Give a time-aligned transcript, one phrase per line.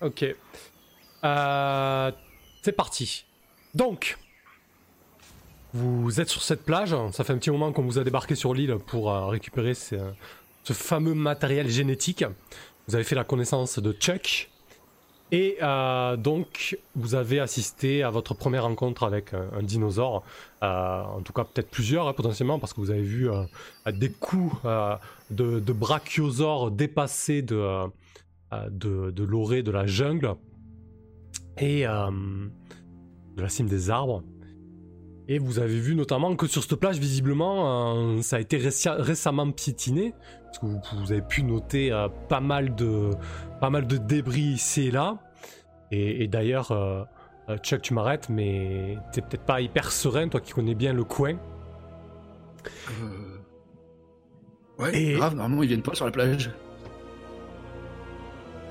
[0.00, 0.24] Ok.
[1.22, 2.10] Euh,
[2.62, 3.24] c'est parti.
[3.72, 4.18] Donc,
[5.72, 6.92] vous êtes sur cette plage.
[7.12, 9.94] Ça fait un petit moment qu'on vous a débarqué sur l'île pour euh, récupérer ce,
[10.72, 12.24] fameux matériel génétique.
[12.88, 14.50] Vous avez fait la connaissance de Chuck.
[15.30, 20.24] Et euh, donc, vous avez assisté à votre première rencontre avec un, dinosaure.
[20.62, 23.28] En tout cas, peut-être plusieurs hein, potentiellement, parce que vous avez vu
[23.86, 24.56] des coups
[25.30, 27.88] de, de brachiosaures dépassés de,
[28.52, 30.34] de, de l'orée de la jungle
[31.58, 32.10] et euh,
[33.36, 34.22] de la cime des arbres.
[35.28, 39.50] Et vous avez vu notamment que sur cette plage, visiblement, euh, ça a été récemment
[39.50, 40.14] piétiné,
[40.44, 43.10] parce que vous, vous avez pu noter euh, pas mal de
[43.60, 45.18] pas mal de débris ici et là.
[45.90, 47.02] Et, et d'ailleurs, euh,
[47.48, 51.02] euh, Chuck, tu m'arrêtes, mais t'es peut-être pas hyper serein, toi qui connais bien le
[51.04, 51.34] coin.
[53.02, 54.82] Euh...
[54.82, 56.50] Ouais, Et- grave, normalement ils viennent pas sur la plage.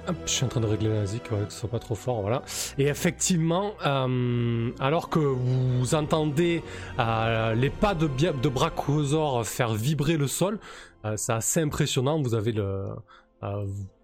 [0.08, 2.22] Hop, je suis en train de régler la ouais, que ce soit pas trop fort,
[2.22, 2.44] voilà.
[2.78, 6.62] Et effectivement, euh, alors que vous entendez
[7.00, 10.60] euh, les pas de, de faire vibrer le sol,
[11.06, 12.22] euh, c'est assez impressionnant.
[12.22, 12.54] Vous avez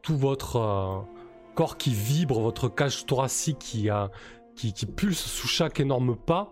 [0.02, 1.06] tout votre
[1.54, 6.50] corps qui vibre, votre cage thoracique qui, pulse sous chaque énorme pas.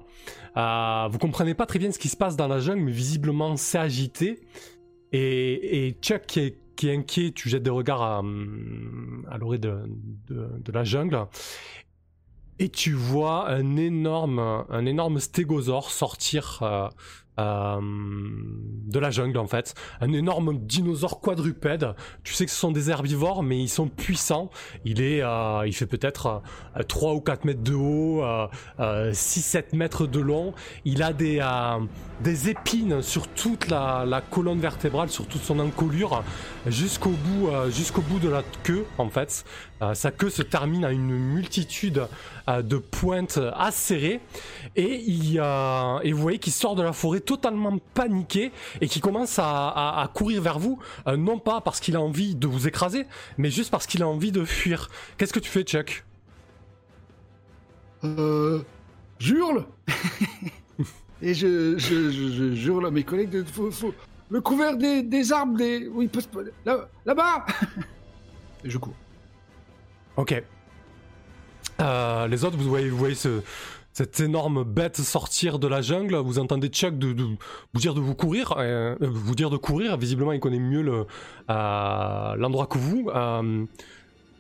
[1.09, 3.79] Vous comprenez pas très bien ce qui se passe dans la jungle, mais visiblement c'est
[3.79, 4.41] agité.
[5.11, 8.19] Et, et Chuck qui est, qui est inquiet, tu jettes des regards à,
[9.29, 9.81] à l'orée de,
[10.71, 11.25] la jungle.
[12.57, 16.63] Et tu vois un énorme, un énorme stégosaure sortir
[17.39, 19.75] euh, euh, de la jungle en fait.
[20.01, 21.93] Un énorme dinosaure quadrupède.
[22.23, 24.49] Tu sais que ce sont des herbivores, mais ils sont puissants.
[24.83, 26.41] Il est, euh, il fait peut-être
[26.75, 28.47] euh, 3 ou 4 mètres de haut, euh,
[28.79, 30.53] euh, 6-7 mètres de long.
[30.85, 36.23] Il a des, euh, épines sur toute la, la colonne vertébrale, sur toute son encolure,
[36.65, 39.45] jusqu'au bout, euh, jusqu'au bout de la queue en fait.
[39.81, 42.07] Euh, sa queue se termine à une multitude
[42.49, 44.19] euh, de pointes acérées.
[44.75, 48.51] Et, il, euh, et vous voyez qu'il sort de la forêt totalement paniqué
[48.81, 52.47] et qui commence à, courir vers vous, euh, non pas parce qu'il a envie de
[52.47, 53.05] vous écraser,
[53.37, 54.89] mais juste parce qu'il a envie de fuir.
[55.17, 56.05] Qu'est-ce que tu fais, Chuck?
[58.03, 58.61] Euh...
[59.19, 59.65] J'hurle.
[61.21, 63.43] Et je, je, je, à mes collègues de...
[63.43, 63.93] Faut, faut...
[64.29, 65.89] Le couvert des, des arbres, des...
[65.91, 66.21] Oui, peut...
[66.65, 67.45] là, là-bas.
[68.63, 68.95] Et je cours.
[70.19, 70.43] Ok.
[71.79, 73.41] Euh, les autres, vous voyez, vous voyez ce,
[73.93, 76.15] cette énorme bête sortir de la jungle.
[76.17, 79.55] Vous entendez Chuck de, de- vous dire de vous courir, euh, euh, vous dire de
[79.55, 79.95] courir.
[79.95, 81.05] Visiblement, il connaît mieux le
[81.49, 83.09] euh, l'endroit que vous.
[83.15, 83.65] Euh,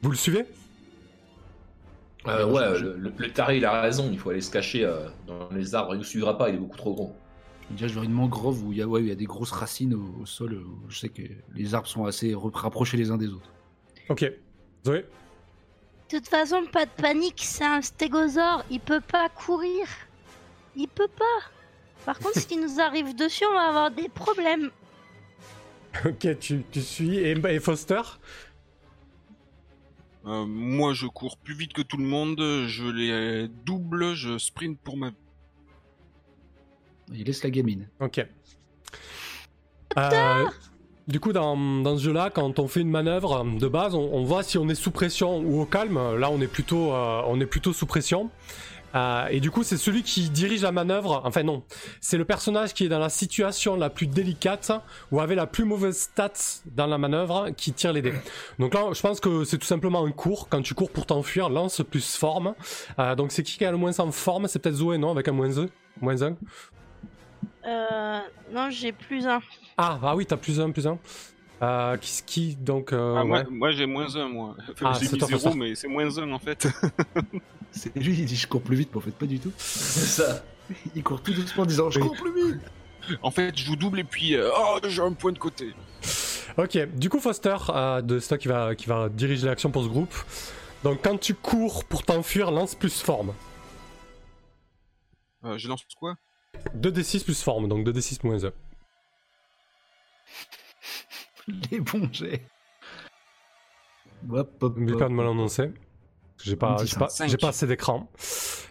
[0.01, 0.45] vous le suivez?
[2.27, 5.07] Euh, ouais, le, le- le taré il a raison, il faut aller se cacher euh,
[5.25, 7.15] dans les arbres, il nous suivra pas, il est beaucoup trop gros.
[7.71, 9.51] Déjà, je vois une mangrove où il y a, ouais, il y a des grosses
[9.51, 10.59] racines au, au sol.
[10.89, 11.21] je sais que
[11.55, 13.49] les arbres sont assez rapprochés les uns des autres.
[14.09, 14.29] Ok.
[14.85, 15.05] Zoé?
[16.09, 19.85] De toute façon, pas de panique, c'est un stégosaure, il peut pas courir.
[20.75, 21.51] Il peut pas.
[22.05, 24.71] Par contre, s'il nous arrive dessus, on va avoir des problèmes.
[26.05, 27.17] Ok, tu, tu suis.
[27.17, 28.01] Et, et Foster?
[30.25, 34.79] Euh, moi, je cours plus vite que tout le monde, je les double, je sprint
[34.79, 35.11] pour ma...
[37.11, 37.87] Il laisse la gamine.
[37.99, 38.25] Ok.
[39.97, 40.45] Euh,
[41.09, 44.57] du coup, dans, ce jeu-là, quand on fait une manœuvre de base, on, voit si
[44.57, 45.99] on est sous pression ou au calme.
[46.17, 48.29] Là, on est plutôt, euh, on est plutôt sous pression.
[48.95, 51.21] Euh, et du coup, c'est celui qui dirige la manœuvre.
[51.25, 51.63] Enfin non,
[52.01, 54.71] c'est le personnage qui est dans la situation la plus délicate
[55.11, 56.33] ou avait la plus mauvaise stat
[56.65, 58.13] dans la manœuvre qui tire les dés.
[58.57, 60.49] Donc là, je pense que c'est tout simplement un cours.
[60.49, 62.53] Quand tu cours pour t'enfuir, lance plus forme.
[62.97, 64.47] Euh, donc c'est qui qui a le moins en forme?
[64.47, 65.11] C'est peut-être Zoé, non?
[65.11, 65.69] Avec un moins 2
[66.01, 66.35] Moins 1
[67.65, 68.19] Euh.
[68.51, 69.41] Non, j'ai plus un.
[69.81, 70.97] Ah, ah oui, t'as plus un, plus un.
[71.61, 72.91] Euh, qui, qui donc.
[72.91, 73.45] euh, Ah, moi, ouais.
[73.49, 74.55] moi, j'ai moins un, moi.
[74.71, 75.57] Enfin, Ah, j'ai c'est mis toi, zéro, Foster.
[75.57, 76.67] mais c'est moins un, en fait.
[77.71, 79.51] C'est lui, il dit je cours plus vite, mais en fait pas du tout.
[79.57, 80.43] C'est ça.
[80.95, 82.61] Il court tout doucement en disant je cours plus vite.
[83.21, 84.35] en fait, je vous double et puis...
[84.35, 85.73] euh, oh, j'ai un point de côté.
[86.57, 89.83] Ok, du coup, Foster, euh, de c'est toi qui va, qui va diriger l'action pour
[89.83, 90.13] ce groupe.
[90.83, 93.33] Donc, quand tu cours pour t'enfuir, lance plus forme.
[95.45, 96.15] Euh, je lance quoi?
[96.75, 98.51] 2d6 plus forme, donc 2d6 moins 1.
[101.71, 102.45] Les bons jets.
[104.31, 104.99] Hop, hop, N'oublie hop.
[104.99, 105.71] pas de me l'annoncer.
[106.43, 108.09] J'ai pas, On j'ai pas, j'ai pas assez d'écran.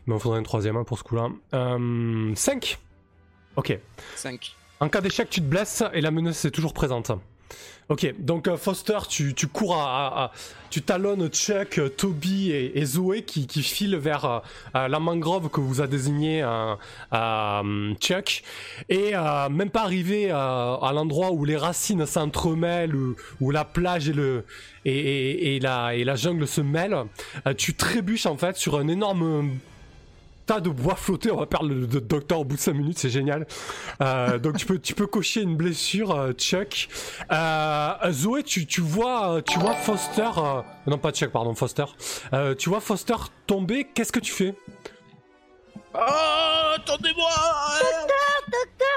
[0.06, 1.28] Mais il faudrait un troisième hein, pour ce coup-là.
[1.54, 2.78] Euh, 5
[3.56, 3.78] Ok.
[4.16, 4.54] 5.
[4.80, 7.10] En cas d'échec, tu te blesses et la menace est toujours présente.
[7.88, 10.32] Ok, donc euh, Foster, tu, tu cours à, à-
[10.68, 14.42] tu talonnes Chuck, euh, Toby et, Zoé qui, qui filent vers
[14.74, 16.74] euh, la mangrove que vous a désigné euh,
[17.14, 18.42] euh, Chuck.
[18.90, 24.10] Et euh, même pas arrivé à l'endroit où les racines s'entremêlent, où, où la plage
[24.10, 24.44] et, le,
[24.84, 27.04] et, et- et la, et la jungle se mêlent,
[27.56, 29.52] tu trébuches en fait sur un énorme
[30.48, 31.30] tas de bois flotté.
[31.30, 33.46] On va perdre le, le docteur au bout de 5 minutes, c'est génial.
[34.00, 36.88] Euh, donc tu peux, tu peux cocher une blessure, euh, Chuck.
[37.30, 41.84] Euh, Zoé, tu, tu vois, tu vois Foster, euh, non pas Chuck, pardon, Foster.
[42.32, 43.14] Euh, tu vois Foster
[43.46, 43.84] tomber.
[43.94, 44.54] Qu'est-ce que tu fais?
[45.94, 45.98] Oh,
[46.76, 47.30] attendez-moi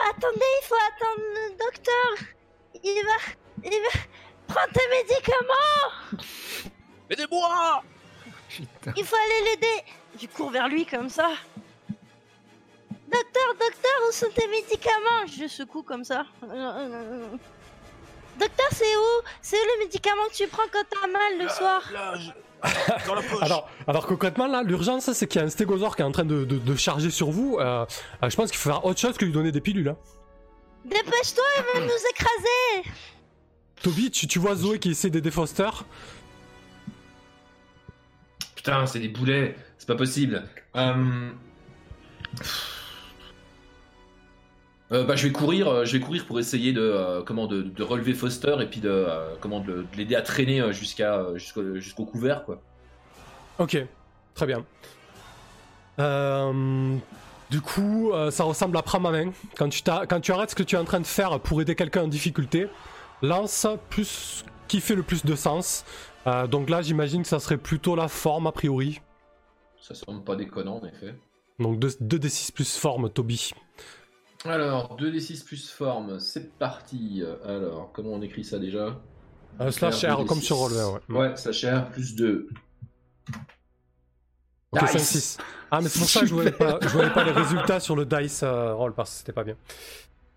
[0.10, 2.28] Attendez, il faut attendre le docteur.
[2.84, 3.34] Il va.
[3.64, 4.00] Il va.
[4.48, 6.70] Prends tes médicaments
[7.10, 7.84] Aidez-moi.
[8.96, 9.84] Il faut aller l'aider
[10.20, 11.30] Je cours vers lui comme ça.
[13.12, 15.26] Docteur, docteur, où sont tes médicaments?
[15.36, 16.26] Je le secoue comme ça.
[18.40, 19.26] Docteur, c'est où?
[19.42, 21.82] C'est où le médicament que tu prends quand t'as mal le soir?
[21.92, 22.32] Là, je-
[23.08, 26.04] Dans la poche Alors, alors concrètement là, l'urgence c'est qu'il y a un stégosaure qui
[26.04, 27.58] est en train de, de- de charger sur vous.
[27.60, 27.86] Euh,
[28.24, 29.90] euh, je pense qu'il faut faire autre chose que lui donner des pilules.
[29.90, 29.98] Hein.
[30.86, 32.90] Dépêche-toi, il va nous écraser
[33.82, 35.70] Toby, tu, tu vois Zoé qui essaie d'aider Foster.
[38.56, 40.44] Putain, c'est des boulets, c'est pas possible.
[40.76, 41.32] Euh...
[44.92, 48.14] euh, bah, je vais courir, euh, je vais courir pour essayer de comment de, relever
[48.14, 49.08] Foster et puis de
[49.40, 52.62] comment de, l'aider à traîner jusqu'à jusqu'au couvert quoi.
[53.58, 53.84] Ok,
[54.36, 54.64] très bien.
[57.50, 59.32] Du coup, ça ressemble à prendre ma main.
[59.58, 61.74] Quand tu, quand tu arrêtes ce que tu es en train de faire pour aider
[61.74, 62.68] quelqu'un en difficulté,
[63.24, 65.86] lance plus qui fait le plus de sens.
[66.50, 69.02] Donc là, j'imagine que ça serait plutôt la forme a priori.
[69.82, 71.16] Ça semble pas déconnant en effet.
[71.60, 73.52] Donc 2, d 6 plus forme, Toby.
[74.46, 77.24] Alors 2d6 plus forme, c'est parti.
[77.46, 79.00] Alors comment on écrit ça déjà
[79.60, 80.26] Euh, slash R 2d6.
[80.26, 81.16] comme sur relevé, ouais.
[81.16, 82.48] Ouais, slash R plus 2.
[84.72, 84.92] Ok, Nice.
[84.92, 85.38] 5, 6.
[85.70, 87.96] Ah, mais c'est pour ça que je voyais pas, je voyais pas les résultats sur
[87.96, 89.56] le dice euh, roll parce que c'était pas bien.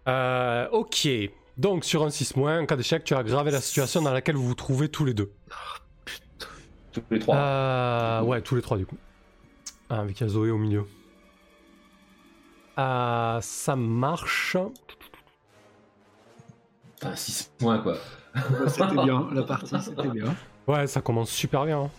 [0.08, 1.08] Euh, ok.
[1.56, 4.46] Donc, sur un 6 en cas d'échec, tu as aggravé la situation dans laquelle vous
[4.46, 5.32] vous trouvez tous les deux.
[6.92, 7.36] Tous les trois.
[7.36, 8.96] Euh, ouais, tous les trois du coup.
[9.90, 10.86] Ah, avec il y a Zoé au milieu.
[12.78, 14.56] Euh, ça marche.
[16.96, 17.94] Putain, 6 points quoi.
[18.34, 20.34] Ouais, C'était bien, la partie, c'était bien.
[20.66, 21.82] Ouais, ça commence super bien.
[21.82, 21.90] hein.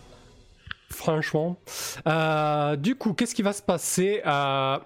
[0.90, 1.58] Franchement.
[2.08, 4.80] Euh, du coup, qu'est-ce qui va se passer Euh,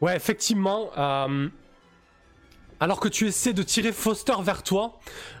[0.00, 0.90] Ouais, effectivement.
[0.96, 1.48] euh,
[2.78, 4.98] Alors que tu essaies de tirer Foster vers toi,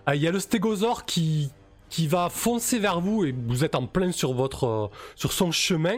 [0.08, 1.50] euh, il y a le stégosaure qui
[1.90, 5.50] qui va foncer vers vous et vous êtes en plein sur votre euh, sur son
[5.50, 5.96] chemin.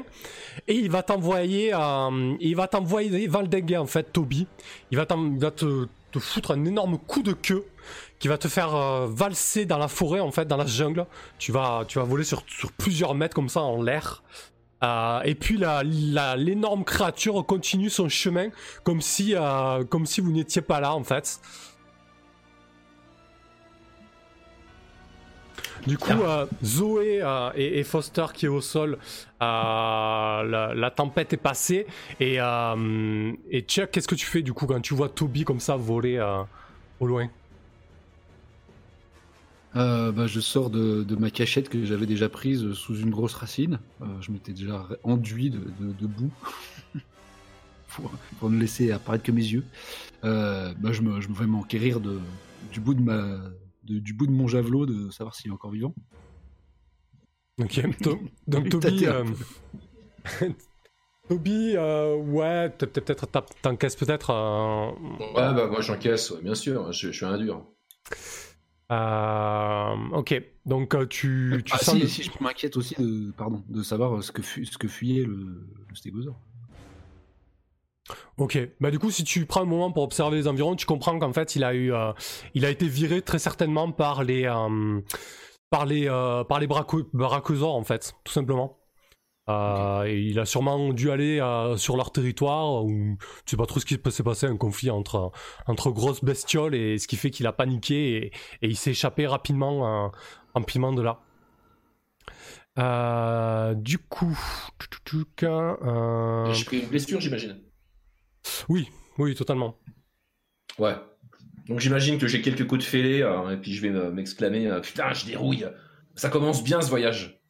[0.67, 4.47] Et il va t'envoyer euh, il va t'envoyer il va le déguer en fait Toby.
[4.91, 7.65] Il va, il va te, te foutre un énorme coup de queue
[8.19, 11.07] qui va te faire euh, valser dans la forêt en fait dans la jungle.
[11.39, 14.23] Tu vas tu vas voler sur, sur plusieurs mètres comme ça en l'air.
[14.83, 15.61] Euh, et puis
[16.37, 18.49] l'énorme créature continue son chemin
[18.83, 19.35] comme si
[19.91, 21.39] comme si vous n'étiez pas là en fait
[25.87, 28.99] Du coup, euh, Zoé euh, et, et Foster qui est au sol, euh,
[29.41, 31.87] la, la tempête est passée.
[32.21, 35.61] Et, euh, et Chuck, qu'est-ce que tu fais du coup quand tu vois Toby comme
[35.61, 36.43] ça voler euh,
[37.01, 37.29] au loin?
[39.75, 43.35] Euh, bah, je sors de, de ma cachette que j'avais déjà prise sous une grosse
[43.35, 43.81] racine.
[44.03, 46.31] Euh, je m'étais déjà enduit de, de, de boue
[47.89, 49.65] pour, pour ne laisser apparaître que mes yeux.
[50.25, 53.39] Euh, bah, je, me, je me vais m'enquérir du, bout de ma,
[53.85, 55.95] de- du bout de mon javelot de savoir s'il est encore vivant.
[57.61, 59.07] Ok, to- donc Toby.
[59.07, 59.25] euh,
[61.29, 63.27] Toby, euh, ouais, peut-être
[63.63, 64.31] t'encaisses peut-être.
[64.31, 67.65] euh, Ouais, bah moi j'encaisse, ouais, bien sûr, je, je suis un dur.
[68.91, 71.95] euh, ok, donc euh, tu, tu Ah, sens.
[71.95, 74.89] si, le- si, je m'inquiète aussi de, pardon, de savoir ce que, fu- ce que
[74.89, 76.39] fuyait le, le stégosaure.
[78.37, 81.19] Ok, bah du coup si tu prends un moment pour observer les environs, tu comprends
[81.19, 82.13] qu'en fait il a eu, euh,
[82.55, 85.01] il a été viré très certainement par les, euh,
[85.71, 88.79] par les, euh, par les brachosaures en fait, tout simplement.
[89.49, 91.41] Euh, et il a sûrement dû aller
[91.77, 95.33] sur leur territoire ou tu sais pas trop ce qui s'est passé, un conflit entre
[95.67, 99.27] entre grosses bestioles et ce qui fait qu'il a paniqué et, et il s'est échappé
[99.27, 100.13] rapidement
[100.55, 101.23] rapidement de là.
[102.79, 104.39] Euh, du coup,
[105.43, 107.61] euh, J'ai pris une blessure, j'imagine?
[108.69, 109.77] Oui, oui, totalement.
[110.79, 110.95] Ouais.
[111.69, 114.67] Donc j'imagine que j'ai quelques coups de fêlée, euh, et puis je vais me- m'exclamer
[114.67, 115.67] euh, Putain, je dérouille
[116.17, 117.41] Ça commence bien ce voyage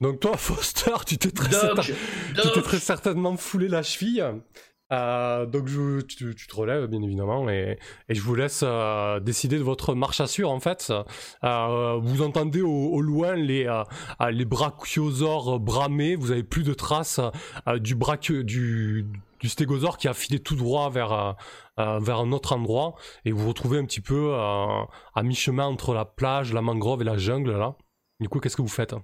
[0.00, 1.82] Donc toi, Foster, tu t'es très, certain-
[2.78, 4.24] certainement foulé la cheville.
[4.92, 7.78] Euh, donc je, tu, tu te relèves bien évidemment et,
[8.10, 10.92] et je vous laisse euh, décider de votre marche à suivre en fait.
[11.44, 13.66] Euh, vous entendez au, au loin les,
[14.30, 17.20] les brachiosaures bramer, vous avez plus de traces
[17.78, 19.06] du, brachio, du,
[19.42, 21.32] du stégosaure qui a filé tout droit vers, euh,
[21.80, 22.94] euh, vers un autre endroit
[23.24, 24.84] et vous vous retrouvez un petit peu euh,
[25.14, 27.76] à mi-chemin entre la plage, la mangrove et la jungle là.
[28.20, 28.94] Du coup qu'est-ce que vous faites?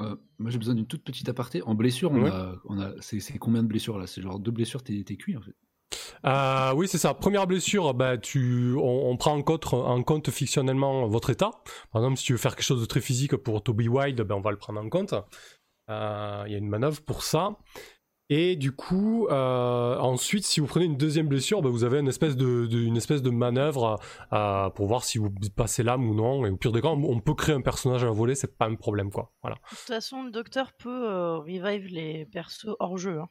[0.00, 1.62] Euh, moi j'ai besoin d'une toute petite aparté.
[1.62, 4.06] En blessure, on a, on a, c'est, combien de blessures là?
[4.06, 5.54] C'est genre deux blessures, t'es, cuit en fait.
[6.24, 7.14] Euh, oui, c'est ça.
[7.14, 11.50] Première blessure, bah, tu, on, on prend en compte, en compte fictionnellement votre état.
[11.92, 14.36] Par exemple, si tu veux faire quelque chose de très physique pour Toby Wild, ben,
[14.36, 15.14] on va le prendre en compte.
[15.90, 17.56] Euh, Il y a une manœuvre pour ça.
[18.28, 22.08] Et du coup, euh, ensuite, si vous prenez une deuxième blessure, ben, vous avez une
[22.08, 24.00] espèce de, de- une espèce de manœuvre
[24.32, 26.44] euh, pour voir si vous passez l'âme ou non.
[26.44, 28.66] Et au pire des cas, on, on peut créer un personnage à voler, c'est pas
[28.66, 29.32] un problème, quoi.
[29.42, 29.54] Voilà.
[29.56, 33.20] De toute façon, le docteur peut euh, revive les persos hors jeu.
[33.20, 33.28] hein.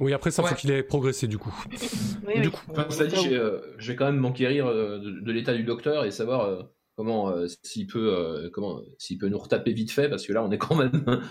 [0.00, 0.48] Oui, après, ça Ouais.
[0.48, 1.54] faut qu'il ait progressé, du coup.
[2.26, 2.50] Oui, Du oui.
[2.50, 5.54] coup, Enfin, cela dit, j'ai, euh, je vais quand même m'enquérir euh, de, de l'état
[5.54, 6.62] du docteur et savoir euh,
[7.00, 10.44] comment euh, s'il peut euh, comment s'il peut nous retaper vite fait parce que là
[10.44, 11.22] on est quand même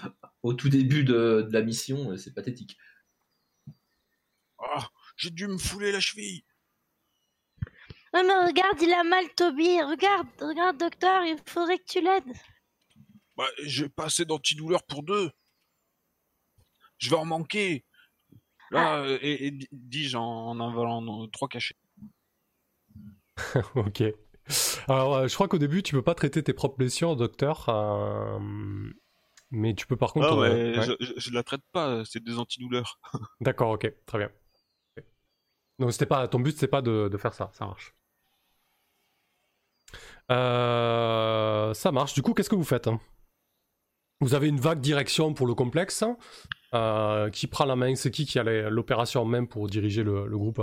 [0.42, 2.76] au tout début de, de la mission, euh, c'est pathétique.
[4.58, 6.44] Ah, j'ai dû me fouler la cheville.
[8.14, 9.80] Ouais, mais regarde, il a mal, Toby.
[9.84, 12.34] Regarde, regarde, docteur, il faudrait que tu l'aides.
[13.38, 15.30] Bah, j'ai pas assez d'antidouleur pour deux.
[16.98, 17.86] Je vais en manquer.
[18.72, 21.78] Là, euh, et, et di- dis-je en, en avalant euh, trois cachets.
[23.76, 24.04] ok.
[24.88, 27.68] Alors, euh, je crois qu'au début, tu peux pas traiter tes propres blessures, docteur.
[27.70, 28.40] euh,
[29.52, 30.28] Mais tu peux par contre.
[30.28, 30.98] Ah ouais, euh, ouais.
[31.00, 33.00] Je, je, la traite pas, c'est des antidouleurs.
[33.42, 34.30] D'accord, ok, très bien.
[35.78, 37.94] Donc, c'était pas ton but, c'est pas de, de faire ça, ça marche.
[40.32, 42.14] Euh, ça marche.
[42.14, 43.00] Du coup, qu'est-ce que vous faites hein?
[44.22, 46.04] Vous avez une vague direction pour le complexe.
[46.76, 50.28] Euh, qui prend la main C'est qui qui a l'opération en main pour diriger le,
[50.28, 50.62] le groupe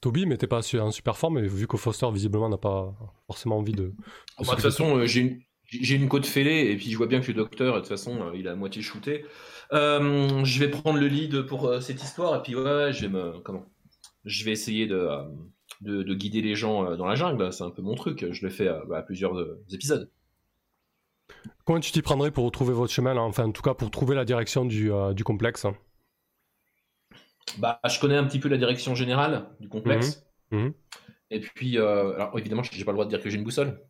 [0.00, 2.94] Toby, mais t'es pas en super forme, et vu que Foster visiblement n'a pas
[3.26, 3.92] forcément envie de.
[4.38, 7.06] Moi, de toute façon, euh, j'ai une, j'ai une côte fêlée et puis je vois
[7.06, 9.26] bien que le docteur, de toute façon, euh, il a à moitié shooté.
[9.72, 13.38] Euh, je vais prendre le lead pour cette histoire et puis ouais, je vais me
[13.40, 13.66] comment?
[14.24, 15.06] Je vais essayer de,
[15.82, 17.52] de, de guider les gens dans la jungle.
[17.52, 18.26] C'est un peu mon truc.
[18.32, 19.34] Je le fais bah, à plusieurs
[19.72, 20.10] épisodes.
[21.64, 23.22] Comment tu t'y prendrais pour retrouver votre chemin, là?
[23.22, 25.66] Enfin en tout cas pour trouver la direction du, du complexe
[27.58, 30.24] Bah, je connais un petit peu la direction générale du complexe.
[30.50, 30.60] Mhm.
[30.64, 30.74] Mhm.
[31.30, 33.80] Et puis, euh, alors évidemment, j'ai pas le droit de dire que j'ai une boussole.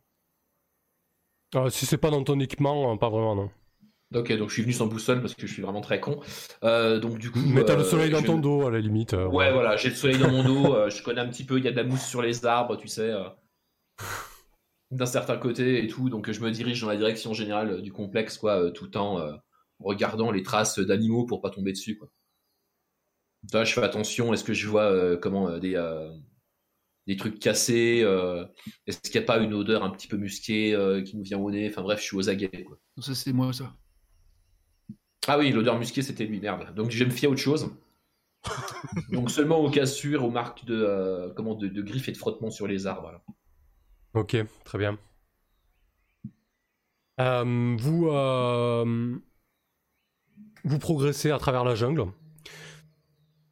[1.55, 3.49] Euh, Si c'est pas dans ton équipement, euh, pas vraiment, non.
[4.13, 6.19] Ok, donc je suis venu sans boussole parce que je suis vraiment très con.
[6.63, 7.39] Euh, donc du coup.
[7.45, 9.13] Mais t'as le euh, soleil dans ton dos, à la limite.
[9.13, 11.63] euh, Ouais, voilà, j'ai le soleil dans mon dos, je connais un petit peu, il
[11.63, 13.11] y a de la mousse sur les arbres, tu sais,
[14.91, 18.37] d'un certain côté et tout, donc je me dirige dans la direction générale du complexe,
[18.37, 19.25] quoi, tout en
[19.79, 22.09] regardant les traces d'animaux pour pas tomber dessus, quoi.
[23.53, 26.09] Là, je fais attention, est-ce que je vois euh, comment euh, des, euh,
[27.07, 28.45] des trucs cassés, euh,
[28.87, 31.39] est-ce qu'il n'y a pas une odeur un petit peu musquée euh, qui nous vient
[31.39, 32.77] au nez, enfin bref, je suis aux aguets, quoi.
[32.99, 33.73] Ça c'est moi ça.
[35.27, 36.73] Ah oui, l'odeur musquée, c'était lui, merde.
[36.75, 37.71] Donc je vais me fier à autre chose.
[39.11, 42.49] Donc seulement aux cassures, aux marques de, euh, comment, de, de griffes et de frottements
[42.51, 43.01] sur les arbres.
[43.01, 43.23] voilà.
[44.13, 44.97] Ok, très bien.
[47.19, 49.15] Euh, vous, euh,
[50.63, 52.05] vous progressez à travers la jungle.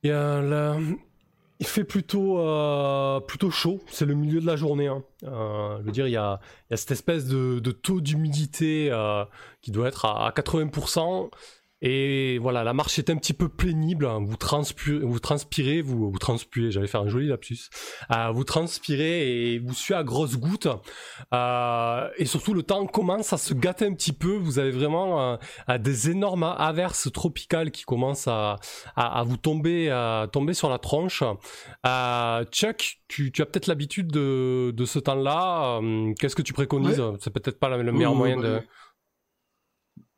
[0.06, 0.82] Euh,
[1.60, 3.80] il fait plutôt, euh, plutôt chaud.
[3.88, 4.88] C'est le milieu de la journée.
[4.88, 5.04] hein.
[5.24, 6.40] Euh, dire, il y a,
[6.72, 8.92] cette espèce de, taux d'humidité
[9.62, 11.30] qui doit être à 80%.
[11.82, 14.06] Et voilà, la marche est un petit peu pénible.
[14.06, 14.20] hein.
[14.22, 16.72] Vous transpirez, vous transpirez, vous, vous transpirez.
[16.72, 17.70] J'allais faire un joli lapsus.
[18.12, 20.68] Euh, vous transpirez et vous suez à grosses gouttes.
[21.34, 24.36] Euh, et surtout, le temps commence à se gâter un petit peu.
[24.36, 25.38] Vous avez vraiment
[25.70, 28.58] euh, des énormes averses tropicales qui commencent à,
[28.98, 31.24] à, à vous tomber, à tomber sur la tronche.
[32.52, 35.80] Chuck, tu, tu as peut-être l'habitude de, de ce temps-là.
[36.20, 37.02] Qu'est-ce que tu préconises?
[37.20, 38.62] C'est peut-être pas le meilleur moyen bah, de.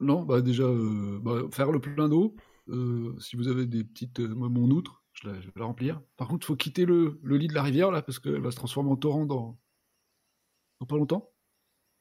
[0.02, 2.36] Non, bah déjà, euh, bah, faire le plein d'eau.
[2.70, 4.20] euh, si vous avez des petites.
[4.20, 6.02] euh, moi, mon outre, je, la- je vais la remplir.
[6.18, 8.52] Par contre, il faut quitter le, le lit de la rivière, là, parce qu'elle va
[8.52, 9.60] se transformer en torrent dans,
[10.80, 11.32] dans pas longtemps.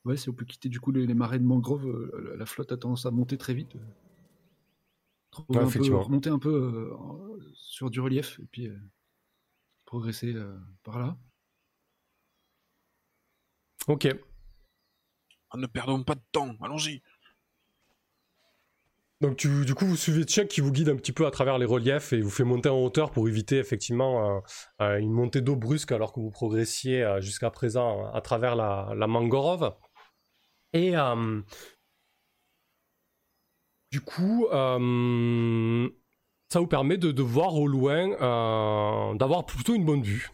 [0.04, 2.47] Ouais, si on peut quitter du coup les, les marais de mangrove, euh, la, la
[2.47, 3.76] flotte a tendance à monter très vite.
[3.76, 3.80] euh.
[5.49, 8.78] Ouais, un peu- remonter un peu euh, sur du relief, et puis euh,
[9.87, 11.16] progresser euh, par là.
[13.88, 14.07] Ok.
[15.50, 17.02] Ah, ne perdons pas de temps, allons-y.
[19.20, 21.66] Donc du coup, vous suivez Chuck qui vous guide un petit peu à travers les
[21.66, 24.40] reliefs et vous fait monter en hauteur pour éviter effectivement euh,
[24.80, 29.06] euh, une montée d'eau brusque alors que vous progressiez euh, jusqu'à présent à travers la,
[29.06, 29.74] mangrove.
[30.72, 30.94] Et,
[33.90, 34.78] du coup, ça
[36.60, 38.08] vous permet de, de voir au loin,
[39.16, 40.30] d'avoir plutôt une bonne vue.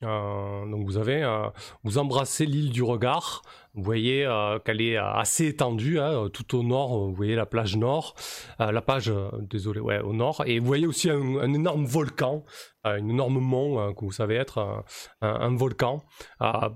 [0.00, 1.48] Donc vous avez,
[1.82, 3.42] vous embrassez l'île du regard.
[3.74, 7.08] Vous voyez euh, qu'elle est euh, assez étendue, hein, tout au nord.
[7.08, 8.14] Vous voyez la plage nord,
[8.60, 10.44] euh, la plage, euh, désolé, ouais, au nord.
[10.46, 12.44] Et vous voyez aussi un, énorme volcan,
[12.86, 14.84] euh, un énorme mont euh, que vous savez être
[15.20, 16.04] un, volcan.
[16.40, 16.68] Euh,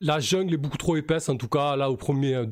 [0.00, 2.44] la jungle est beaucoup trop épaisse, en tout cas là au premier,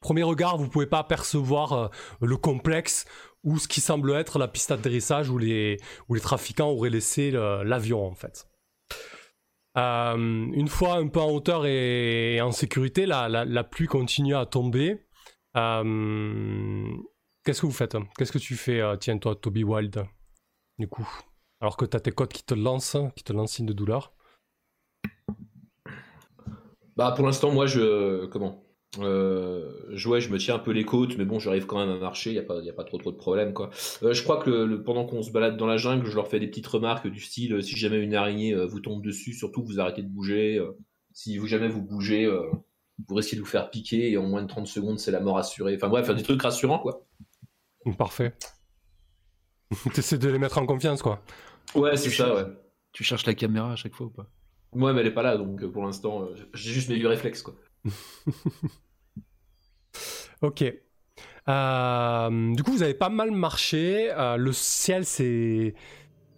[0.00, 1.88] premier regard, vous pouvez pas apercevoir euh,
[2.20, 3.04] le complexe
[3.44, 5.78] ou ce qui semble être la piste d'atterrissage où les,
[6.20, 8.49] trafiquants auraient laissé l'avion en fait.
[9.76, 15.06] Euh, une fois un peu en hauteur et en sécurité, la, pluie continue à tomber.
[15.56, 16.86] Euh,
[17.44, 17.96] Qu'est-ce que vous faites?
[18.18, 20.04] Qu'est-ce que tu fais, euh, tiens, toi, Toby Wild,
[20.78, 21.08] du coup?
[21.60, 24.14] Alors que t'as tes côtes qui te lancent, qui te lancent signe de douleur.
[26.96, 28.62] Bah pour l'instant moi je comment?
[28.98, 31.94] Euh, je, ouais, je me tiens un peu les côtes, mais bon, j'arrive quand même
[31.94, 33.52] à marcher, il n'y a, pas- y a pas trop trop de problèmes.
[33.52, 33.70] Quoi.
[34.02, 36.26] Euh, je crois que le- le- pendant qu'on se balade dans la jungle, je leur
[36.28, 39.32] fais des petites remarques du style euh, si jamais une araignée euh, vous tombe dessus,
[39.32, 40.58] surtout vous arrêtez de bouger.
[40.58, 40.72] euh,
[41.12, 42.42] si vous jamais vous bougez, euh,
[43.08, 45.38] vous essayer de vous faire piquer et en moins de 30 secondes, c'est la mort
[45.38, 45.74] assurée.
[45.76, 47.06] Enfin bref, des trucs rassurants quoi.
[47.96, 48.34] Parfait.
[49.94, 51.22] T'essaies de les mettre en confiance, quoi.
[51.74, 52.52] Ouais, c'est ça, cherches- ouais.
[52.92, 54.26] Tu cherches la caméra à chaque fois ou pas?
[54.72, 57.42] Ouais, mais elle est pas là, donc pour l'instant, euh, j'ai juste mes vieux réflexes
[57.42, 57.54] quoi.
[60.42, 60.64] Ok.
[61.48, 64.10] Euh, du coup, vous avez pas mal marché.
[64.12, 65.74] Euh, le ciel, c'est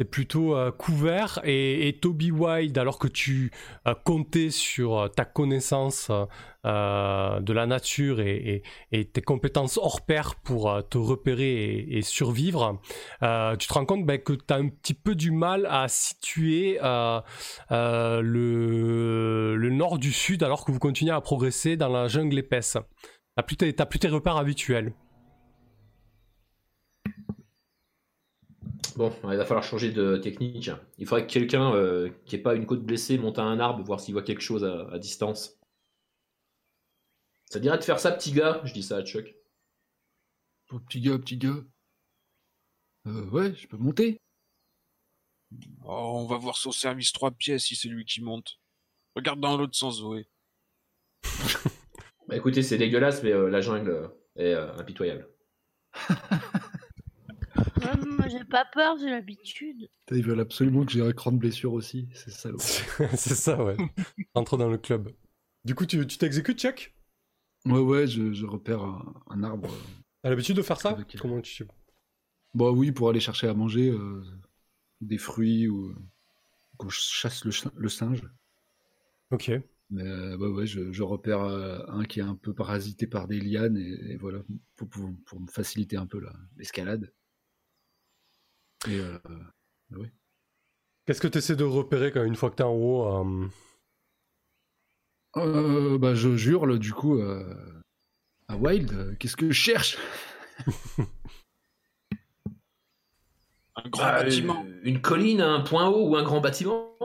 [0.04, 1.40] plutôt euh, couvert.
[1.44, 3.50] Et, et Toby Wild, alors que tu
[3.86, 6.10] euh, comptais sur euh, ta connaissance
[6.64, 12.80] de la nature et, tes compétences hors pair pour te repérer et, survivre,
[13.20, 16.78] tu te rends compte bah, que tu as un petit peu du mal à situer
[17.68, 22.76] le, nord du sud alors que vous continuez à progresser dans la jungle épaisse.
[23.58, 24.92] Tes- t'as plus tes repères habituels.
[28.96, 30.70] Bon, il va falloir changer de technique.
[30.98, 33.82] Il faudrait que quelqu'un euh, qui n'ait pas une côte blessée monte à un arbre,
[33.82, 35.58] voir s'il voit quelque chose à, à distance.
[37.50, 39.34] Ça dirait de faire ça, petit gars Je dis ça à Chuck.
[40.70, 41.64] Oh, petit gars, petit gars.
[43.06, 44.20] Euh, ouais, je peux monter.
[45.84, 48.58] Oh, on va voir son service trois pièces si c'est lui qui monte.
[49.16, 50.28] Regarde dans l'autre sens, Zoé.
[52.28, 55.28] Bah écoutez, c'est dégueulasse, mais euh, la jungle euh, est euh, impitoyable.
[58.32, 59.88] J'ai pas peur, j'ai l'habitude.
[60.10, 62.58] Ils veulent absolument que j'ai un cran de blessure aussi, c'est salaud.
[63.14, 63.76] c'est ça, ouais.
[64.34, 65.10] Entre dans le club.
[65.64, 66.94] Du coup, tu tu t'exécutes, Chuck
[67.66, 69.68] Ouais, ouais, je, je repère un, un arbre.
[70.22, 70.90] T'as l'habitude de faire ça?
[70.90, 71.66] Avec- Comment tu...
[72.54, 74.22] Bah oui, pour aller chercher à manger euh,
[75.00, 75.94] des fruits ou euh,
[76.76, 78.22] qu'on chasse le, singe.
[79.30, 79.52] Ok.
[79.90, 83.28] Mais euh, ouais, ouais, je, je repère euh, un qui est un peu parasité par
[83.28, 84.40] des lianes et, et voilà,
[84.76, 87.12] pour, pour, pour me faciliter un peu la- l'escalade.
[88.88, 89.18] Et euh,
[91.06, 93.48] Qu'est-ce que tu essaies de repérer quand une fois que t'es en haut euh,
[95.36, 97.80] euh, bah, je jure, du coup, euh,
[98.48, 99.98] à Wild, euh, qu'est-ce que je cherche?
[103.76, 104.64] Un grand Bah, bâtiment.
[104.66, 106.96] euh, Une colline, un point haut ou un grand bâtiment?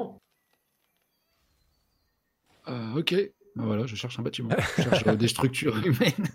[2.67, 3.13] Euh, Ok,
[3.55, 4.49] bah, voilà, je cherche un bâtiment.
[4.75, 6.27] Je cherche euh, des structures humaines.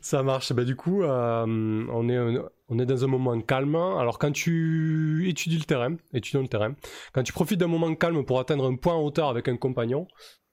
[0.00, 0.52] Ça marche.
[0.52, 1.44] Bah, du coup, euh,
[1.90, 3.74] on, est, on est dans un moment calme.
[3.76, 6.74] Alors, quand tu étudies le terrain, étudions le terrain,
[7.12, 10.06] quand tu profites d'un moment calme pour atteindre un point en hauteur avec un compagnon,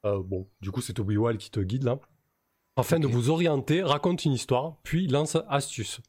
[0.05, 1.99] euh, bon, du coup, c'est Wild qui te guide là,
[2.75, 5.99] afin de vous orienter, raconte une histoire, puis lance astuce.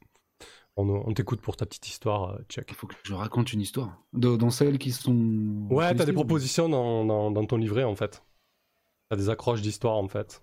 [0.77, 2.67] On, on t'écoute pour ta petite histoire, euh, Chuck.
[2.69, 3.97] Il faut que je raconte une histoire.
[4.13, 5.67] De- dans celles qui sont.
[5.71, 8.23] Ouais, t'as des propositions dans, dans, dans ton livret en fait.
[9.11, 10.41] T'as des accroches d'histoire en fait.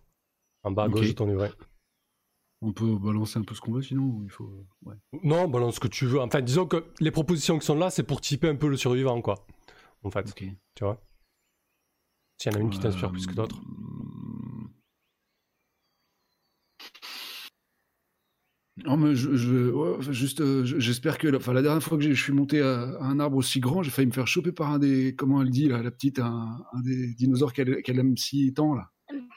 [0.63, 1.51] En bas à gauche de ton livret.
[2.67, 4.65] On peut balancer un peu ce qu'on veut, sinon il faut.
[4.85, 4.95] Ouais.
[5.23, 6.19] Non, balance ce que tu veux.
[6.19, 9.21] Enfin, disons que les propositions qui sont là, c'est pour typer un peu le survivant,
[9.21, 9.45] quoi.
[10.03, 10.45] En fait, Ok.
[10.73, 10.99] tu vois?
[12.41, 13.61] S'il y en a une qui t'inspire Euh, plus que d'autres.
[18.85, 21.81] Non, mais je, je- ouais, enfin, juste, euh, je- j'espère que, la, enfin, la dernière
[21.81, 24.27] fois que je suis monté à, à un arbre aussi grand, j'ai failli me faire
[24.27, 27.81] choper par un des, comment elle dit là, la petite, un, un des dinosaures qu'elle
[27.87, 28.91] aime si tant là.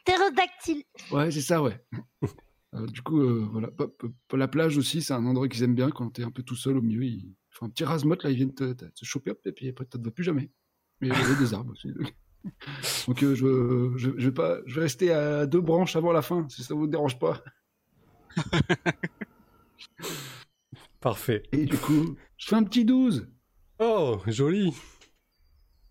[0.04, 0.82] Ptérodactyle.
[1.12, 1.80] Ouais, c'est ça, ouais.
[2.74, 3.70] Euh, du coup, euh, voilà,
[4.34, 6.76] la plage aussi, c'est un endroit qu'ils aiment bien quand t'es un peu tout seul
[6.76, 7.04] au milieu.
[7.04, 9.68] Ils font un petit rasmote là, ils viennent te, te- te choper hop, et puis
[9.68, 10.50] après tu ne vas plus jamais.
[11.00, 11.88] Mais il y a des arbres aussi.
[13.06, 16.22] Donc euh, je, je, je vais pas, je vais rester à deux branches avant la
[16.22, 17.42] fin, si ça vous dérange pas.
[21.00, 21.42] Parfait.
[21.52, 23.28] Et du coup, je fais un petit 12.
[23.78, 24.72] Oh, joli.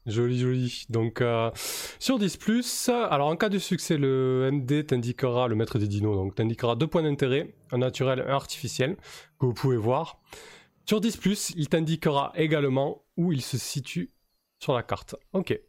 [0.07, 0.85] Joli, joli.
[0.89, 1.51] Donc, euh,
[1.99, 6.33] sur 10, alors en cas de succès, le MD t'indiquera, le maître des dinos, donc
[6.35, 8.95] t'indiquera deux points d'intérêt, un naturel, un artificiel,
[9.39, 10.19] que vous pouvez voir.
[10.87, 14.13] Sur 10, il t'indiquera également où il se situe
[14.63, 15.15] sur la carte.
[15.33, 15.59] Ok.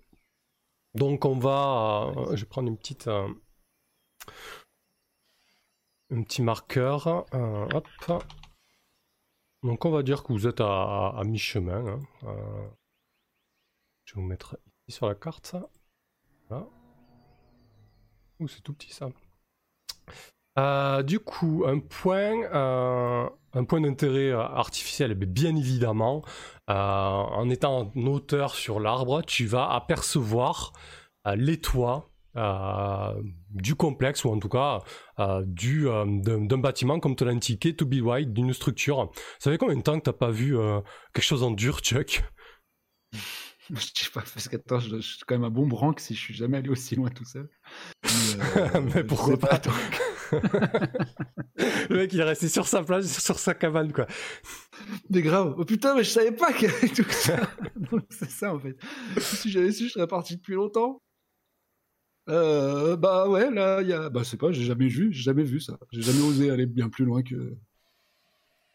[0.94, 2.12] Donc, on va.
[2.16, 3.08] euh, je vais prendre une petite.
[3.08, 3.26] euh,
[6.10, 7.26] un petit marqueur.
[7.32, 7.88] hop.
[9.64, 11.98] Donc, on va dire que vous êtes à, à mi-chemin.
[12.22, 12.70] hein.
[14.08, 15.68] Je vais vous mettre ici sur la carte ça.
[18.46, 19.10] C'est tout petit ça.
[20.58, 26.24] Euh, du coup, un point, euh, d'intérêt euh, artificiel, bien, évidemment,
[26.68, 30.72] en étant en hauteur sur l'arbre, tu vas apercevoir
[31.34, 32.08] les toits
[33.50, 34.80] du complexe, ou en tout cas
[35.44, 39.10] du, d'un, bâtiment, comme te l'a To Be White, d'une structure.
[39.38, 40.56] Ça fait combien de temps que t'as pas vu
[41.12, 42.22] quelque chose en dur, Chuck?
[43.74, 46.14] Je sais pas, parce que attends, je, je suis quand même un bon branque si
[46.14, 47.48] je suis jamais allé aussi loin tout seul.
[48.04, 49.74] Mais, euh, Mais pourquoi pas donc.
[51.90, 54.06] Le mec, il est resté sur sa plage, sur sa cabane, quoi.
[55.10, 55.54] Mais grave.
[55.58, 57.50] Oh putain, mais je savais pas qu'il y avait tout ça.
[58.10, 58.76] C'est ça en fait.
[59.18, 61.02] Si j'avais su, je serais parti depuis longtemps.
[62.28, 64.10] Euh, bah ouais, là, il y a.
[64.10, 65.78] Bah, c'est pas, j'ai jamais vu, j'ai jamais vu ça.
[65.90, 67.56] J'ai jamais osé aller bien plus loin que.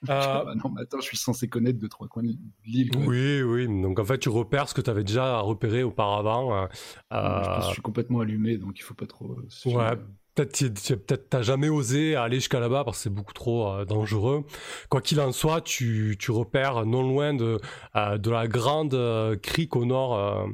[0.10, 2.36] Euh, Bah non, mais attends, je suis censé connaître deux, trois coins de
[2.66, 2.92] l'île.
[2.96, 3.82] Oui, oui.
[3.82, 6.56] Donc en fait, tu repères ce que tu avais déjà repéré auparavant.
[6.56, 6.68] euh,
[7.12, 9.38] Je pense euh, que je suis complètement allumé, donc il faut pas trop.
[9.66, 9.98] Ouais.
[10.36, 14.46] Peut-être t'as jamais osé aller jusqu'à là-bas parce que c'est beaucoup trop euh, dangereux.
[14.90, 17.60] Quoi qu'il en soit, tu, tu repères non loin de,
[17.96, 20.48] euh, de la grande euh, crique au nord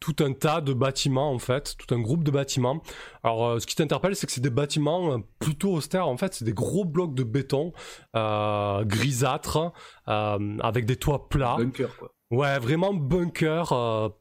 [0.00, 2.82] tout un tas de bâtiments en fait, tout un groupe de bâtiments.
[3.24, 6.06] Alors ce qui t'interpelle, c'est que c'est des bâtiments plutôt austères.
[6.08, 7.72] En fait, c'est des gros blocs de béton
[8.14, 9.72] grisâtres
[10.06, 11.56] avec des toits plats.
[11.58, 12.12] Bunker, quoi.
[12.30, 14.12] Ouais, vraiment bunker.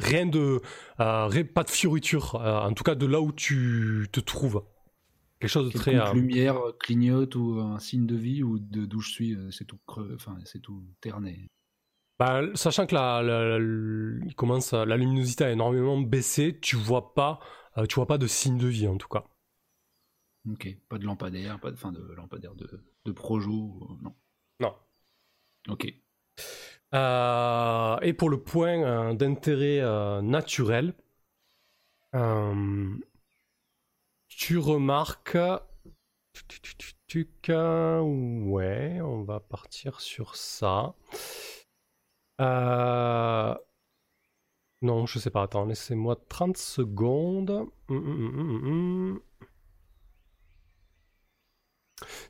[0.00, 0.60] Rien de.
[1.00, 2.34] euh, rien- pas de fioriture.
[2.36, 4.62] euh, en tout cas, de là où tu te trouves.
[5.40, 5.92] Quelque chose de très.
[5.92, 9.64] Quelconque euh, lumière clignote ou un signe de vie ou de d'où je suis, c'est
[9.66, 11.48] tout creux, enfin c'est tout terné.
[12.18, 17.40] bah, sachant que la, la- commence, la luminosité a énormément baissé, tu vois pas,
[17.78, 19.24] euh, tu vois pas de signe de vie en tout cas.
[20.50, 24.14] Ok, pas de lampadaire, pas de, enfin de lampadaire de, de projo, euh, non.
[24.60, 24.74] Non.
[25.68, 25.84] Ok.
[26.94, 30.94] Euh, et pour le point euh, d'intérêt euh, naturel,
[34.28, 35.36] tu remarques.
[38.02, 40.94] Ouais, on va partir sur ça.
[44.82, 47.66] Non, je sais pas, attends, laissez-moi 30 secondes.
[47.88, 49.20] Hum, hum, hum.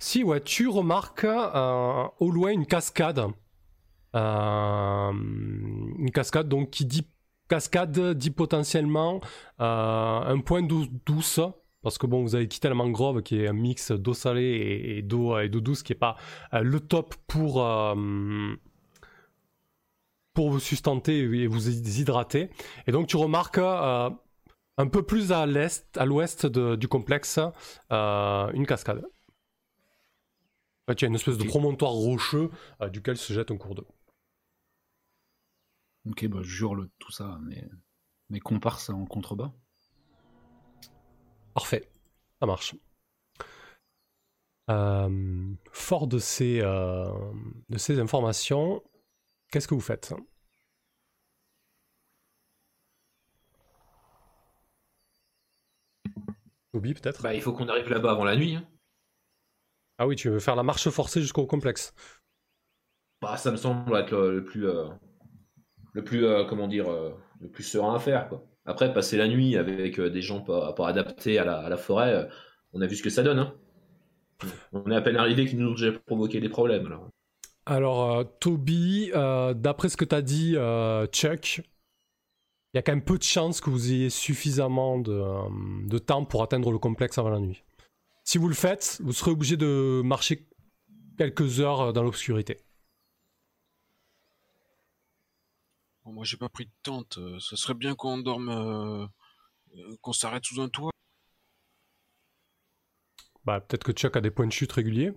[0.01, 3.31] Si, ouais, tu remarques au loin une cascade.
[4.14, 7.07] Euh, une cascade, donc qui dit
[7.49, 9.20] cascade dit potentiellement
[9.61, 11.40] euh, un point d'eau douce.
[11.83, 14.99] Parce que bon, vous avez quitté la mangrove qui est un mix d'eau salée et,
[14.99, 16.16] et d'eau et d'eau douce qui est pas
[16.53, 18.55] euh, le top pour euh,
[20.35, 22.51] pour vous sustenter et vous hydrater.
[22.87, 24.11] Et donc tu remarques euh,
[24.77, 27.40] un peu plus à l'est, à l'ouest du complexe,
[27.92, 29.03] euh, une cascade.
[30.87, 33.57] En fait, il y a une espèce de promontoire rocheux euh, duquel se jette un
[33.57, 33.87] cours d'eau.
[36.07, 37.69] Ok, bah je jure le, tout ça, mais
[38.31, 39.53] mes comparses en contrebas.
[41.55, 41.91] Parfait,
[42.41, 42.75] ça marche.
[44.71, 47.11] Euh, fort de ces, euh,
[47.69, 48.83] de ces informations,
[49.51, 50.15] qu'est-ce que vous faites?
[56.73, 57.23] Obi peut-être?
[57.23, 58.55] Bah, il faut qu'on arrive là-bas avant la nuit.
[58.55, 58.65] hein.
[59.99, 61.93] Ah oui, tu veux faire la marche forcée jusqu'au complexe.
[63.21, 64.89] Bah, ça me semble être le, le plus, euh,
[65.92, 68.29] le plus, euh, comment dire, euh, le plus serein à faire.
[68.29, 68.44] Quoi.
[68.66, 72.29] Après, passer la nuit avec euh, des gens pas, adaptés à la, forêt,
[72.72, 73.38] on a vu ce que ça donne.
[73.38, 73.55] hein.
[74.72, 76.87] On est à peine arrivé qu'ils nous ont déjà provoqué des problèmes.
[76.87, 77.09] Alors.
[77.66, 80.57] Alors, Toby, d'après ce que tu as dit,
[81.12, 81.59] Chuck,
[82.72, 86.42] il y a quand même peu de chances que vous ayez suffisamment de, temps pour
[86.42, 87.62] atteindre le complexe avant la nuit.
[88.24, 90.48] Si vous le faites, vous serez obligé de marcher
[91.18, 92.57] quelques heures dans l'obscurité.
[96.11, 97.18] Bon, moi, j'ai pas pris de tente.
[97.18, 99.07] euh, Ce serait bien qu'on dorme, euh,
[99.77, 100.90] euh, qu'on s'arrête sous un toit.
[103.44, 105.12] Bah, peut-être que Chuck a des points de chute réguliers.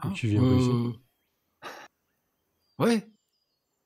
[0.00, 0.92] Ah, Tu viens pas ici euh,
[2.78, 3.06] Ouais.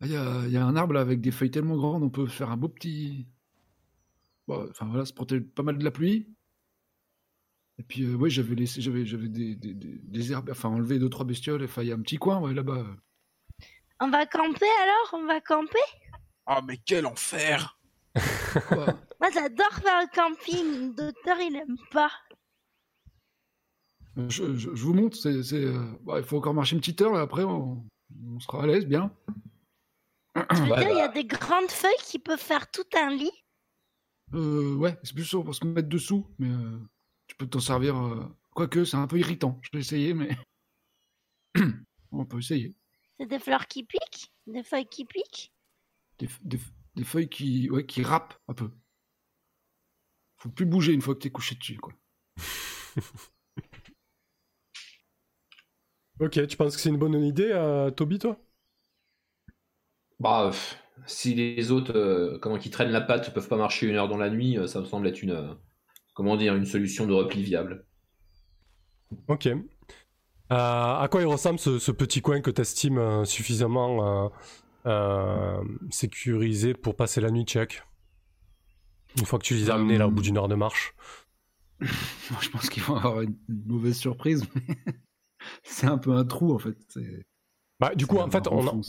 [0.02, 2.10] Il y a, il y a un arbre là, avec des feuilles tellement grandes, on
[2.10, 3.26] peut faire un beau petit.
[4.46, 6.26] Bon, enfin voilà, se protéger pas mal de la pluie.
[7.78, 10.98] Et puis, euh, ouais, j'avais laissé, j'avais, j'avais des, des, des, des herbes, enfin enlevé
[10.98, 11.64] deux trois bestioles.
[11.64, 12.86] Enfin, il y a un petit coin, ouais, là-bas.
[14.00, 15.10] On va camper alors?
[15.12, 15.78] On va camper?
[16.46, 17.78] Ah, mais quel enfer
[18.70, 20.88] Moi j'adore faire le camping.
[20.88, 22.10] Le docteur il aime pas.
[24.16, 27.00] je, je- je vous montre, c'est, c'est, euh, bah, il faut encore marcher une petite
[27.00, 27.84] heure, et après on,
[28.26, 29.14] on sera à l'aise, bien.
[30.34, 31.14] Tu veux Ouais, dire, il y a bah.
[31.14, 33.32] des grandes feuilles qui peuvent faire tout un lit?
[34.34, 36.78] Euh, ouais, c'est plus sûr pour se mettre dessous, mais euh,
[37.26, 37.96] tu peux t'en servir.
[37.96, 39.58] euh, Quoique, c'est un peu irritant.
[39.62, 40.36] Je vais essayer, mais.
[42.12, 42.74] on peut essayer.
[43.20, 44.32] C'est des fleurs qui piquent?
[44.46, 45.52] Des feuilles qui piquent?
[46.18, 48.70] Des, feuilles qui, ouais, qui râpent un peu.
[50.38, 51.92] Faut plus bouger une fois que t'es couché dessus, quoi.
[56.18, 58.38] Ok, tu penses que c'est une bonne idée, euh, Toby, toi?
[60.18, 60.50] Bah,
[61.06, 64.18] si les autres, euh, comment qui traînent la patte, peuvent pas marcher une heure dans
[64.18, 65.54] la nuit, euh, ça me semble être une, euh,
[66.12, 67.86] comment dire, une solution de repli viable.
[69.28, 69.48] Ok.
[70.52, 74.28] Euh, à quoi il ressemble ce, ce petit coin que tu estimes suffisamment euh,
[74.86, 77.82] euh, sécurisé pour passer la nuit check
[79.18, 80.94] Une fois que tu les as amenés là au bout d'une heure de marche.
[81.80, 83.36] Moi, je pense qu'ils vont avoir une,
[83.66, 84.44] mauvaise surprise,
[85.62, 86.76] c'est un peu un trou, en fait.
[87.78, 88.82] Bah, du coup, en fait, on.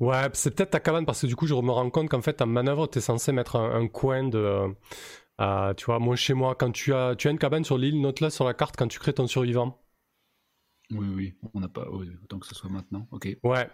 [0.00, 2.40] Ouais, c'est peut-être ta cabane parce que du coup, je me rends compte qu'en fait,
[2.40, 4.72] en manœuvre, tu es censé mettre un, un coin de.
[5.40, 8.00] euh, tu vois, moi, chez moi, quand tu as, tu as une cabane sur l'île,
[8.00, 9.78] note-la sur la carte quand tu crées ton survivant.
[10.90, 11.86] Oui, oui, on n'a pas.
[11.90, 13.06] oui, autant que ce soit maintenant.
[13.12, 13.28] Ok.
[13.42, 13.68] Ouais.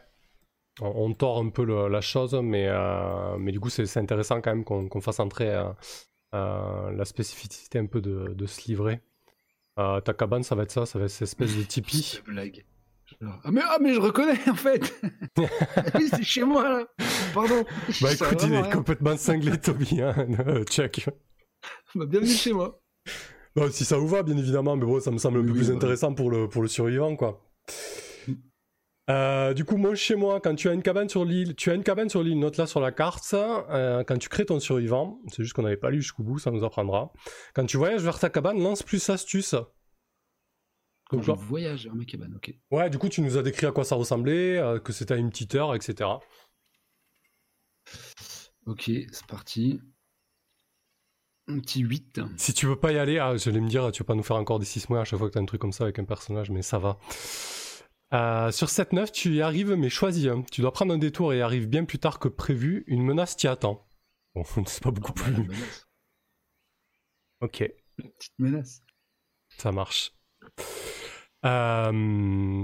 [0.81, 4.41] On, on tord un peu le- la chose, mais, euh, mais du coup, c'est intéressant
[4.41, 5.69] quand même qu'on fasse entrer euh,
[6.35, 9.01] euh, la spécificité un peu de, de se livrer.
[9.79, 12.21] Euh, ta cabane, ça va être ça, ça va être cette espèce de tipi.
[12.27, 12.65] Blague.
[13.21, 14.93] Genre, Ah mais, ah, mais je reconnais, en fait
[15.95, 16.87] Oui, c'est chez moi, là
[17.33, 17.63] Pardon
[18.01, 18.71] Bah écoute, il est rien.
[18.71, 20.01] complètement cinglé, Toby.
[20.03, 20.15] Hein
[20.69, 21.09] check.
[21.95, 22.81] Bah, bienvenue chez moi.
[23.57, 25.55] Non, si ça vous va, bien évidemment, mais bon, ça me semble un Oui, peu
[25.55, 27.41] plus intéressant pour le, pour le survivant, quoi.
[29.11, 31.75] Euh, du coup, moi, chez moi, quand tu as une cabane sur l'île, tu as
[31.75, 33.35] une cabane sur l'île, note-la sur la carte.
[33.35, 36.51] euh, quand tu crées ton survivant, c'est juste qu'on n'avait pas lu jusqu'au bout, ça
[36.51, 37.13] nous apprendra.
[37.55, 39.55] Quand tu voyages vers ta cabane, lance plus astuce.
[41.11, 42.55] Quand Donc, je là- voyage vers ma cabane, ok.
[42.71, 45.17] ouais, du coup, tu nous as décrit à quoi ça ressemblait, euh, que c'était à
[45.19, 46.09] une petite heure, etc.
[48.67, 49.81] Ok, c'est parti.
[51.47, 52.21] Un petit 8.
[52.37, 54.37] Si tu veux pas y aller, ah, j'allais me dire, tu vas pas nous faire
[54.37, 56.05] encore des 6 mois à chaque fois que t'as un truc comme ça avec un
[56.05, 56.99] personnage, mais ça va.
[58.15, 60.29] Euh, sur 7-9, tu y arrives, mais choisis.
[60.51, 62.85] Tu dois prendre un détour et arrives bien plus tard que prévu.
[62.87, 63.87] Une menace t'y attend.
[64.35, 65.33] Bon, c'est pas beaucoup Ah, plus.
[65.43, 65.87] menace.
[67.41, 68.83] Ok, Petite menace.
[69.59, 70.13] ça marche.
[71.45, 71.93] Euh,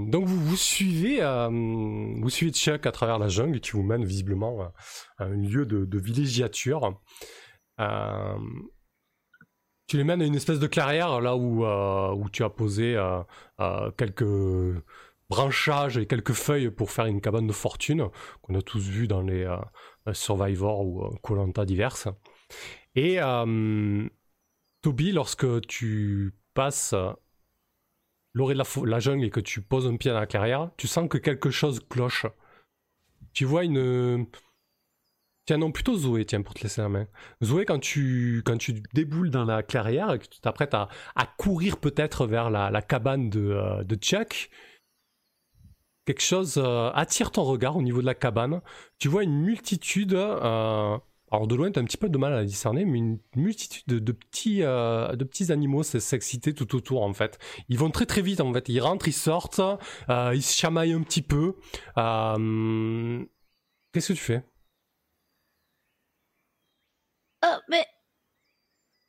[0.09, 4.03] donc vous, vous suivez, euh, vous suivez Chuck à travers la jungle qui vous mène
[4.03, 4.73] visiblement à,
[5.19, 6.99] à un lieu de, de villégiature.
[7.79, 8.37] Euh,
[9.87, 12.95] tu les mènes à une espèce de clairière là où, euh, où tu as posé
[12.95, 14.25] euh, quelques
[15.29, 18.09] branchages et quelques feuilles pour faire une cabane de fortune
[18.41, 19.47] qu'on a tous vu dans les
[20.13, 22.07] Survivor ou Colanta diverses.
[22.95, 23.19] Et
[24.81, 26.93] Toby, lorsque tu passes
[28.33, 30.87] l'orée de la, la jungle et que tu poses un pied dans la clairière, tu
[30.87, 32.25] sens que quelque chose cloche.
[33.33, 34.27] Tu vois une...
[35.57, 37.07] Non, plutôt Zoé, tiens, pour te laisser la main.
[37.43, 38.43] Zoé, quand tu,
[38.93, 40.89] déboules dans la clairière et que tu t'apprêtes à,
[41.37, 44.49] courir peut-être vers la, cabane de, euh, de Chuck,
[46.05, 48.61] quelque chose euh, attire ton regard au niveau de la cabane.
[48.97, 50.13] Tu vois une multitude...
[50.13, 50.97] euh,
[51.33, 53.19] alors de loin, tu as un petit peu de mal à la discerner, mais une
[53.37, 57.39] multitude de, de petits, de petits animaux s'exciter tout autour en fait.
[57.69, 58.67] Ils vont très très vite en fait.
[58.67, 59.61] Ils rentrent, ils sortent,
[60.09, 61.55] ils se chamaillent un petit peu.
[63.93, 64.43] Qu'est-ce que tu fais?
[67.43, 67.85] Oh, mais.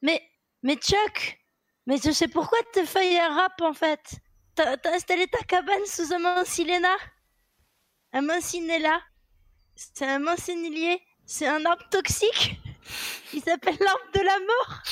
[0.03, 0.23] Mais.
[0.63, 1.41] Mais Chuck
[1.87, 4.21] Mais je sais pourquoi tes feuilles elles râpent en fait.
[4.55, 6.95] T'as installé ta cabane sous un mancinella
[8.13, 9.01] Un mancinella
[9.75, 12.61] C'est un mancinillier C'est un arbre toxique?
[13.33, 14.83] Il s'appelle l'arbre de la mort?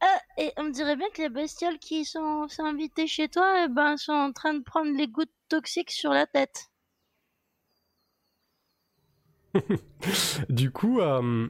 [0.00, 3.68] Ah, Et on dirait bien que les bestioles qui sont, sont invitées chez toi eh
[3.68, 6.70] ben, sont en train de prendre les gouttes toxiques sur la tête.
[10.48, 11.48] Du coup, euh,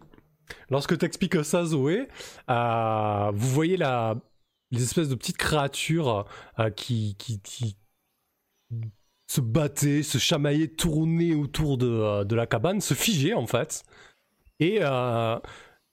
[0.70, 2.08] lorsque tu expliques ça, Zoé,
[2.50, 6.26] euh, vous voyez les espèces de petites créatures
[6.58, 7.16] euh, qui,
[9.26, 13.84] se battaient, se chamaillaient, tournaient autour de, euh, la cabane, se figer en fait.
[14.60, 14.80] Et,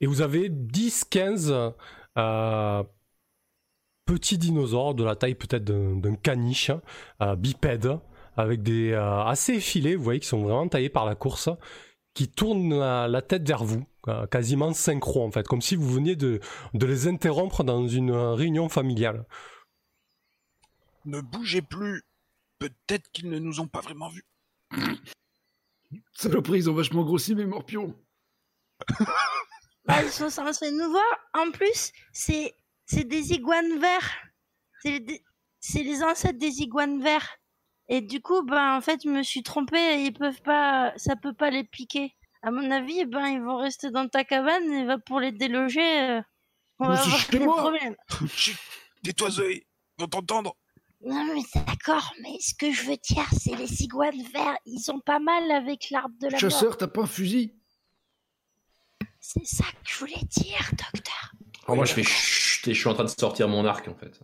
[0.02, 1.74] vous avez 10-15
[2.18, 2.84] euh,
[4.06, 6.72] petits dinosaures de la taille peut-être d'un caniche,
[7.22, 8.00] euh, bipède,
[8.36, 11.50] avec des assez effilés, vous voyez, qui sont vraiment taillés par la course
[12.16, 13.86] qui tournent la, tête vers vous,
[14.32, 16.40] quasiment synchro en fait, comme si vous veniez de,
[16.74, 19.26] de les interrompre dans une euh, réunion familiale.
[21.06, 22.04] Ne bougez plus.
[22.60, 24.26] Peut-être qu'ils ne nous ont pas vraiment vus.
[26.14, 27.96] Saloperie, ils ont vachement grossi mes morpions.
[29.86, 31.04] Bah, ils sont censés nous voir.
[31.34, 32.54] En plus, c'est
[32.86, 34.12] c'est des iguanes verts.
[34.82, 35.04] C'est
[35.60, 37.38] c'est les ancêtres des iguanes verts.
[37.88, 40.04] Et du coup, ben en fait, je me suis trompée.
[40.04, 42.16] Ils peuvent pas, ça peut pas les piquer.
[42.42, 46.02] À mon avis, ben ils vont rester dans ta cabane et va pour les déloger.
[46.02, 46.22] euh,
[46.80, 47.96] on Mais va avoir des problèmes.
[48.34, 48.58] Chut,
[49.04, 50.56] tais-toi Zoé, ils vont t'entendre.
[51.02, 54.58] Non mais d'accord, mais ce que je veux dire, c'est les iguanes verts.
[54.66, 56.40] Ils sont pas mal avec l'arbre de la mort.
[56.40, 57.56] Chasseur, t'as pas un fusil?
[59.20, 61.32] C'est ça que je voulais dire, docteur.
[61.68, 63.96] Oh, moi, je fais chut et je suis en train de sortir mon arc en
[63.96, 64.20] fait.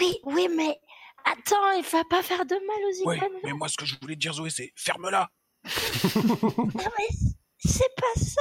[0.00, 0.78] Oui, oui, mais
[1.24, 2.60] attends, il va pas faire de mal
[3.04, 3.40] aux Ouais, iguanes.
[3.42, 5.30] mais moi ce que je voulais dire Zoé c'est ferme-la.
[5.64, 7.08] Non, mais
[7.64, 8.40] c'est pas ça.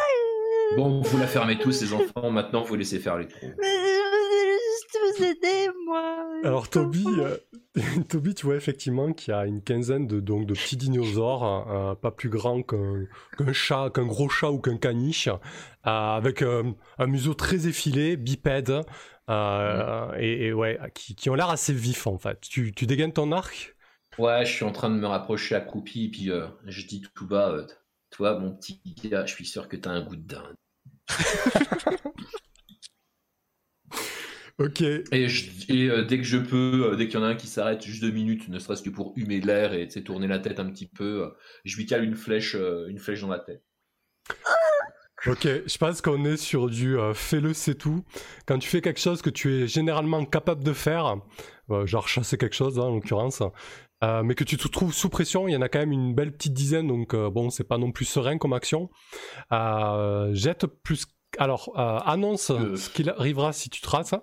[0.73, 2.31] euh, Bon, vous la fermez tous, ces enfants.
[2.31, 3.39] Maintenant, vous laissez faire les trous.
[3.59, 6.25] mais Je voulais juste vous aider, moi.
[6.43, 7.37] Alors Toby, euh,
[8.09, 11.95] Toby, tu vois effectivement qu'il y a une quinzaine de, donc, de petits dinosaures, euh,
[11.95, 13.07] pas plus grands qu'un
[13.53, 15.35] chat, qu'un gros chat ou qu'un caniche, euh,
[15.85, 16.75] avec un
[17.07, 18.81] museau très effilé, bipède,
[19.29, 22.39] euh, et, et ouais, qui, qui ont l'air assez vifs en fait.
[22.41, 23.75] Tu, tu dégaines ton arc?
[24.19, 27.49] Ouais, je suis en train de me rapprocher accroupi, puis euh, je dis tout bas,
[27.49, 27.65] euh,
[28.13, 30.55] toi, mon petit gars, je suis sûr que t'as un goût de dinde.
[34.59, 34.81] Ok.
[34.81, 37.35] Et, je- et, euh, dès que je peux, euh, dès qu'il y en a un
[37.35, 40.59] qui s'arrête juste deux minutes, ne serait-ce que pour humer l'air et tourner la tête
[40.59, 41.29] un petit peu, euh,
[41.65, 43.63] je lui cale une flèche, une flèche dans la tête.
[45.25, 48.03] Ok, je pense qu'on est sur du euh, fais-le, c'est tout.
[48.45, 51.15] Quand tu fais quelque chose que tu es généralement capable de faire,
[51.71, 53.41] euh, genre chasser quelque chose hein, en l'occurrence,
[54.03, 56.13] euh, mais que tu te trouves sous pression, il y en a quand même une
[56.13, 58.89] belle petite dizaine, donc euh, bon, c'est pas non plus serein comme action.
[59.51, 61.05] Euh, jette plus.
[61.39, 62.75] Alors, euh, annonce Euh.
[62.75, 64.13] ce qu'il arrivera si tu traces.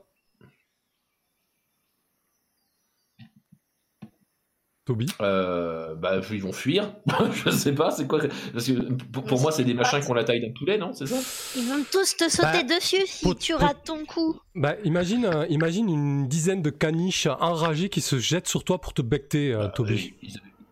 [4.91, 5.07] Toby?
[5.21, 6.93] Euh, bah, ils vont fuir.
[7.45, 8.19] je sais pas, c'est quoi
[8.53, 8.73] Parce que
[9.13, 10.93] pour, pour moi, c'est des machins qui ont la taille d'un poulet, non?
[10.93, 11.17] C'est ça?
[11.57, 14.41] Ils vont tous te sauter Bah, dessus si pour- tu pour- rates ton coup.
[14.57, 18.93] Bah, imagine, euh, imagine une dizaine de caniches enragés qui se jettent sur toi pour
[18.93, 20.13] te becter, euh, Toby.
[20.23, 20.31] Ils,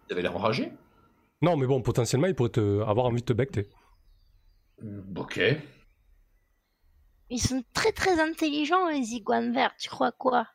[0.09, 0.73] ils avaient l'air enragés.
[1.41, 3.69] Non, mais bon, potentiellement, il pourrait te, avoir envie de te becter.
[4.83, 5.41] Mm, Ok.
[7.31, 9.75] Ils sont très très intelligents, les iguanes verts.
[9.79, 10.47] Tu crois quoi?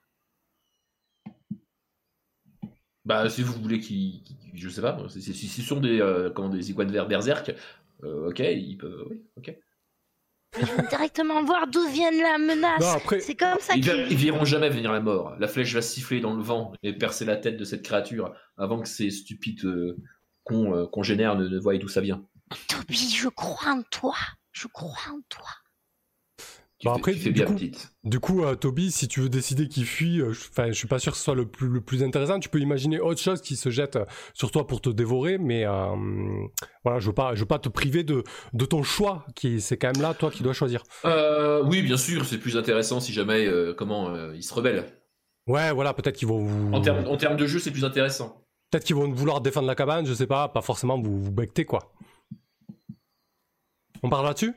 [3.06, 4.22] Bah, si vous voulez qu'ils.
[4.24, 7.08] qu'ils- je sais pas, si, si- si ce sont des, euh, comment, des iguanes verts
[7.08, 7.54] berserk,
[8.04, 9.06] euh, ok, ils peuvent.
[9.10, 9.56] Oui, ok.
[10.60, 12.84] Ils vont directement voir d'où vient la menace.
[13.22, 14.18] C'est comme ça Ils, ver- ils qu'ils...
[14.18, 15.36] verront jamais venir la mort.
[15.40, 18.80] La flèche va siffler dans le vent et percer la tête de cette créature avant
[18.80, 19.98] que ces stupides euh,
[20.44, 22.24] cons, euh, congénères ne, ne voient d'où ça vient.
[22.68, 24.14] Toby, je crois en toi.
[24.52, 25.48] Je crois en toi.
[26.80, 27.94] Tu, Bah fais, après, tu fais du bien, coup- petite.
[28.04, 30.88] Du coup, euh, Toby, si tu veux décider qu'il fuit, euh, je- enfin, je suis
[30.88, 32.40] pas sûr que ce soit le plus, le plus intéressant.
[32.40, 35.66] Tu peux imaginer autre chose qui se jette euh, sur toi pour te dévorer, mais
[35.66, 35.96] euh,
[36.84, 39.26] voilà, je veux pas, je veux pas te priver de, de ton choix.
[39.36, 40.84] Qui, c'est quand même là, toi, qui dois choisir.
[41.06, 44.86] Euh, oui, bien sûr, c'est plus intéressant si jamais euh, comment euh, ils se rebellent.
[45.48, 48.46] Ouais, voilà, peut-être qu'ils vont vous, En termes en termes de jeu, c'est plus intéressant.
[48.72, 51.64] peut-être qu'ils vont vouloir défendre la cabane, je sais pas, pas forcément vous, vous becter
[51.66, 51.94] quoi.
[54.02, 54.54] On parle là-dessus?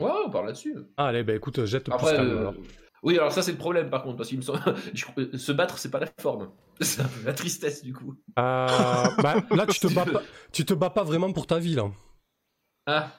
[0.00, 0.74] Ouais, on parle là-dessus.
[0.96, 2.54] Ah, Allez, bah écoute, jette Après, plus calme, euh, alors.
[3.02, 4.60] oui, alors ça c'est le problème par contre, parce qu'il me semble,
[5.38, 8.14] se battre c'est pas la forme, c'est un peu la tristesse du coup.
[8.38, 8.66] Euh,
[9.22, 11.90] bah, là, tu te bats pas, tu te bats pas vraiment pour ta vie là.
[12.86, 13.10] Ah.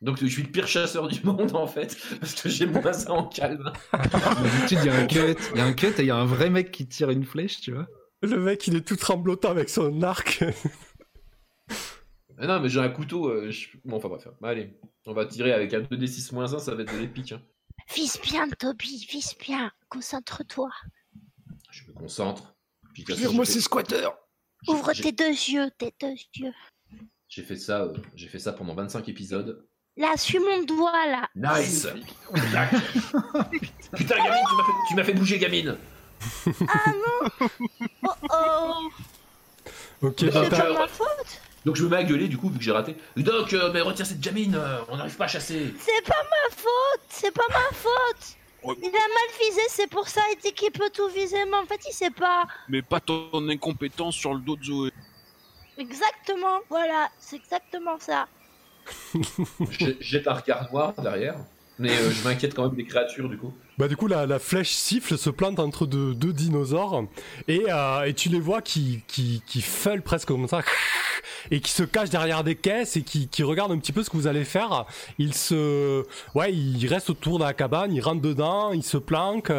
[0.00, 3.12] Donc je suis le pire chasseur du monde en fait, parce que j'ai moins ça
[3.12, 3.72] en calme.
[3.92, 6.16] D'habitude, il y a un cut, il y a un cut et il y a
[6.16, 7.86] un vrai mec qui tire une flèche, tu vois.
[8.20, 10.44] Le mec, il est tout tremblotant avec son arc.
[12.38, 13.28] Mais non, mais j'ai un couteau.
[13.28, 14.26] euh, je- Bon, enfin bref.
[14.40, 17.32] Bah, allez, on va tirer avec un 2d6 1, ça va être de l'épique.
[17.32, 17.40] hein.
[17.94, 19.70] Vise bien, Toby, vise bien.
[19.88, 20.70] Concentre-toi.
[21.70, 22.54] Je me concentre.
[22.94, 24.16] Puis, Tire-moi j'ai ces squatteurs
[24.62, 26.52] j'ai- Ouvre j'ai- tes deux yeux, tes deux yeux.
[27.28, 29.66] J'ai fait ça, euh, j'ai fait ça pendant 25 épisodes.
[29.96, 31.28] Là, suis mon doigt, là.
[31.36, 31.86] Nice.
[32.52, 32.70] Tac.
[33.96, 35.76] Putain, gamine, tu m'as fait, tu m'as fait bouger, gamine.
[36.68, 37.48] Ah non
[38.02, 38.88] Oh oh
[40.02, 42.58] ok, Mais C'est pas ma faute Donc je me mets à gueuler du coup vu
[42.58, 42.96] que j'ai raté.
[43.16, 45.74] Doc, euh, mais retire cette gamine, euh, on n'arrive pas à chasser.
[45.78, 48.74] C'est pas ma faute C'est pas ma faute Ouais.
[48.82, 51.66] Il a mal visé, c'est pour ça, il dit qu'il peut tout viser, mais en
[51.66, 52.46] fait, il sait pas.
[52.70, 54.90] Mais pas ton incompétence sur le dos de Zoé.
[55.76, 58.26] Exactement, voilà, c'est exactement ça.
[59.70, 61.36] J'ai- Jette un regard noir derrière.
[61.78, 63.52] Mais euh, je m'inquiète quand même des créatures du coup.
[63.78, 67.04] Bah du coup la, la flèche siffle, se plante entre deux, deux dinosaures
[67.48, 70.60] et, euh, et tu les vois qui, qui, qui feulent presque comme ça
[71.50, 74.10] et qui se cache derrière des caisses et qui, qui regarde un petit peu ce
[74.10, 74.86] que vous allez faire.
[75.18, 76.02] Ils se,
[76.34, 79.52] ouais, ils restent autour de la cabane, ils rentrent dedans, ils se planquent,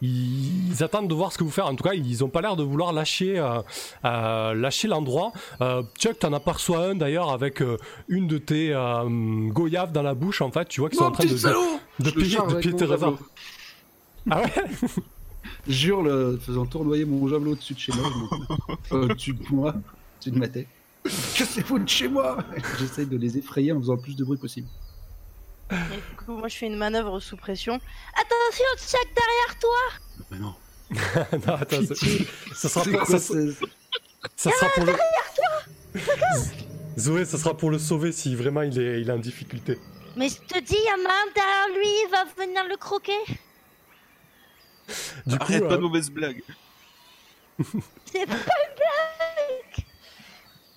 [0.00, 1.64] ils, ils attendent de voir ce que vous faites.
[1.64, 3.60] En tout cas, ils ont pas l'air de vouloir lâcher, euh,
[4.04, 5.32] euh, lâcher l'endroit.
[5.60, 7.76] Euh, Chuck, t'en aperçois un d'ailleurs avec euh,
[8.08, 9.04] une de tes euh,
[9.48, 10.40] goyaves dans la bouche.
[10.42, 11.30] En fait, tu vois qu'ils sont en train de,
[12.00, 12.10] de, de
[12.62, 13.16] de tes raisins.
[14.30, 14.52] Ah ouais.
[15.66, 18.10] Jure, le, faisant tournoyer mon javelot au-dessus de chez moi,
[18.90, 19.74] je me- euh, au-dessus de moi,
[20.16, 20.66] au-dessus de ma tête.
[21.04, 22.38] Cassez-vous de chez moi
[22.78, 24.68] J'essaye de les effrayer en faisant le plus de bruit possible.
[25.70, 27.74] Et du coup, moi, je fais une manœuvre sous pression.
[28.14, 30.54] Attention, Chuck derrière toi Mais non.
[31.46, 31.94] non, attends,
[32.54, 34.92] ça, sera pour, quoi, ça, sera pour le.
[36.98, 39.78] Zoé, ça sera pour le sauver si vraiment il est, il est en difficulté.
[40.16, 42.76] Mais je te dis, il y en a un derrière lui, il va venir le
[42.76, 43.12] croquer.
[45.26, 46.42] Du coup, Arrête pas euh, de mauvaises blagues.
[48.12, 48.34] C'est pas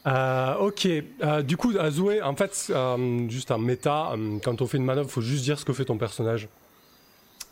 [0.07, 4.59] Euh, ok, euh, du coup, à Zoé, en fait, euh, juste en méta, euh, quand
[4.61, 6.49] on fait une manœuvre, faut juste dire ce que fait ton personnage.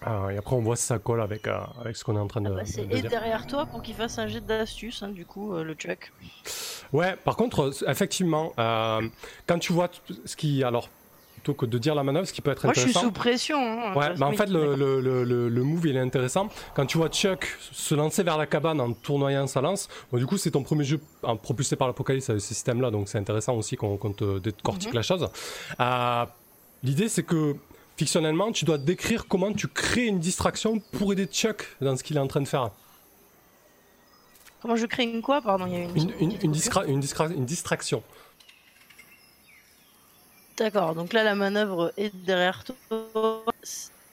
[0.08, 2.26] Euh, et après, on voit si ça colle avec, euh, avec ce qu'on est en
[2.28, 3.10] train de, Ah bah, de- C'est de et dire.
[3.12, 6.12] derrière toi pour qu'il fasse un jet d'astuce, hein, du coup, euh, le Chuck.
[6.92, 9.02] Ouais, par contre, effectivement, euh,
[9.46, 9.90] quand tu vois
[10.26, 10.64] ce qui.
[10.64, 10.90] Alors,
[11.40, 13.08] plutôt que de dire la manœuvre, ce qui peut être Moi, je suis intéressant.
[13.08, 13.58] sous pression.
[13.58, 16.50] hein, Ouais, mais en fait, le, le, le, le- move, il est intéressant.
[16.76, 20.26] Quand tu vois Chuck se lancer vers la cabane en tournoyant sa lance, bon, du
[20.26, 23.56] coup, c'est ton premier jeu en propulsé par l'Apocalypse avec ce système-là, donc c'est intéressant
[23.56, 24.96] aussi qu'on qu'on te décortique Mhm.
[24.96, 25.30] la chose.
[25.80, 26.26] Euh,
[26.84, 27.56] L'idée, c'est que,
[27.98, 32.16] fictionnellement, tu dois décrire comment tu crées une distraction pour aider Chuck dans ce qu'il
[32.16, 32.70] est en train de faire.
[34.62, 35.42] Comment je crée une quoi?
[35.42, 36.12] Pardon, il y a une.
[36.20, 36.52] Une, une
[37.46, 38.04] distraction.
[40.60, 43.44] D'accord, donc là, la manœuvre est derrière toi.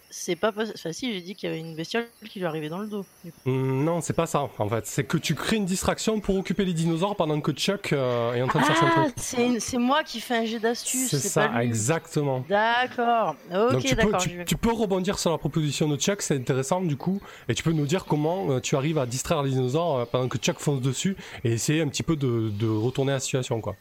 [0.09, 0.51] C'est pas.
[0.57, 3.05] Enfin, si, j'ai dit qu'il y avait une bestiole qui lui arrivait dans le dos.
[3.45, 4.87] Hum, Non, c'est pas ça, en fait.
[4.87, 8.41] C'est que tu crées une distraction pour occuper les dinosaures pendant que Chuck euh, est
[8.41, 9.15] en train de chercher un Ah, truc.
[9.19, 11.11] c'est une- c'est moi qui fais un jet d'astuce.
[11.11, 11.67] C'est ça, pas lui.
[11.67, 12.45] exactement.
[12.49, 13.35] D'accord.
[13.53, 16.97] Donc Ok, tu peux, tu peux rebondir sur la proposition de Chuck, c'est intéressant du
[16.97, 17.21] coup,
[17.51, 20.29] et tu peux nous dire comment euh, tu arrives à distraire les dinosaures euh, pendant
[20.29, 23.75] que Chuck fonce dessus et essayer un petit peu de, de retourner la situation quoi.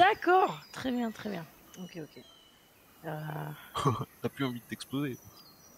[0.00, 0.60] D'accord.
[0.72, 1.44] Très bien, très bien.
[1.78, 2.22] Ok, ok.
[3.04, 3.10] Euh,
[4.22, 5.18] T'as plus envie de t'exploser.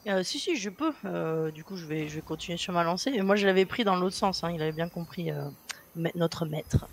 [0.07, 0.93] euh, si, si, je peux.
[1.05, 3.11] Euh, du coup, je vais, je vais continuer sur ma lancée.
[3.11, 4.45] Et moi, je l'avais pris dans l'autre sens.
[4.45, 4.53] Hein.
[4.53, 5.31] Il avait bien compris
[6.15, 6.87] notre maître.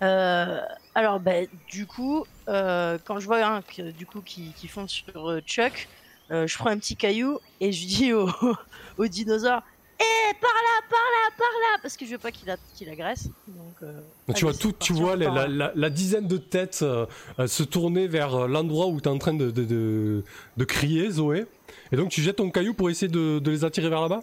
[0.00, 5.40] Alors, ben, du coup, quand je vois un que, du coup qui, qui fonce sur
[5.40, 5.88] Chuck,
[6.30, 8.30] je prends un petit caillou et je dis au,
[8.96, 9.62] au dinosaure
[10.02, 12.50] Eh, par là, par là, par là Parce que je veux pas qu'il
[12.88, 13.28] agresse.
[13.46, 14.00] Donc, euh,
[14.34, 15.46] tu vois tout, tu vois la, là.
[15.48, 17.06] la- la dizaine de têtes euh,
[17.38, 20.24] euh, se tourner vers l'endroit où tu es en train de, de, de-
[20.56, 21.46] de crier Zoé,
[21.92, 24.22] et donc tu jettes ton caillou pour essayer de, les attirer vers là-bas?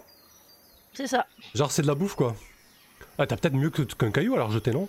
[0.92, 1.26] C'est ça.
[1.54, 2.34] Genre c'est de la bouffe quoi.
[3.18, 4.88] Ah t'as peut-être mieux que- qu'un caillou alors jeter non?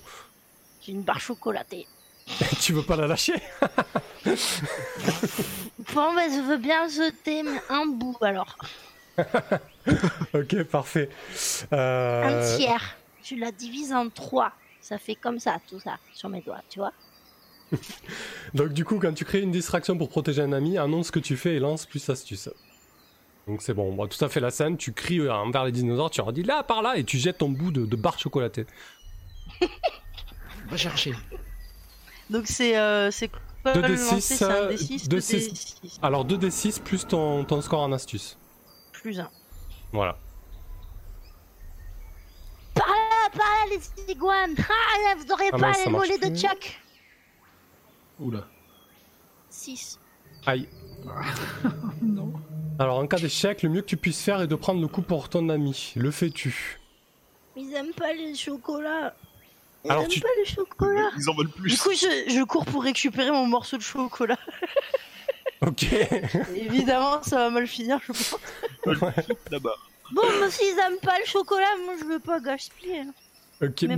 [0.82, 1.86] J'ai une barre chocolatée.
[2.62, 3.36] Tu veux pas la lâcher?
[5.94, 8.56] Bon, bah, je veux bien jeter un bout alors.
[10.34, 11.10] Ok parfait.
[11.72, 12.98] Un Euh, tiers.
[13.24, 14.52] Tu la divises en trois.
[14.82, 16.92] Ça fait comme ça, tout ça, sur mes doigts, tu vois.
[18.54, 21.20] Donc du coup, quand tu crées une distraction pour protéger un ami, annonce ce que
[21.20, 22.50] tu fais et lance plus astuce.
[23.48, 25.72] Donc c'est bon, on voit tout à fait la scène, tu cries euh, envers les
[25.72, 28.20] dinosaures, tu leur dis là, par là, et tu jettes ton bout de, de barre
[28.20, 28.66] chocolatée.
[30.70, 31.14] Va chercher.
[32.30, 34.22] Donc c'est euh, c'est quoi 2d6, le lancer?
[34.22, 35.50] C'est un euh, D6, 2d6.
[35.50, 38.38] 2d6 Alors 2d6 plus ton, ton score en astuce.
[39.02, 39.30] Plus 1.
[39.92, 40.18] Voilà.
[42.74, 44.56] Par là, par là, les iguanes.
[44.60, 46.40] Ah, vous aurez Ah, pas mince, ça les marche mollets de plus.
[46.40, 46.82] Chuck.
[48.20, 48.48] Oula.
[49.50, 50.00] 6.
[50.46, 50.70] Aïe.
[52.02, 52.34] Non.
[52.80, 55.02] Alors en cas d'échec, le mieux que tu puisses faire est de prendre le coup
[55.04, 55.94] pour ton ami.
[55.96, 56.80] Le fais-tu?
[57.56, 59.14] Ils aiment pas les chocolats.
[59.84, 61.10] Ils Alors, aiment tu- pas les chocolats.
[61.18, 61.80] Ils en veulent Du plus.
[61.82, 64.38] coup, je, je cours pour récupérer mon morceau de chocolat.
[65.66, 65.86] Ok.
[66.56, 68.36] Évidemment, ça va mal finir, je pense.
[69.52, 69.76] Là-bas.
[70.14, 73.00] Bon, mais s'ils aiment pas le chocolat, moi je veux pas gaspiller.
[73.00, 73.14] hein.
[73.62, 73.96] ok, mais.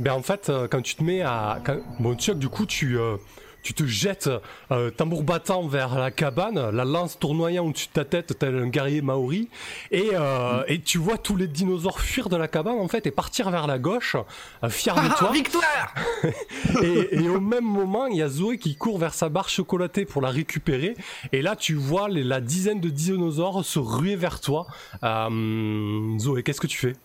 [0.00, 1.60] Ben en fait, euh, quand tu te mets à...
[1.64, 1.76] Quand...
[2.00, 3.16] Bon, Chuck, du coup, tu, euh,
[3.62, 4.28] tu te jettes
[4.70, 8.66] euh, tambour battant vers la cabane, la lance tournoyant au-dessus de ta tête, tel un
[8.68, 9.48] guerrier maori,
[9.90, 13.10] et, euh, et tu vois tous les dinosaures fuir de la cabane, en fait, et
[13.10, 14.16] partir vers la gauche,
[14.64, 15.30] euh, fiers de toi.
[15.32, 15.94] victoire
[16.82, 20.04] et, et au même moment, il y a Zoé qui court vers sa barre chocolatée
[20.04, 20.96] pour la récupérer,
[21.32, 24.66] et là, tu vois les- la dizaine de dinosaures se ruer vers toi.
[25.04, 26.94] Euh, Zoé, qu'est-ce que tu fais?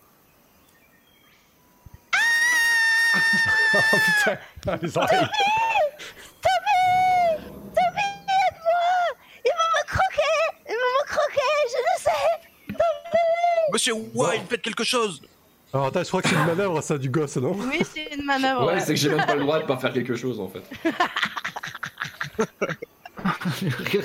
[3.73, 4.37] Oh putain,
[4.67, 5.27] Ah, les oreilles.
[13.77, 15.21] Monsieur Wild, faites quelque chose
[15.71, 17.51] Alors attends, je crois que c'est une manœuvre, ça, du gosse, non?
[17.51, 18.65] Oui, c'est une manœuvre.
[18.65, 18.79] Ouais, ouais.
[18.79, 20.63] c'est que j'ai même pas le droit de pas faire quelque chose en fait.
[23.79, 24.03] Rire.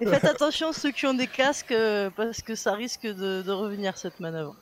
[0.00, 3.52] Et faites attention ceux qui ont des casques euh, parce que ça risque de, de
[3.52, 4.56] revenir cette manœuvre.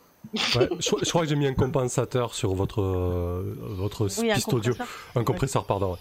[0.56, 4.34] Ouais, je, je crois que j'ai mis un compensateur sur votre, euh, votre Oui, un
[4.34, 4.74] piste audio.
[5.14, 5.92] Un compresseur, pardon.
[5.92, 5.98] ouais.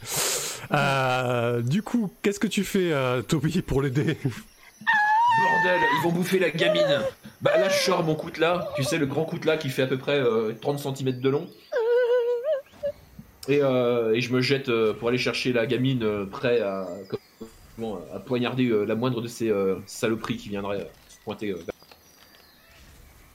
[0.73, 4.17] Euh, du coup, qu'est-ce que tu fais, euh, Toby, pour l'aider?
[4.23, 7.01] Bordel, ils vont bouffer la gamine.
[7.41, 9.97] Bah là, je sors mon coutelas, tu sais, le grand coutelas qui fait à peu
[9.97, 11.47] près euh, 30 cm de long.
[13.47, 16.87] Et, euh, et je me jette euh, pour aller chercher la gamine, euh, prêt à,
[17.75, 21.51] comment, à poignarder euh, la moindre de ces euh, saloperies qui viendraient euh, se pointer.
[21.51, 21.57] euh,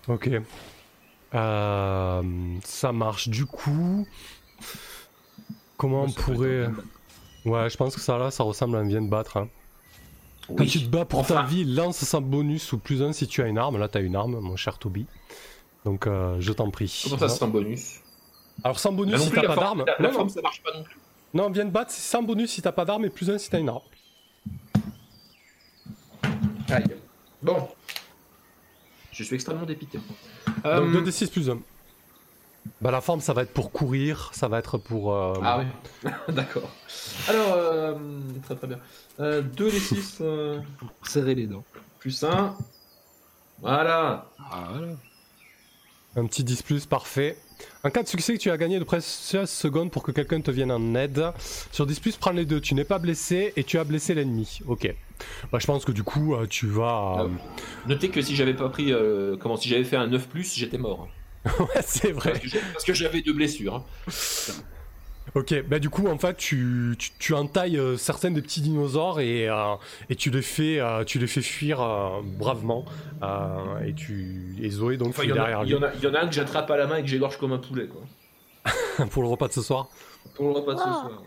[0.07, 0.31] Ok.
[1.35, 2.23] Euh,
[2.65, 3.29] ça marche.
[3.29, 4.07] Du coup,
[5.77, 6.69] comment on pourrait...
[7.45, 9.37] Ouais, je pense que ça là, ça ressemble à un vient de battre.
[9.37, 9.49] hein.
[10.49, 10.66] Quand Oui.
[10.68, 13.47] tu te bats pour ta vie, lance sans bonus ou plus un si tu as
[13.47, 13.78] une arme.
[13.78, 15.07] Là, tu as une arme, mon cher Toby.
[15.84, 17.03] Donc, euh, je t'en prie.
[17.05, 18.01] Comment ça, c'est un bonus
[18.64, 19.84] Alors, sans bonus si t'as pas d'arme.
[19.86, 20.34] la, la Non, forme, non.
[20.34, 20.97] ça marche pas non plus.
[21.34, 23.51] non, viens de battre c'est sans bonus si t'as pas d'arme et plus un si
[23.51, 23.80] t'as une arme.
[26.68, 26.84] Aïe.
[27.42, 27.68] Bon.
[29.12, 29.99] Je suis extrêmement dépité.
[29.99, 31.59] Donc, Euh, 2d6 plus 1.
[32.81, 35.14] Bah, la forme, ça va être pour courir, ça va être pour.
[35.14, 35.61] euh, Ah
[36.05, 36.71] oui, d'accord.
[37.29, 37.95] Alors, euh,
[38.45, 38.79] très très bien.
[39.21, 40.23] Euh, 2 les 6
[40.79, 41.64] Pour serrer les dents.
[41.99, 42.55] plus 1.
[43.61, 44.27] Voilà.
[44.39, 44.93] Ah, voilà.
[46.17, 47.37] Un petit 10 plus, parfait.
[47.85, 50.71] En cas de succès, tu as gagné de précieuses secondes pour que quelqu'un te vienne
[50.73, 51.31] en aide.
[51.73, 52.61] Sur 10 plus, prends les deux.
[52.61, 54.61] Tu n'es pas blessé et tu as blessé l'ennemi.
[54.67, 54.95] Ok.
[55.53, 57.25] Bah, je pense que du coup, euh, tu vas.
[57.25, 57.29] euh,
[57.87, 60.79] Notez que si j'avais pas pris, euh, comment si j'avais fait un 9 plus, j'étais
[60.79, 61.09] mort.
[61.61, 62.40] ouais, c'est vrai.
[62.72, 63.74] Parce que j'avais deux blessures.
[63.76, 63.84] hein.
[65.34, 69.20] Ok, bah du coup en fait tu, tu, tu entailles euh, certains des petits dinosaures
[69.20, 69.74] et, euh,
[70.09, 72.84] et tu les fais euh, tu les fais fuir euh, bravement
[73.22, 75.66] euh, et tu et Zoé donc Enfin, tu il es y, en derrière a- il
[75.66, 77.03] lui y en a- il y en a un que j'attrape à la main et
[77.03, 78.01] que j'égorge comme un poulet, quoi.
[79.11, 79.88] pour le repas de ce soir.
[80.36, 80.92] Pour le repas de ce Oh.
[80.92, 81.22] soir.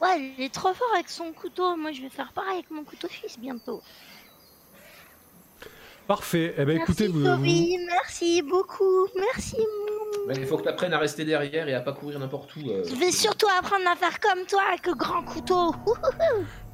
[0.00, 0.08] ouais.
[0.08, 1.76] Ouais, il est trop fort avec son couteau.
[1.76, 3.82] Moi, je vais faire pareil avec mon couteau suisse bientôt.
[6.16, 6.54] Parfait.
[6.58, 9.06] Eh ben écoutez merci, vous, Toby, merci beaucoup.
[9.16, 9.56] Merci.
[10.28, 12.60] Mais il faut que tu apprennes à rester derrière et à pas courir n'importe où.
[12.68, 12.84] euh.
[12.86, 15.74] Je vais surtout apprendre à faire comme toi avec le grand couteau.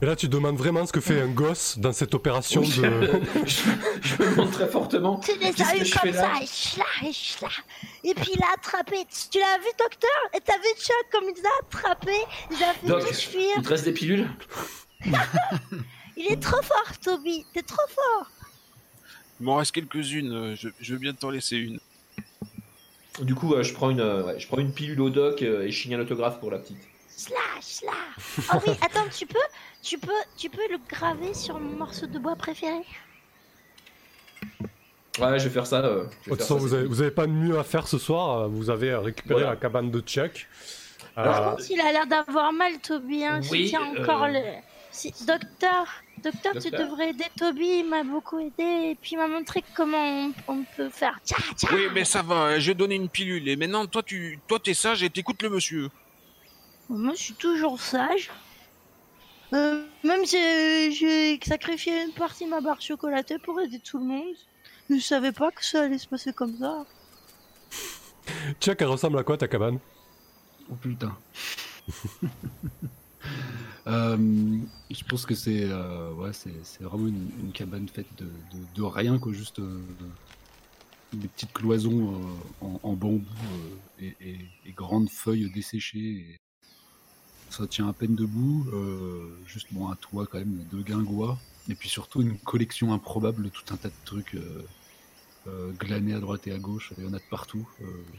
[0.03, 2.79] Et là tu demandes vraiment ce que fait un gosse dans cette opération Oui.
[2.79, 3.11] de
[3.47, 3.63] je,
[4.03, 5.21] je me demande très fortement.
[5.21, 7.49] Tu les as eu comme ça, et chla, et chla.
[8.03, 9.07] Et puis il a attrapé.
[9.31, 10.11] Tu l'as vu, docteur?
[10.35, 13.53] Et t'as vu Chuck comme il a attrapés Il a fait tous fuir.
[13.57, 14.29] il te reste des pilules?
[16.21, 17.47] Il est trop fort, Toby.
[17.55, 18.27] T'es trop fort.
[19.41, 21.79] Il m'en reste quelques-unes, euh, je, je veux bien t'en laisser une.
[23.23, 25.63] Du coup, euh, je, prends une, euh, ouais, je prends une pilule au doc euh,
[25.63, 26.79] et je signe un autographe pour la petite.
[27.17, 27.93] Chla, chla.
[28.55, 29.39] Oh oui, attends, tu peux,
[29.83, 32.83] tu peux, tu peux le graver sur mon morceau de bois préféré?
[35.21, 35.81] Ouais, je vais faire ça.
[35.85, 37.59] euh, je vais De toute faire façon, ça, vous avez, vous avez pas de mieux
[37.59, 38.49] à faire ce soir.
[38.49, 39.51] Vous avez récupéré Voilà.
[39.51, 40.47] la cabane de Chuck.
[41.17, 43.25] Euh, Alors, Il a l'air d'avoir mal, Toby.
[43.25, 43.41] Hein.
[43.43, 44.39] Je Oui, tiens encore le.
[44.93, 45.87] Si- Docteur,
[46.19, 47.81] docteur, tu devrais aider Toby.
[47.81, 51.19] Il m'a beaucoup aidé et puis il m'a montré comment on, on peut faire.
[51.25, 51.69] Tcha, tcha.
[51.75, 53.49] Oui, mais ça va, je vais donner une pilule.
[53.49, 55.89] Et maintenant, toi, tu toi, t'es sage et t'écoutes le monsieur.
[56.89, 58.31] Moi, je suis toujours sage.
[59.55, 64.05] Euh, même j'ai j'ai sacrifié une partie de ma barre chocolatée pour aider tout le
[64.05, 64.35] monde.
[64.91, 66.85] Je savais pas que ça allait se passer comme ça.
[68.61, 69.79] Chuck, elle ressemble à quoi ta cabane?
[70.71, 71.17] Oh putain.
[73.89, 74.59] Euh,
[74.91, 76.31] je pense que c'est euh, ouais,
[76.81, 78.07] vraiment une, cabane faite
[78.75, 79.81] de, rien, quoi, juste euh,
[81.15, 82.21] des petites cloisons
[82.61, 83.25] en, bambou
[83.99, 84.13] et,
[84.77, 86.37] grandes feuilles desséchées.
[87.49, 88.67] ça tient à peine debout,
[89.47, 91.39] juste bon, un toit quand même de guingois,
[91.71, 94.37] et puis surtout une collection improbable de tout un tas de trucs
[95.79, 96.93] glanés à droite et à gauche.
[96.99, 97.67] Il y en a de partout,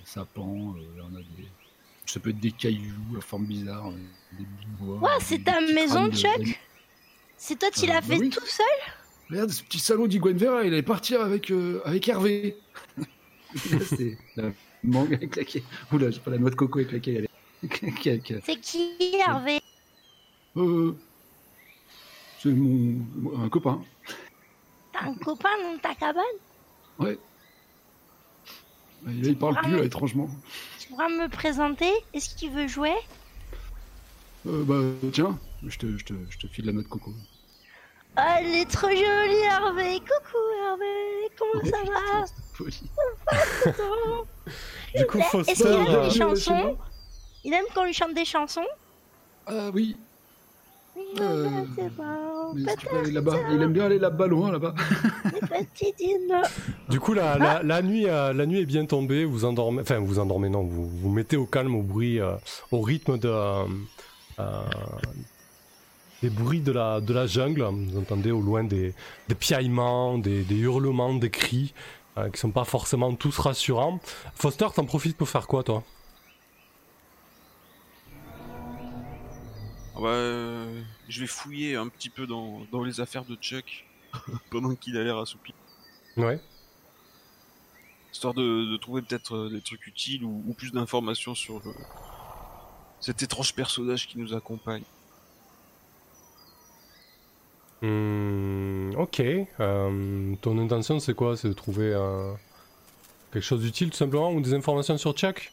[0.03, 1.47] sapins, il y en a des
[2.11, 3.93] ça peut être des cailloux à forme bizarre, euh,
[4.37, 5.09] des bouts de bois.
[5.21, 6.59] C'est ta maison, de- Chuck
[7.37, 8.29] C'est toi qui Euh, l'as bah fait oui.
[8.29, 8.65] tout seul
[9.29, 12.57] Regarde, ce petit salaud d'Iguen Vera, il allait partir avec, euh, avec Hervé.
[13.55, 14.51] C'est la
[14.83, 15.61] mangue avec laquelle.
[15.91, 18.41] Oula, j'ai pas la noix de coco avec laquelle elle est.
[18.43, 18.95] C'est qui,
[19.27, 19.59] Hervé
[20.57, 20.93] Euh,
[22.39, 23.05] c'est mon.
[23.43, 23.81] un copain.
[24.93, 26.23] T'as un copain dans ta cabane
[26.97, 27.17] Ouais.
[29.05, 30.29] Là, il parle plus, là, étrangement.
[30.89, 32.95] Tu pourras me présenter Est-ce qu'il veut jouer?
[34.47, 34.81] Euh, bah,
[35.13, 35.37] tiens,
[35.67, 37.13] je te, je, te, je te file la noix de coco.
[38.17, 42.25] Oh, elle est trop jolie, Hervé Coucou, Hervé Comment ça va
[42.55, 42.89] Folie.
[44.97, 45.53] Du coup, Est-ce Foster.
[45.53, 46.77] qu'il aime euh, les chansons?
[47.43, 48.65] Il aime qu'on lui chante des chansons?
[49.45, 49.95] Ah oui.
[51.19, 51.49] Euh,
[52.55, 54.73] mais aller là-bas, il aime bien aller là-bas loin là-bas.
[56.89, 59.25] Du coup, la, la, la nuit, euh, la nuit est bien tombée.
[59.25, 62.35] Vous endormez, enfin, vous endormez, non, vous vous mettez au calme, au bruit, euh,
[62.71, 63.65] au rythme de, euh,
[66.21, 67.63] des bruits de la, de la jungle.
[67.63, 68.93] Vous entendez au loin des,
[69.27, 71.73] des piaillements, des, des hurlements, des cris,
[72.17, 73.99] euh, qui sont pas forcément tous rassurants.
[74.35, 75.83] Foster, t'en profites pour faire quoi, toi?
[80.05, 83.85] Euh, je vais fouiller un petit peu dans, dans les affaires de Chuck
[84.51, 85.53] pendant qu'il a l'air assoupi.
[86.17, 86.39] Ouais.
[88.11, 91.73] Histoire de, de trouver peut-être euh, des trucs utiles ou, ou plus d'informations sur le-
[92.99, 94.83] cet étrange personnage qui nous accompagne.
[97.81, 99.21] Hmm, ok.
[99.59, 101.37] Euh, ton intention, c'est quoi?
[101.37, 102.33] C'est de trouver euh,
[103.31, 105.51] quelque chose d'utile, tout simplement, ou des informations sur Chuck?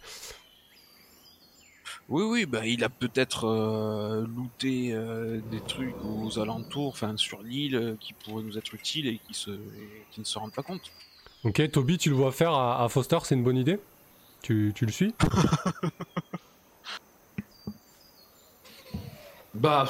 [2.08, 7.42] Oui, oui, bah il a peut-être euh, looté euh, des trucs aux alentours, enfin sur
[7.42, 10.54] l'île, euh, qui pourraient nous être utiles et qui, se, et qui ne se rendent
[10.54, 10.94] pas compte.
[11.42, 13.78] Ok, Toby, tu le vois faire à, à Foster, c'est une bonne idée?
[14.42, 15.14] Tu, tu le suis?
[19.54, 19.88] Bah,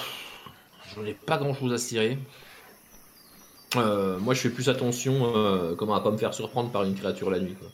[0.95, 2.19] j'en ai pas grand chose à cirer.
[3.77, 6.95] Euh, moi, je fais plus attention euh, comment à pas me faire surprendre par une
[6.95, 7.55] créature la nuit.
[7.57, 7.69] Quoi.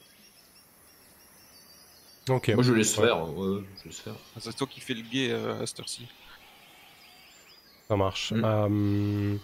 [2.29, 2.49] Ok.
[2.51, 3.29] Moi, je laisse faire.
[3.37, 4.15] ouais, je laisse faire.
[4.37, 6.07] Ah, C'est toi qui fais le guet euh, à cette heure-ci.
[7.89, 8.33] Ça marche.
[8.33, 8.43] Mm.
[8.45, 9.37] Euh,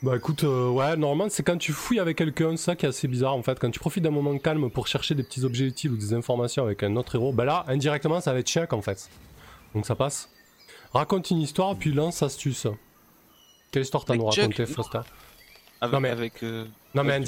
[0.00, 3.08] Bah écoute, euh, ouais, normalement c'est quand tu fouilles avec quelqu'un, ça qui est assez
[3.08, 3.58] bizarre en fait.
[3.58, 6.62] Quand tu profites d'un moment calme pour chercher des petits objets utiles ou des informations
[6.62, 9.10] avec un autre héros, bah là, indirectement, ça va être Chuck en fait.
[9.74, 10.30] Donc ça passe.
[10.92, 12.68] Raconte une histoire, puis lance astuce.
[13.72, 14.66] Quelle histoire t'as nous raconté.
[14.66, 15.00] Foster?
[15.80, 16.64] Avec, Non, mais- avec euh,
[16.94, 17.20] Non mais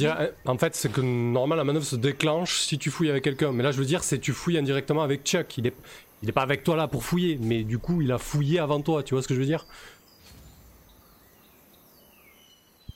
[0.46, 3.52] en fait c'est que normalement la manœuvre se déclenche si tu fouilles avec quelqu'un.
[3.52, 5.56] Mais là je veux dire c'est tu fouilles indirectement avec Chuck.
[5.58, 5.74] Il est,
[6.22, 8.80] il est pas avec toi là pour fouiller, mais du coup il a fouillé avant
[8.80, 9.02] toi.
[9.02, 9.66] Tu vois ce que je veux dire?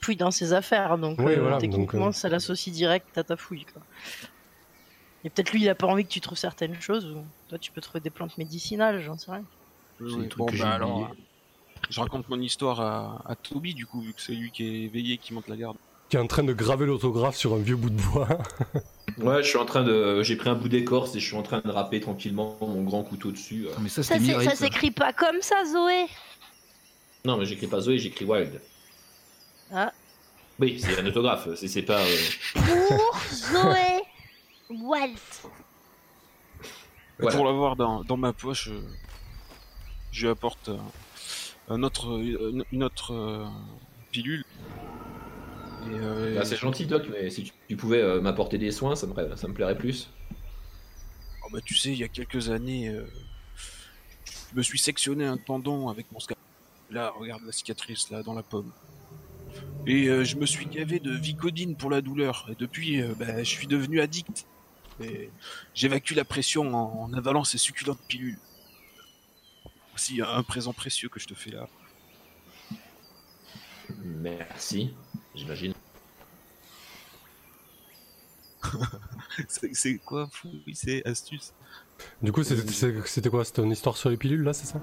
[0.01, 3.23] Fouille dans ses affaires, donc Oui, euh, voilà, techniquement donc, euh, ça l'associe direct à
[3.23, 3.65] ta fouille.
[3.65, 3.81] Quoi.
[5.23, 7.71] Et peut-être lui il a pas envie que tu trouves certaines choses, ou toi tu
[7.71, 9.43] peux trouver des plantes médicinales, j'en sais rien.
[9.97, 11.15] C'est oui, bon, bah, alors,
[11.89, 14.81] je raconte mon histoire à, à Toby, du coup, vu que c'est lui qui est
[14.85, 15.77] éveillé, qui monte la garde.
[16.09, 18.27] Qui est en train de graver l'autographe sur un vieux bout de bois.
[19.19, 20.23] Ouais, je suis en train de.
[20.23, 23.01] J'ai pris un bout d'écorce et je suis en train de râper tranquillement mon grand
[23.03, 23.65] couteau dessus.
[23.67, 23.71] euh.
[23.79, 26.07] Mais ça, s'écrit pas comme ça, Zoé.
[27.23, 28.59] Non, mais j'écris pas Zoé, j'écris Wild.
[29.73, 29.93] Ah.
[30.59, 31.47] Oui, c'est un autographe.
[31.55, 32.01] C'est c'est pas.
[32.01, 32.57] euh,
[32.97, 34.01] Pour Zoé
[34.69, 35.47] Walt.
[37.19, 37.37] Voilà.
[37.37, 38.81] Pour l'avoir dans, dans ma poche, euh,
[40.11, 40.77] je lui apporte euh,
[41.69, 42.19] un autre,
[42.71, 43.45] une, autre euh,
[44.11, 44.43] pilule.
[45.85, 48.95] Et, euh, bah, c'est gentil, Doc, mais si tu, tu pouvais euh, m'apporter des soins,
[48.95, 50.09] ça me, ça me plairait plus.
[51.43, 53.05] oh, bah, tu sais, il y a quelques années, euh,
[54.51, 56.43] je me suis sectionné un tendon avec mon scalpel.
[56.91, 58.71] Là, regarde la cicatrice, là, dans la pomme.
[59.87, 62.47] Et euh, je me suis gavé de Vicodine pour la douleur.
[62.51, 64.45] Et depuis, bah, je suis devenu addict.
[65.03, 65.29] Et
[65.73, 68.39] j'évacue la pression en, en avalant ces succulentes pilules.
[69.95, 71.67] Aussi, un présent précieux que je te fais là.
[74.03, 74.93] Merci,
[75.33, 75.73] j'imagine.
[79.47, 80.49] C'est quoi, fou?
[80.65, 81.53] Oui, c'est astuce.
[82.21, 83.45] Du coup c'était quoi?
[83.45, 84.81] C'était une histoire sur les pilules là, c'est ça?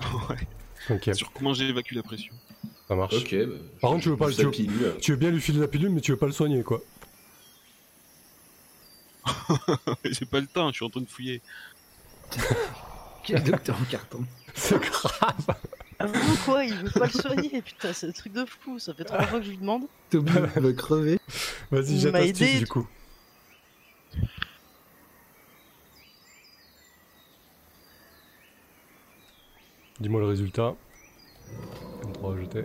[0.30, 1.12] Ouais.
[1.12, 2.32] Sur comment j'évacue la pression.
[2.86, 3.14] ça marche.
[3.14, 3.34] Ok.
[3.34, 4.96] bah, Par contre, tu veux pas- tu veux-.
[5.00, 6.80] Tu veux bien lui filer la pilule, mais tu veux pas le soigner quoi.
[10.04, 11.42] J'ai pas le temps, je suis en train de fouiller.
[13.24, 14.24] Quel docteur en carton.
[14.54, 15.56] C'est grave.
[15.98, 19.04] Avoue quoi, il veut pas le soigner, putain, c'est un truc de fou, ça fait
[19.04, 19.82] trois fois que je lui demande.
[20.10, 21.18] Toby va crever.
[21.72, 22.58] Vas-y, jette astuce aidé.
[22.60, 22.86] du coup.
[30.00, 30.76] Dis-moi le résultat.
[32.14, 32.64] 3 jeté.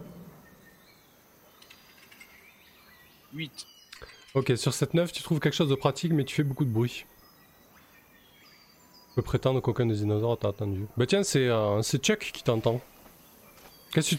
[3.34, 3.68] 8.
[4.36, 6.70] Ok, sur cette 9, tu trouves quelque chose de pratique, mais tu fais beaucoup de
[6.70, 7.06] bruit.
[9.14, 10.88] Je peux prétendre qu'aucun des dinosaures t'a attendu.
[10.98, 12.82] Bah tiens, c'est euh, Chuck qui t'entend.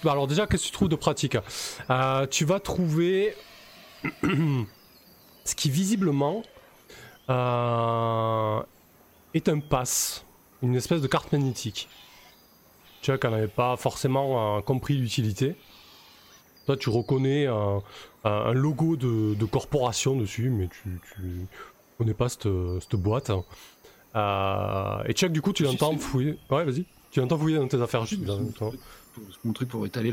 [0.05, 1.37] Alors déjà, qu'est-ce que tu trouves de pratique?
[1.91, 3.35] Euh, Tu vas trouver
[4.23, 6.43] ce qui visiblement
[7.29, 8.63] euh,
[9.35, 10.25] est un pass,
[10.63, 11.89] une espèce de carte magnétique.
[13.03, 15.57] Chuck n'en avait pas forcément euh, compris l'utilité.
[16.67, 21.47] Toi, tu reconnais un, logo de, corporation dessus, mais tu, tu
[21.99, 22.47] connais pas cette
[22.95, 23.31] boîte.
[24.17, 26.39] Euh, et Chuck, du coup, tu l'entends fouiller.
[26.51, 26.85] Ouais, vas-y.
[27.11, 28.05] Tu l'entends fouiller dans tes affaires.
[28.07, 28.41] Juste dans-
[29.45, 30.13] Mon truc pour étaler.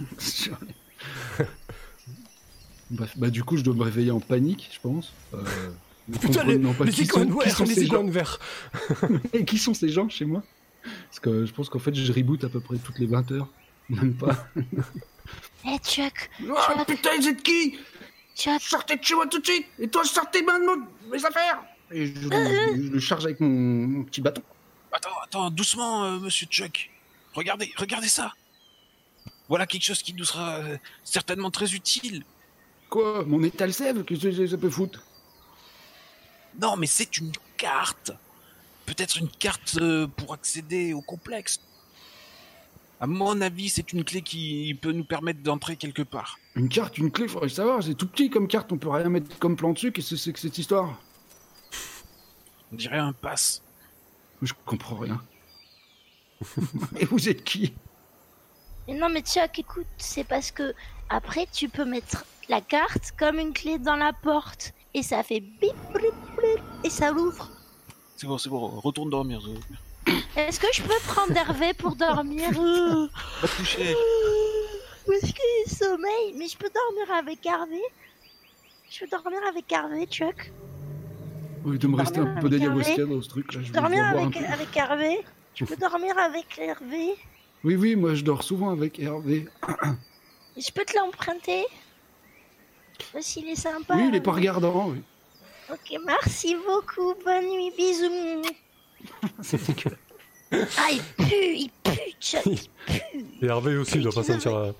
[2.90, 5.12] Bref, bah du coup, je dois me réveiller en panique, je pense.
[5.34, 5.38] Euh,
[6.20, 8.38] Putain, les, pas les qui verts, les verts.
[9.34, 10.42] Et qui sont ces gens chez moi?
[10.82, 13.48] Parce que je pense qu'en fait, je reboot à peu près toutes les 20 heures.
[13.90, 14.46] Même pas.
[15.66, 16.30] Eh Chuck,
[16.78, 17.78] Ah putain, vous êtes qui?
[18.34, 21.60] Chuck, Sortez de chez moi tout de suite Et toi, sortez maintenant de mes affaires
[21.90, 24.42] Et je, je- je le charge avec mon, mon petit bâton.
[24.92, 26.90] Attends, attends, doucement, euh, monsieur Chuck.
[27.34, 28.32] Regardez, regardez ça.
[29.48, 32.24] Voilà quelque chose qui nous sera euh, certainement très utile.
[32.90, 34.04] Quoi Mon étal sève?
[34.04, 35.02] Qu'est-ce que ça peut foutre?
[36.60, 38.12] Non, mais c'est une carte.
[38.86, 41.60] Peut-être une carte euh, pour accéder au complexe.
[43.00, 46.38] À mon avis, c'est une clé qui peut nous permettre d'entrer quelque part.
[46.56, 47.82] Une carte, une clé, faudrait savoir.
[47.82, 49.92] C'est tout petit comme carte, on peut rien mettre comme plan dessus.
[49.92, 51.00] Qu'est-ce que c'est que cette histoire?
[52.72, 53.62] On dirait un pass.
[54.42, 55.20] Je comprends rien.
[56.98, 57.74] Et vous êtes qui?
[58.86, 60.74] Mais non mais Chuck, écoute, c'est parce que
[61.10, 65.40] après tu peux mettre la carte comme une clé dans la porte et ça fait
[65.40, 67.50] bip bip bip et ça l'ouvre.
[68.16, 69.40] C'est bon, c'est bon, retourne dormir.
[70.36, 72.50] Est-ce que je peux prendre Hervé pour dormir?
[72.52, 73.94] Va te coucher.
[75.06, 77.82] Parce qu'il est sommeil, mais je peux dormir avec Hervé
[78.90, 80.52] Je peux dormir avec Hervé, Chuck
[81.68, 83.60] Oui, de me rester un peu d'ayahuasca dans ce truc là.
[83.62, 85.18] Je Dormir avec, avec Hervé?
[85.54, 87.14] Je peux dormir avec Hervé?
[87.64, 89.46] Oui, oui, moi je dors souvent avec Hervé.
[90.56, 91.64] Et Je peux te l'emprunter?
[93.20, 93.94] Qu'il est sympa.
[93.96, 94.40] Oui, il est pas Hervé.
[94.48, 94.88] regardant.
[94.88, 95.02] Oui.
[95.70, 97.14] Ok, merci beaucoup.
[97.24, 98.42] Bonne nuit, bisous.
[100.52, 102.42] ah, il pue, il pue, Chuck.
[102.46, 103.24] il pue.
[103.42, 104.54] Et Hervé aussi, il doit pas sentir.
[104.54, 104.72] euh,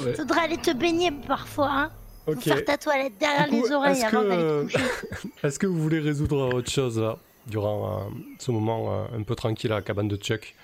[0.00, 0.14] Ouais.
[0.14, 1.90] Faudra aller te baigner parfois, hein.
[2.34, 4.84] Faut faire ta toilette derrière coup, les oreilles est-ce avant que, d'aller euh, te coucher.
[5.42, 9.34] Est-ce que vous voulez résoudre autre chose là, durant euh, ce moment euh, un peu
[9.34, 10.54] tranquille à la cabane de Chuck?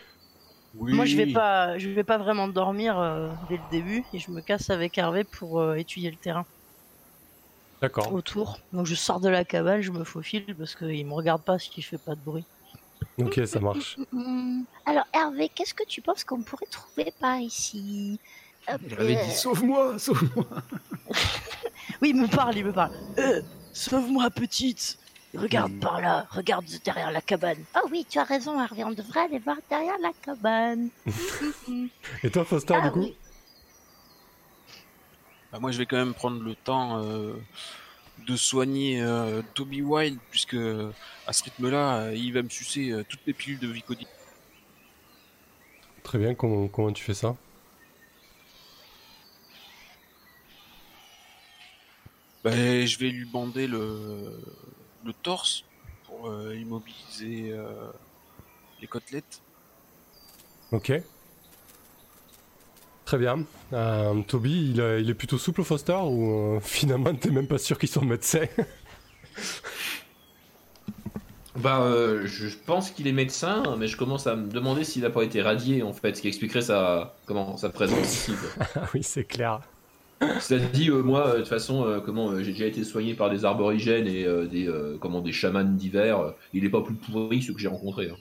[0.74, 0.92] Oui.
[0.92, 4.30] Moi, je vais pas, je vais pas vraiment dormir euh, dès le début et je
[4.30, 6.46] me casse avec Hervé pour euh, étudier le terrain
[7.80, 8.12] D'accord.
[8.12, 8.58] autour.
[8.72, 11.80] Donc, je sors de la cabane, je me faufile parce qu'il me regarde pas si
[11.80, 12.46] je fais pas de bruit.
[13.18, 13.96] Ok, ça marche.
[14.86, 18.20] Alors, Hervé, qu'est-ce que tu penses qu'on pourrait trouver par ici?
[18.86, 20.46] Il avait dit sauve-moi, sauve-moi.
[22.02, 22.92] Oui, il me parle, il me parle.
[23.18, 23.40] Euh,
[23.72, 24.98] sauve-moi, petite.
[25.34, 27.58] Regarde par là, regarde derrière la cabane.
[27.76, 28.84] Oh oui, tu as raison, Hervé.
[28.84, 30.88] On devrait aller voir derrière la cabane.
[32.22, 33.16] Et toi, Foster, Ah du coup oui.
[35.52, 37.34] Bah, moi, je vais quand même prendre le temps euh,
[38.26, 40.56] de soigner euh, Toby Wild, puisque
[41.26, 44.06] à ce rythme-là, il va me sucer euh, toutes mes pilules de Vicodin.
[46.02, 47.36] Très bien, comment, comment tu fais ça?
[52.44, 54.38] Bah, je vais lui bander le,
[55.04, 55.64] le torse
[56.06, 57.90] pour euh, immobiliser euh,
[58.80, 59.40] les côtelettes.
[60.70, 60.92] Ok.
[63.06, 63.44] Très bien.
[63.72, 67.78] Euh, Toby, il, il est plutôt souple, Foster, ou euh, finalement, t'es même pas sûr
[67.78, 68.44] qu'il soit médecin?
[71.56, 75.10] Bah, euh, je pense qu'il est médecin, mais je commence à me demander s'il n'a
[75.10, 78.32] pas été radié, en fait, ce qui expliquerait sa, comment, sa présence ici.
[78.74, 79.60] Ah oui, c'est clair.
[80.40, 83.14] Cela dit, euh, moi, euh, de toute façon, euh, comment, euh, j'ai déjà été soigné
[83.14, 86.20] par des aborigènes et euh, des, euh, comment, des chamans divers.
[86.20, 88.10] euh, il est pas plus pourri que ceux que j'ai rencontrés.
[88.10, 88.16] hein.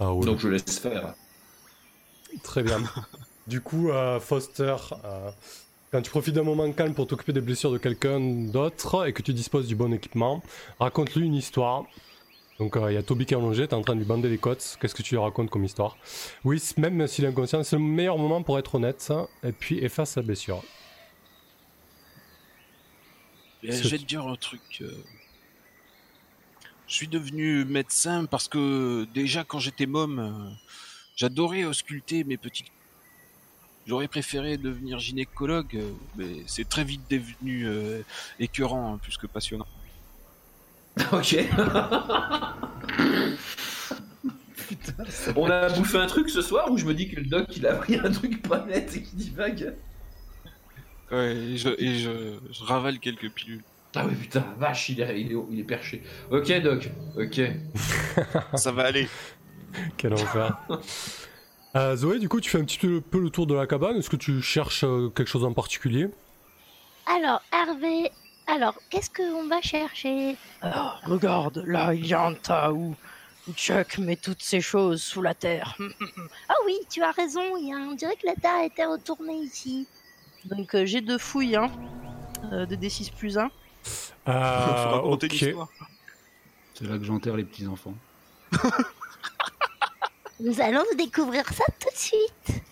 [0.00, 0.24] Ah oui.
[0.26, 1.14] Donc je laisse faire.
[2.42, 2.80] Très bien.
[3.46, 5.30] du coup, euh, Foster, euh,
[5.92, 9.22] quand tu profites d'un moment calme pour t'occuper des blessures de quelqu'un d'autre et que
[9.22, 10.42] tu disposes du bon équipement,
[10.78, 11.84] raconte-lui une histoire.
[12.58, 14.28] Donc euh, il y a Toby qui est allongé, t'es en train de lui bander
[14.28, 14.76] les côtes.
[14.80, 15.96] Qu'est-ce que tu lui racontes comme histoire?
[16.44, 19.00] Oui, même s'il est inconscient, c'est le meilleur moment pour être honnête.
[19.00, 19.28] ça.
[19.44, 20.62] Et puis efface sa blessure.
[23.62, 24.60] C'est- je vais te dire un truc.
[24.80, 24.90] euh,
[26.88, 30.50] Je suis devenu médecin parce que déjà quand j'étais môme, euh,
[31.16, 32.72] j'adorais ausculter mes petites.
[33.86, 35.78] J'aurais préféré devenir gynécologue,
[36.16, 37.66] mais c'est très vite devenu
[38.38, 39.66] écœurant hein, plus que passionnant.
[41.12, 41.36] ok.
[45.36, 47.66] On a bouffé un truc ce soir où je me dis que le doc il
[47.66, 49.74] a pris un truc pas net et qui divague.
[51.10, 53.62] Ouais, et je, et je, je ravale quelques pilules.
[53.94, 56.02] Ah oui putain, vache, il est, il est, il est perché.
[56.30, 57.40] Ok doc, ok.
[58.54, 59.08] Ça va aller.
[59.96, 60.58] Quel enfer.
[61.76, 63.96] Euh, Zoé, du coup, tu fais un petit peu peu le tour de la cabane.
[63.96, 66.08] Est-ce que tu cherches euh, quelque chose en particulier?
[67.06, 68.10] Alors, Hervé,
[68.48, 70.36] alors, qu'est-ce qu'on va chercher?
[70.62, 72.94] Alors, regarde, là, il y a un tas où,
[73.54, 75.76] Chuck met toutes ces choses sous la terre.
[76.48, 78.84] Ah oui, tu as raison, il y a, on dirait que la terre a été
[78.84, 79.86] retournée ici.
[80.44, 81.70] Donc, euh, j'ai deux fouilles, hein,
[82.52, 83.50] euh, de D6 plus 1.
[83.82, 85.44] Faut euh, Ok.
[86.74, 87.94] C'est là que j'enterre les petits enfants.
[90.40, 92.62] Nous allons découvrir ça tout de suite.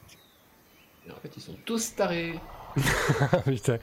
[1.07, 2.39] Et en fait ils sont tous tarés.
[3.45, 3.79] Putain.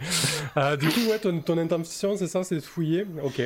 [0.57, 3.41] Euh, du coup, ouais, ton, ton intention, c'est ça, c'est de fouiller Ok.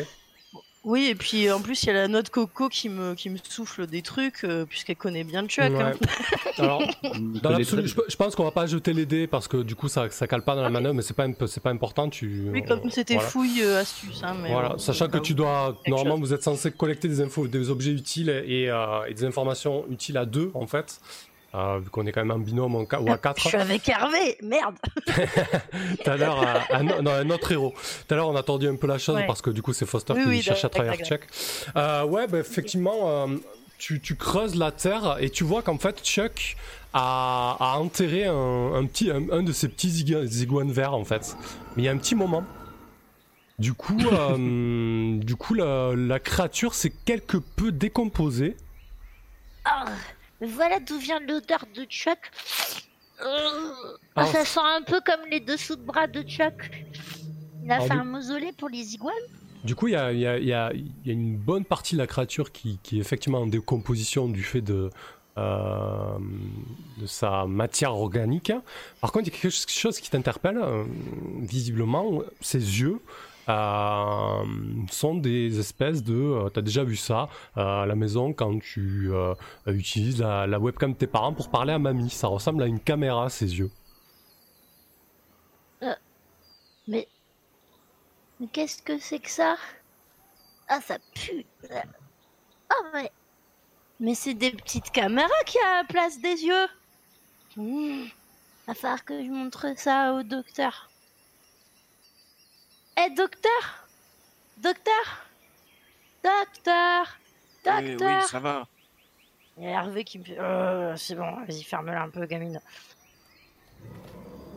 [0.83, 3.37] Oui, et puis en plus, il y a la note Coco qui me, qui me
[3.43, 5.65] souffle des trucs, euh, puisqu'elle connaît bien Chuck.
[5.65, 5.91] hein.
[5.91, 6.07] Ouais.
[6.59, 9.27] Alors, Je dans connais l'absolu, très je, je pense qu'on va pas jeter les dés
[9.27, 11.61] parce que du coup ça, ça cale pas dans la manœuvre, mais c'est pas, c'est
[11.61, 12.07] pas important.
[12.09, 13.27] Tu, Oui, comme c'était voilà.
[13.29, 14.21] fouille euh, astuce.
[14.23, 16.27] Hein, mais Voilà, bon, sachant que tu dois, normalement, chose.
[16.29, 20.15] vous êtes censé collecter des infos, des objets utiles et, euh, et des informations utiles
[20.17, 21.01] à deux en fait,
[21.55, 23.39] euh, vu qu'on est quand même en binôme en ou à Je quatre.
[23.47, 24.75] suis avec Hervé, merde
[25.07, 27.73] Tout à l'heure, un, autre héros.
[28.07, 29.25] Tout à l'heure, on a tordu un peu la chose Ouais.
[29.27, 31.21] parce que du coup, c'est Foster Oui, qui oui, cherche à d'accord, travers Chuck.
[31.75, 33.27] Euh, ouais, bah, effectivement, euh,
[33.77, 36.57] tu, tu creuses la terre et tu vois qu'en fait, Chuck
[36.93, 39.89] a, a enterré un, un petit, un, un de ses petits
[40.41, 41.35] iguanes verts en fait.
[41.75, 42.43] Mais il y a un petit moment.
[43.57, 48.55] Du coup, euh, du coup, la, la créature s'est quelque peu décomposée.
[49.65, 49.85] Ah,
[50.41, 52.19] voilà d'où vient l'odeur de Chuck.
[54.15, 54.25] Ah.
[54.27, 56.85] ça sent un peu comme les dessous de bras de Chuck.
[57.63, 59.13] Il a fait du- un mausolée pour les iguanes.
[59.63, 62.79] Du coup, il y a, y y y une bonne partie de la créature qui,
[62.83, 64.89] qui est effectivement en décomposition du fait de,
[65.37, 66.17] euh,
[66.97, 68.53] de sa matière organique.
[69.01, 70.83] Par contre, il y a quelque chose qui t'interpelle, euh,
[71.41, 72.99] visiblement, ses yeux.
[73.49, 74.43] Euh,
[74.91, 76.49] sont des espèces de...
[76.53, 79.33] tu as déjà vu ça euh, à la maison quand tu euh,
[79.67, 82.09] utilises la, webcam de tes parents pour parler à mamie.
[82.09, 83.71] Ça ressemble à une caméra, ses yeux.
[86.87, 87.07] Mais.
[88.39, 89.55] Mais qu'est-ce que c'est que ça?
[90.69, 91.45] Ah, ça pue.
[92.69, 93.11] Ah, ouais.
[93.99, 96.67] Mais c'est des petites caméras qui a à la place des yeux
[97.57, 98.05] Hmm.
[98.67, 100.91] Va falloir que je montre ça au docteur.
[102.97, 103.87] Eh, docteur?
[104.57, 105.25] Docteur?
[106.23, 107.17] Docteur?
[107.65, 108.21] Eh Docteur?
[108.21, 108.67] oui, ça va.
[109.57, 112.61] Il y a Hervé qui me fait Euh, C'est bon, vas-y, ferme-la un peu, gamine.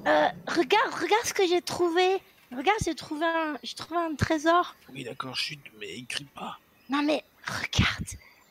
[0.07, 2.21] Euh, regarde, regarde ce que j'ai trouvé.
[2.51, 4.75] Regarde, j'ai trouvé un, j'ai trouvé un trésor.
[4.93, 6.59] Oui, d'accord, chute, mais écris pas.
[6.89, 8.07] Non mais regarde,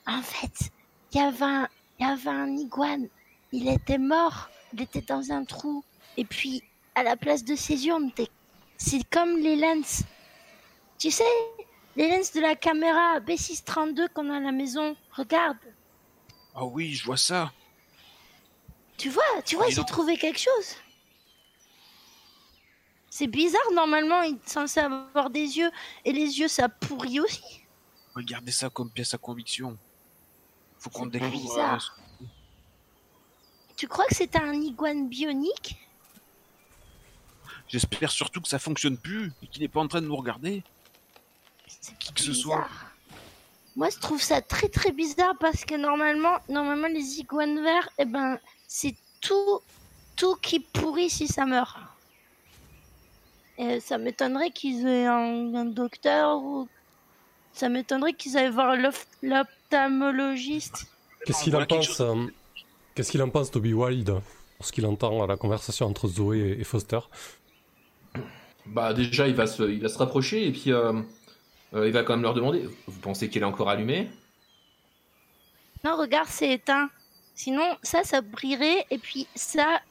[0.08, 0.72] en fait,
[1.12, 1.68] il y avait un,
[2.00, 3.08] il y avait un iguane.
[3.52, 4.50] Il était mort.
[4.74, 5.84] Il était dans un trou.
[6.16, 6.64] Et puis,
[6.96, 8.30] à la place de ses yeux, on était...
[8.80, 10.04] c'est comme les lenses.
[10.98, 11.24] Tu sais,
[11.96, 14.96] les lenses de la caméra B632 qu'on a à la maison.
[15.12, 15.58] Regarde.
[16.56, 17.52] Ah oui, je vois ça.
[18.98, 19.88] Tu vois, tu vois, j'ai donc.
[19.88, 20.76] trouvé quelque chose.
[23.10, 25.72] C'est bizarre, normalement, il est censé avoir des yeux.
[26.06, 27.62] Et les yeux, ça pourrit aussi.
[28.16, 29.78] Regardez ça comme pièce à conviction.
[30.80, 31.32] Faut qu'on découvre.
[31.32, 31.98] bizarre.
[32.22, 32.26] euh,
[33.76, 35.78] Tu crois que c'est un iguane bionique?
[37.70, 40.64] J'espère surtout que ça fonctionne plus et qu'il est pas en train de nous regarder.
[41.68, 42.68] C'est Qui que ce soit.
[43.76, 48.06] Moi, je trouve ça très très bizarre parce que normalement, normalement les iguanes verts, eh
[48.06, 49.62] ben, c'est tout,
[50.16, 51.78] tout qui pourrit si ça meurt.
[53.58, 56.68] Et ça m'étonnerait qu'ils aient un, un docteur ou
[57.54, 60.88] ça m'étonnerait qu'ils aillent voir l'oph- l'ophtalmologiste.
[61.26, 62.16] Qu'est-ce qu'il en pense euh,
[62.96, 64.22] Qu'est-ce qu'il en pense, Toby Wilde,
[64.60, 67.00] lorsqu'il entend la conversation entre Zoé et Foster?
[68.66, 70.94] Bah déjà, il va se, il va se rapprocher et puis euh,
[71.76, 72.66] euh, il va quand même leur demander.
[72.88, 74.10] Vous pensez qu'elle est encore allumée
[75.84, 76.90] Non, regarde, c'est éteint.
[77.34, 79.82] Sinon, ça, ça brillerait et puis ça,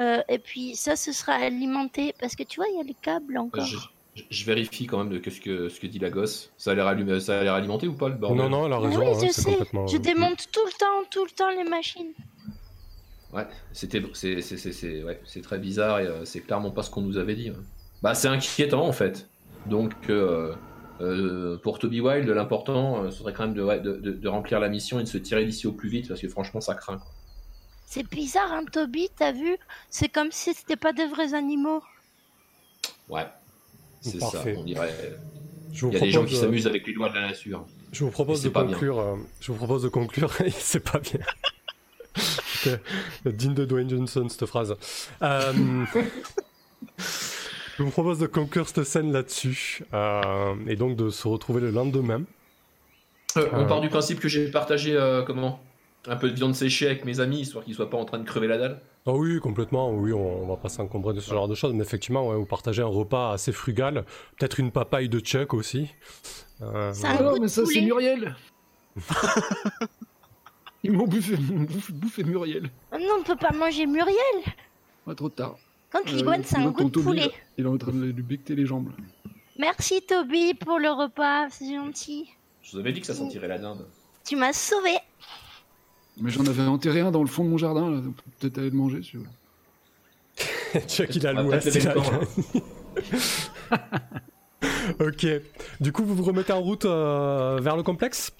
[0.00, 2.94] euh, et puis ça, ce sera alimenté parce que tu vois, il y a les
[2.94, 3.68] câbles encore.
[3.68, 3.76] je,
[4.14, 6.52] je- je vérifie quand même de que ce que ce que dit la gosse.
[6.56, 8.36] Ça a l'air allumé, ça a l'air alimenté ou pas le bordel?
[8.36, 9.42] Non, non, elle a Ah raison, oui, hein, je c'est sais.
[9.42, 9.86] complètement...
[9.86, 12.14] Je démonte tout le temps, tout le temps les machines.
[13.32, 16.82] Ouais, c'était, c'est, c'est, c'est, c'est- ouais, c'est très bizarre et euh, c'est clairement pas
[16.82, 17.48] ce qu'on nous avait dit.
[17.50, 17.62] hein.
[18.02, 19.28] Bah, c'est inquiétant en fait.
[19.66, 20.54] Donc, euh,
[21.00, 24.28] euh, pour Toby Wild, l'important, euh, ce serait quand même de, ouais, de, de- de
[24.28, 26.74] remplir la mission et de se tirer d'ici au plus vite parce que franchement, ça
[26.74, 27.00] craint.
[27.86, 29.56] C'est bizarre, hein, Toby, t'as vu?
[29.90, 31.82] C'est comme si c'était pas de vrais animaux.
[33.08, 33.26] Ouais,
[34.00, 34.54] c'est Parfait.
[34.54, 34.60] ça.
[34.60, 35.18] On dirait.
[35.72, 37.66] Je vous Il y a des gens qui s'amusent avec les lois de la nature.
[37.92, 38.98] Je vous propose de conclure.
[38.98, 40.30] euh, je vous propose de conclure.
[40.58, 41.20] c'est pas bien.
[43.24, 44.74] Digne de Dwayne Johnson cette phrase.
[45.22, 45.52] Euh,
[47.78, 51.70] je vous propose de conclure cette scène là-dessus euh, et donc de se retrouver le
[51.70, 52.22] lendemain.
[53.36, 53.64] Euh, on Euh.
[53.66, 55.60] part du principe que j'ai partagé euh, comment
[56.06, 58.24] un peu de viande séchée avec mes amis histoire qu'ils soient pas en train de
[58.24, 58.80] crever la dalle.
[59.06, 59.90] Ah oui, complètement.
[59.92, 62.46] Oui, on, on va pas s'encombrer de ce genre de choses, mais effectivement, ouais, vous
[62.46, 64.04] partagez un repas assez frugal,
[64.38, 65.88] peut-être une papaye de Chuck aussi.
[66.62, 67.80] Euh, Ça- Ah non, mais ça, c'est.
[67.80, 68.34] Muriel
[70.84, 72.70] Ils m'ont bouffé, m'ont bouffé, bouffé Muriel.
[72.92, 74.16] Oh non, on peut pas manger Muriel.
[75.04, 75.56] Pas trop tard.
[75.90, 77.30] Quand Euh, l'iguane, c'est il un goût de poulet.
[77.56, 78.90] Il est en train de lui becter les jambes.
[79.58, 81.48] Merci, Toby, pour le repas.
[81.50, 82.28] C'est gentil.
[82.62, 83.86] Je vous avais dit que ça sentirait la dinde.
[84.24, 84.98] Tu m'as sauvé.
[86.20, 88.00] Mais j'en avais enterré un dans le fond de mon jardin, là.
[88.38, 90.84] Peut-être aller le manger, si vous voulez.
[90.86, 91.78] Chuck, il a va l'ouest.
[95.00, 95.26] Ok.
[95.80, 98.32] Du coup, vous vous remettez en route euh, vers le complexe?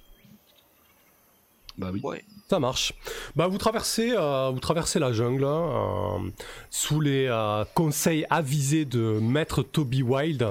[1.76, 2.00] Bah oui.
[2.02, 2.24] Ouais.
[2.50, 2.94] Ça marche.
[3.36, 6.30] Bah, vous traversez, euh, vous traversez la jungle hein, euh,
[6.70, 10.46] sous les euh, conseils avisés de Maître Toby Wild,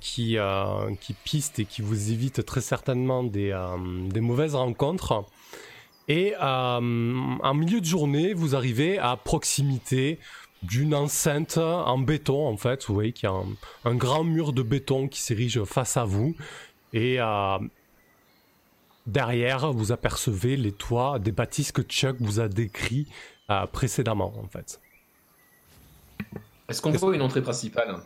[0.00, 0.36] qui,
[1.00, 3.58] qui piste et qui vous évite très certainement des,
[4.10, 5.24] des mauvaises rencontres.
[6.08, 6.80] Et en
[7.54, 10.18] milieu de journée, vous arrivez à proximité
[10.62, 12.84] d'une enceinte en béton, en fait.
[12.84, 13.46] Vous voyez qu'il y a un,
[13.86, 16.34] un grand mur de béton qui s'érige face à vous.
[16.92, 17.58] Et euh,
[19.06, 23.06] derrière, vous apercevez les toits des bâtisses que Chuck vous a décrits
[23.50, 24.80] euh, précédemment, en fait.
[26.68, 27.96] Est-ce qu'on voit une entrée principale?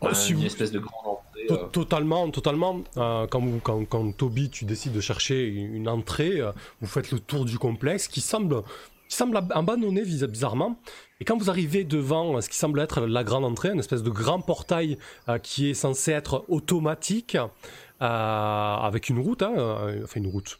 [0.00, 1.46] Oh, Euh, si Une vous- espèce de grande entrée.
[1.50, 2.82] Euh, Totalement, totalement.
[2.96, 6.40] Euh, quand, vous- quand, quand Toby, tu décides de chercher une entrée,
[6.80, 8.62] vous faites le tour du complexe qui semble,
[9.08, 10.78] qui semble ab- abandonné bizarrement.
[11.20, 14.10] Et quand vous arrivez devant ce qui semble être la grande entrée, une espèce de
[14.10, 14.98] grand portail
[15.42, 17.36] qui est censé être automatique,
[18.00, 20.58] avec une route, hein, euh, enfin une route,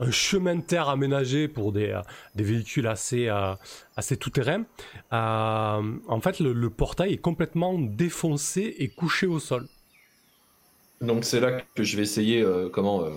[0.00, 2.00] un chemin de terre aménagé pour des, euh,
[2.34, 3.54] des véhicules assez, euh,
[3.96, 4.64] assez tout-terrain.
[5.12, 9.66] Euh, en fait, le, le portail est complètement défoncé et couché au sol.
[11.00, 13.10] Donc c'est là que je vais essayer euh, comment euh,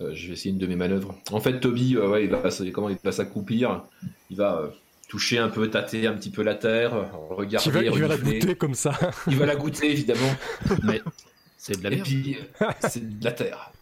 [0.00, 1.14] euh, je vais essayer une de mes manœuvres.
[1.32, 2.42] En fait, Toby, euh, ouais, il va
[2.72, 3.84] comment il va s'accroupir,
[4.30, 4.68] il va euh,
[5.08, 8.56] toucher un peu, tâter un petit peu la terre, euh, regarder, tu vas la goûter
[8.56, 8.92] comme ça.
[9.26, 10.34] Il va la goûter évidemment.
[10.82, 11.00] Mais
[11.66, 13.72] c'est de la Et puis euh, c'est de la terre.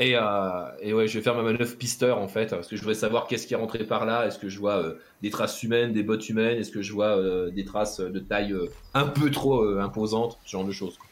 [0.00, 2.82] Et, euh, et ouais, je vais faire ma manœuvre pisteur en fait, parce que je
[2.82, 4.26] voudrais savoir qu'est-ce qui est rentré par là.
[4.26, 6.58] Est-ce que je vois euh, des traces humaines, des bottes humaines?
[6.58, 10.36] Est-ce que je vois euh, des traces de taille euh, un peu trop euh, imposante
[10.44, 10.98] Ce genre de choses.
[10.98, 11.06] quoi.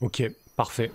[0.00, 0.22] Ok,
[0.56, 0.90] parfait.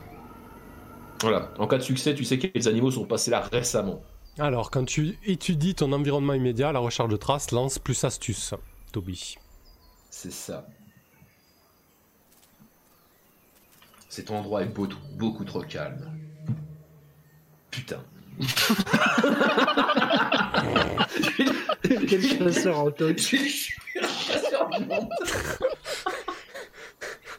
[1.21, 1.53] Voilà.
[1.59, 4.01] En cas de succès, tu sais que les animaux sont passés là récemment.
[4.39, 8.55] Alors, quand tu étudies ton environnement immédiat, la recherche de traces lance plus astuce,
[8.91, 9.36] Toby.
[10.09, 10.65] C'est ça.
[14.14, 14.88] Cet endroit est beau-
[15.18, 16.05] beaucoup trop calme.
[17.72, 17.97] Putain.
[22.07, 22.91] Quel chasseur en
[24.82, 25.09] monde.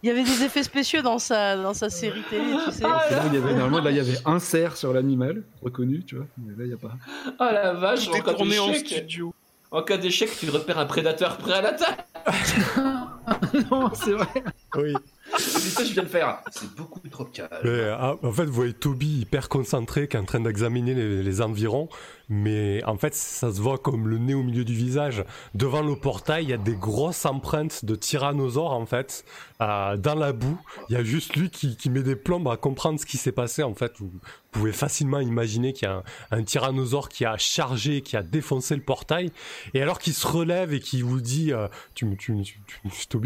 [0.03, 2.83] Il y avait des effets spéciaux dans sa, dans sa série télé, tu sais.
[2.85, 6.03] Ah, Là, il y avait, normalement, là, il y avait un cerf sur l'animal, reconnu,
[6.05, 6.27] tu vois.
[6.39, 6.97] Mais là, il n'y a pas.
[7.39, 9.33] Ah la vache, en est cas en d'échec, studio.
[9.71, 12.05] en cas d'échec, tu repères un prédateur prêt à l'attaque.
[13.71, 14.27] non, c'est vrai.
[14.75, 14.95] Oui.
[15.39, 16.41] Ça je viens de faire.
[16.51, 17.49] C'est beaucoup trop calme.
[17.65, 21.41] Mais, ah, en fait, vous voyez Toby hyper concentré qui est en train d'examiner les
[21.41, 21.89] environs,
[22.29, 25.25] mais en fait, ça se voit comme le nez au milieu du visage.
[25.55, 29.25] Devant le portail, il y a des grosses empreintes de tyrannosaures, en fait,
[29.61, 30.59] euh, dans la boue.
[30.89, 33.33] Il y a juste lui qui, qui met des plombes à comprendre ce qui s'est
[33.33, 33.93] passé, en fait.
[33.99, 34.11] Vous
[34.53, 38.77] pouvez facilement imaginer qu'il y a un, un tyrannosaure qui a chargé, qui a défoncé
[38.77, 39.33] le portail,
[39.75, 43.19] et alors qu'il se relève et qui vous dit, euh, tu, tu, tu, tu-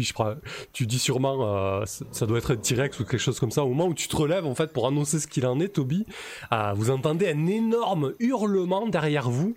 [0.73, 3.63] tu dis sûrement, euh, ça, doit être T-Rex ou quelque chose comme ça.
[3.63, 6.05] Au moment où tu te relèves, en fait, pour annoncer ce qu'il en est, Toby,
[6.51, 9.55] euh, vous entendez un énorme hurlement derrière vous.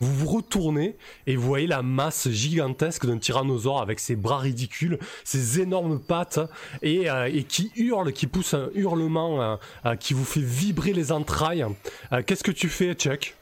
[0.00, 0.96] Vous vous retournez
[1.28, 6.40] et vous voyez la masse gigantesque d'un tyrannosaure avec ses bras ridicules, ses énormes pattes
[6.82, 9.56] et, euh, qui hurle, qui pousse un hurlement euh,
[9.86, 11.64] euh, qui vous fait vibrer les entrailles.
[12.26, 13.36] Qu'est-ce que tu fais, Chuck?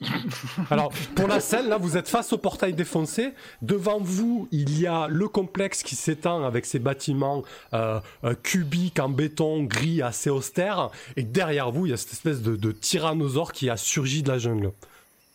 [0.70, 3.32] alors, pour la scène, là, vous êtes face au portail défoncé.
[3.60, 7.42] Devant vous, il y a le complexe qui s'étend avec ses bâtiments
[7.74, 10.90] euh, euh, cubiques en béton gris assez austère.
[11.16, 14.38] Et derrière vous, il y a cette espèce de, tyrannosaure qui a surgi de la
[14.38, 14.72] jungle.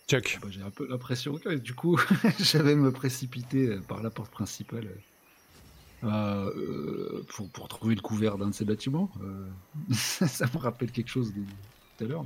[0.07, 0.39] Chuck.
[0.41, 1.99] Bah, J'ai un peu l'impression que du coup,
[2.39, 4.87] je vais me précipiter par la porte principale
[6.03, 9.11] euh, pour, pour trouver le couvert d'un de ces bâtiments.
[9.91, 11.41] Ça me rappelle quelque chose de
[11.97, 12.25] tout à l'heure.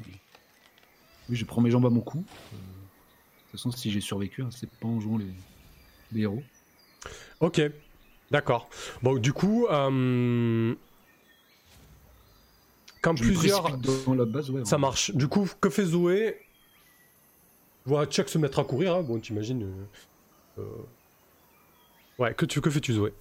[1.29, 2.17] Oui, je prends mes jambes à mon cou.
[2.17, 5.31] Euh, de toute façon, si j'ai survécu, hein, c'est pas en jouant les,
[6.11, 6.43] les héros.
[7.39, 7.61] Ok,
[8.31, 8.69] d'accord.
[9.01, 10.75] Bon, du coup, euh,
[13.01, 13.63] quand Je plusieurs...
[13.63, 14.65] précipite dans la base, ouais.
[14.65, 15.11] Ça marche.
[15.11, 16.39] Du coup, que fait Zoé?
[17.85, 18.95] Je vois Chuck se mettre à courir.
[18.95, 19.03] Hein.
[19.03, 19.63] Bon, t'imagines.
[19.63, 20.63] euh, euh,
[22.17, 23.13] Ouais, que, tu, que fais-tu, Zoé?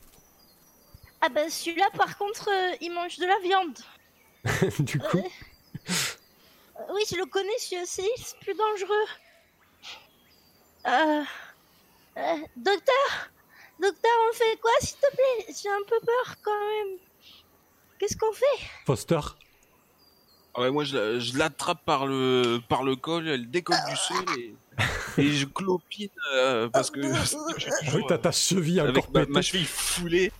[1.20, 3.78] Ah bah celui-là par contre euh, il mange de la viande.
[4.84, 5.26] Du coup,
[6.90, 9.06] oui je le connais c'est plus dangereux.
[10.86, 11.22] Euh...
[12.16, 13.30] euh, docteur
[13.80, 15.54] Docteur on fait quoi s'il te plaît?
[15.62, 16.98] J'ai un peu peur quand même.
[17.98, 18.64] Qu'est-ce qu'on fait?
[18.86, 19.20] Foster.
[20.54, 23.94] Ah ouais, moi je la- je l'attrape par le par le col, elle décolle du
[23.96, 24.54] sol et,
[25.18, 29.34] et je clopine euh, parce que Ah Oui, t'as ta cheville euh, encore avec ma,
[29.34, 30.32] ma cheville foulée.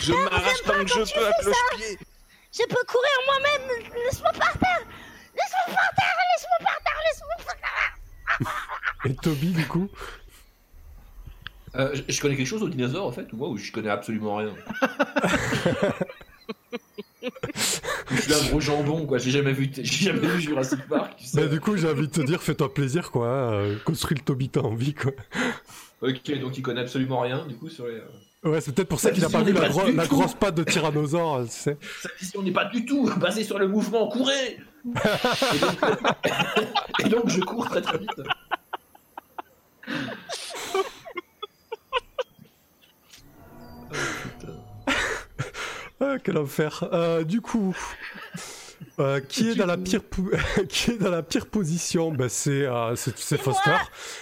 [0.00, 1.98] je m'arrache tant que je peux à cloche-pied.
[2.52, 4.82] Je peux courir moi-même Laisse-moi par terre
[5.34, 9.88] Laisse-moi par terre Laisse-moi par terre Laisse-moi par terre Et Toby, du coup
[11.76, 13.90] Euh, je, je connais quelque chose aux dinosaures en fait, ou moi, ou je connais
[13.90, 14.52] absolument rien.
[18.10, 19.18] je suis un gros jambon, quoi.
[19.18, 21.14] J'ai jamais vu, j'ai jamais vu Jurassic Park.
[21.16, 21.40] Tu sais.
[21.40, 23.26] Bah, du coup, j'ai envie de te dire, fais-toi plaisir, quoi.
[23.28, 25.12] euh, construis le Toby t'as envie, quoi.
[26.02, 28.00] Ok, donc il connaît absolument rien, du coup, sur les.
[28.42, 30.16] Ouais, c'est peut-être pour ça qu'il a pas vu la, pas gro- du la tout.
[30.16, 31.76] grosse patte de tyrannosaure, euh, tu sais.
[32.02, 35.78] Sa vision n'est pas du tout basée sur le mouvement, courez et, donc,
[37.04, 38.08] et donc, je cours très très vite.
[43.92, 44.52] Oh, putain.
[46.02, 46.88] Ah, quel enfer.
[46.94, 47.76] Euh, du coup,
[48.98, 50.00] euh, qui est dans la pire
[50.70, 52.10] qui est dans la pire position?
[52.10, 53.76] Ben c'est euh, Foster.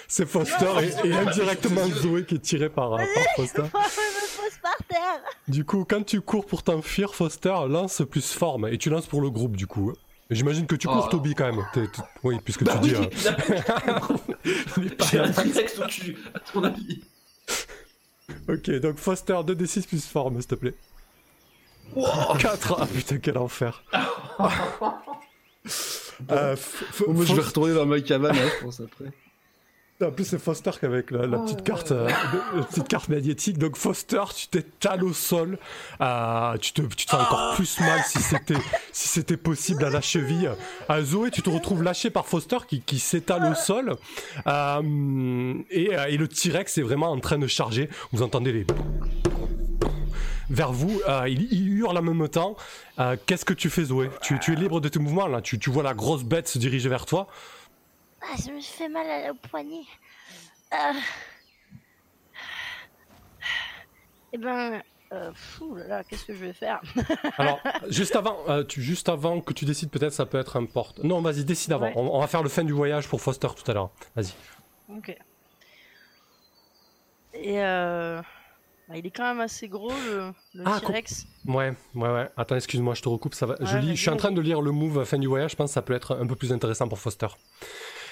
[0.08, 3.62] C'est Foster et, et indirectement Zoé qui est tiré par, euh, par Foster.
[3.72, 5.22] Oh, je me pose par terre.
[5.48, 9.20] Du coup, quand tu cours pour t'enfuir, Foster lance plus forme et tu lances pour
[9.22, 9.92] le groupe du coup.
[10.30, 11.10] J'imagine que tu cours Oh.
[11.10, 11.64] Toby quand même.
[12.22, 13.26] Oui, puisque Bah tu oui, dis.
[13.26, 14.52] euh.
[15.10, 17.02] J'ai un Trisex au-dessus, à ton avis.
[18.46, 20.74] Ok, donc Foster 2d6 plus forme, s'il te plaît.
[21.94, 23.82] 4 Ah putain, quel enfer.
[26.32, 26.56] Euh,
[27.06, 29.04] Moi, je vais retourner dans ma cabane, hein, je pense après.
[30.00, 32.08] En plus, c'est Foster qu'avec la, la petite carte, euh,
[32.54, 33.58] la petite carte magnétique.
[33.58, 35.58] Donc, Foster, tu t'étales au sol.
[36.00, 38.54] Euh, tu, te, tu te fais encore plus mal si c'était
[38.92, 40.52] si c'était possible à la cheville.
[40.90, 43.96] Euh, Zoé, tu te retrouves lâché par Foster qui, qui s'étale au sol.
[44.46, 47.90] Euh, et, euh, et le T-Rex est vraiment en train de charger.
[48.12, 48.66] Vous entendez les
[50.50, 52.56] vers vous, euh, il, il hurle en même temps.
[53.00, 54.10] Euh, Qu'est-ce que tu fais, Zoé?
[54.22, 55.42] Tu, tu es libre de tes mouvements là.
[55.42, 57.26] Tu, tu vois la grosse bête se diriger vers toi.
[58.20, 59.84] Ah, je me fais mal à la- au poignet.
[60.70, 60.92] Ah.
[64.32, 66.80] Eh ben, euh, fou là là, qu'est-ce que je vais faire?
[67.38, 70.66] Alors, juste avant, euh, tu, juste avant que tu décides, peut-être ça peut être un
[70.66, 70.98] porte.
[71.02, 71.86] Non, vas-y, décide avant.
[71.86, 71.92] Ouais.
[71.96, 73.90] On, on va faire le fin du voyage pour Foster tout à l'heure.
[74.14, 74.34] Vas-y.
[74.94, 75.16] Ok.
[77.34, 78.20] Et euh...
[78.88, 81.26] bah, il est quand même assez gros le, le Ah, T-Rex.
[81.46, 82.28] Ouais, ouais, ouais.
[82.36, 83.34] Attends, excuse-moi, je te recoupe.
[83.34, 83.54] Ça va.
[83.60, 85.52] je, lis, je suis en train de lire le move fin du voyage.
[85.52, 87.28] Je pense que ça peut être un peu plus intéressant pour Foster.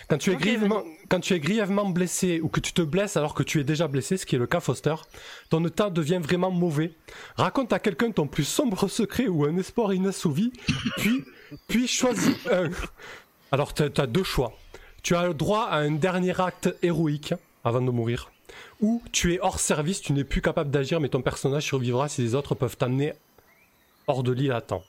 [0.08, 3.34] Quand tu, es grièvement, quand tu es grièvement blessé ou que tu te blesses alors
[3.34, 4.94] que tu es déjà blessé, ce qui est le cas Foster,
[5.50, 6.92] ton état devient vraiment mauvais.
[7.36, 10.52] Raconte à quelqu'un ton plus sombre secret ou un espoir inassouvi,
[10.96, 11.24] puis,
[11.66, 12.70] puis choisis un.
[13.50, 14.56] Alors, tu as deux choix.
[15.02, 17.34] Tu as le droit à un dernier acte héroïque
[17.64, 18.30] avant de mourir.
[18.80, 22.22] Ou tu es hors service, tu n'es plus capable d'agir, mais ton personnage survivra si
[22.22, 23.12] les autres peuvent t'amener
[24.06, 24.84] hors de l'île à temps.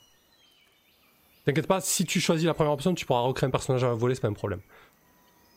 [1.45, 4.15] T'inquiète pas, si tu choisis la première option, tu pourras recréer un personnage à voler,
[4.15, 4.59] c'est pas un problème.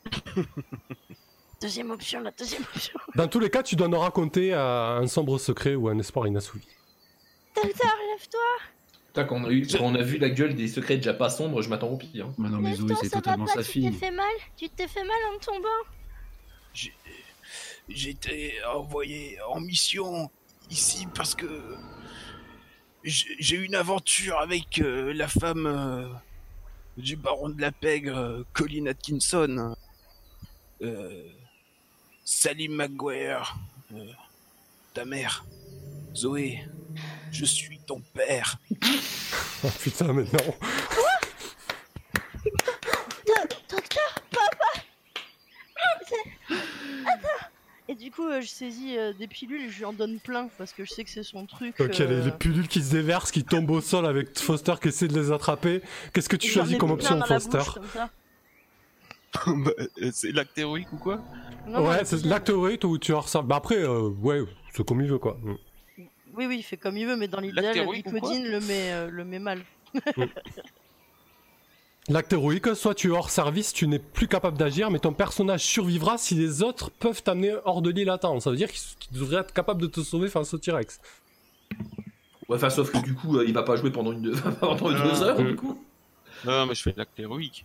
[1.61, 2.99] Deuxième option, la deuxième option.
[3.15, 6.27] Dans tous les cas, tu dois nous raconter euh, un sombre secret ou un espoir
[6.27, 6.67] inassouvi.
[7.55, 8.41] Docteur, lève-toi.
[9.09, 11.29] Putain, quand on, a eu, quand on a vu la gueule des secrets déjà pas
[11.29, 12.27] sombres, je m'attends au pire.
[12.29, 12.35] hein.
[12.39, 13.93] Mais non, mais Zoé, Lève-toi, c'est ça va totalement pas, sa tu t'es fille.
[13.93, 14.27] fait mal
[14.57, 15.69] Tu t'es fait mal en tombant
[17.89, 20.31] J'ai été envoyé en mission
[20.71, 21.47] ici parce que
[23.03, 26.09] j'ai j'ai eu une aventure avec euh, la femme euh,
[26.97, 29.75] du baron de la pègre, euh, Colin Atkinson.
[30.83, 31.25] Euh,
[32.25, 33.57] Salim Maguire,
[33.95, 34.05] euh,
[34.95, 35.45] ta mère,
[36.15, 36.61] Zoé,
[37.33, 38.59] je suis ton père.
[39.63, 40.55] Oh putain, mais non.
[43.27, 44.67] Do- Docteur, papa
[46.49, 47.47] Attends
[47.89, 50.49] Et du coup, euh, je saisis euh, des pilules et je lui en donne plein
[50.57, 51.79] parce que je sais que c'est son truc.
[51.79, 54.89] Ok, les, euh, les pilules qui se déversent, qui tombent au sol avec Foster qui
[54.89, 55.83] essaie de les attraper.
[56.15, 58.09] Qu'est-ce que tu et choisis comme option, Foster bouche, comme ça.
[59.47, 59.71] Bah,
[60.03, 61.23] euh, c'est l'acte héroïque ou quoi
[61.67, 63.45] Non, Ouais, c'est l'acte héroïque ou tu ressors.
[63.45, 64.43] Bah après, euh, ouais,
[64.75, 65.39] c'est comme il veut quoi.
[65.43, 65.55] Mm.
[66.37, 69.25] Oui, oui, il fait comme il veut, mais dans l'idéal, Vicodine le met, euh, le
[69.25, 69.63] met mal.
[72.09, 75.63] L'acte héroïque, soit tu es hors service, tu n'es plus capable d'agir, mais ton personnage
[75.63, 78.41] survivra si les autres peuvent t'amener hors de l'île à temps.
[78.41, 81.01] Ça veut dire qu'il qu'il devrait être capable de te sauver face au T-Rex.
[82.49, 85.23] Ouais, enfin, sauf que du coup, euh, il va pas jouer pendant, une, pendant deux
[85.23, 85.47] heures, Mm.
[85.49, 85.81] du coup.
[86.45, 87.65] Non, mais je fais l'acte héroïque.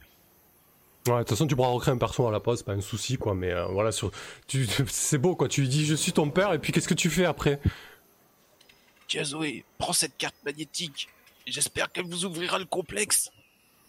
[1.07, 2.81] Ouais, de toute façon, tu pourras recréer un perso à la pause, c'est pas un
[2.81, 3.35] souci, quoi.
[3.35, 4.11] Mais euh, voilà, sur...
[4.47, 4.67] tu...
[4.87, 5.47] c'est beau, quoi.
[5.47, 7.59] Tu lui dis, je suis ton père, et puis qu'est-ce que tu fais après?
[9.07, 11.09] Tiens Zoé, prends cette carte magnétique.
[11.45, 13.29] J'espère qu'elle vous ouvrira le complexe.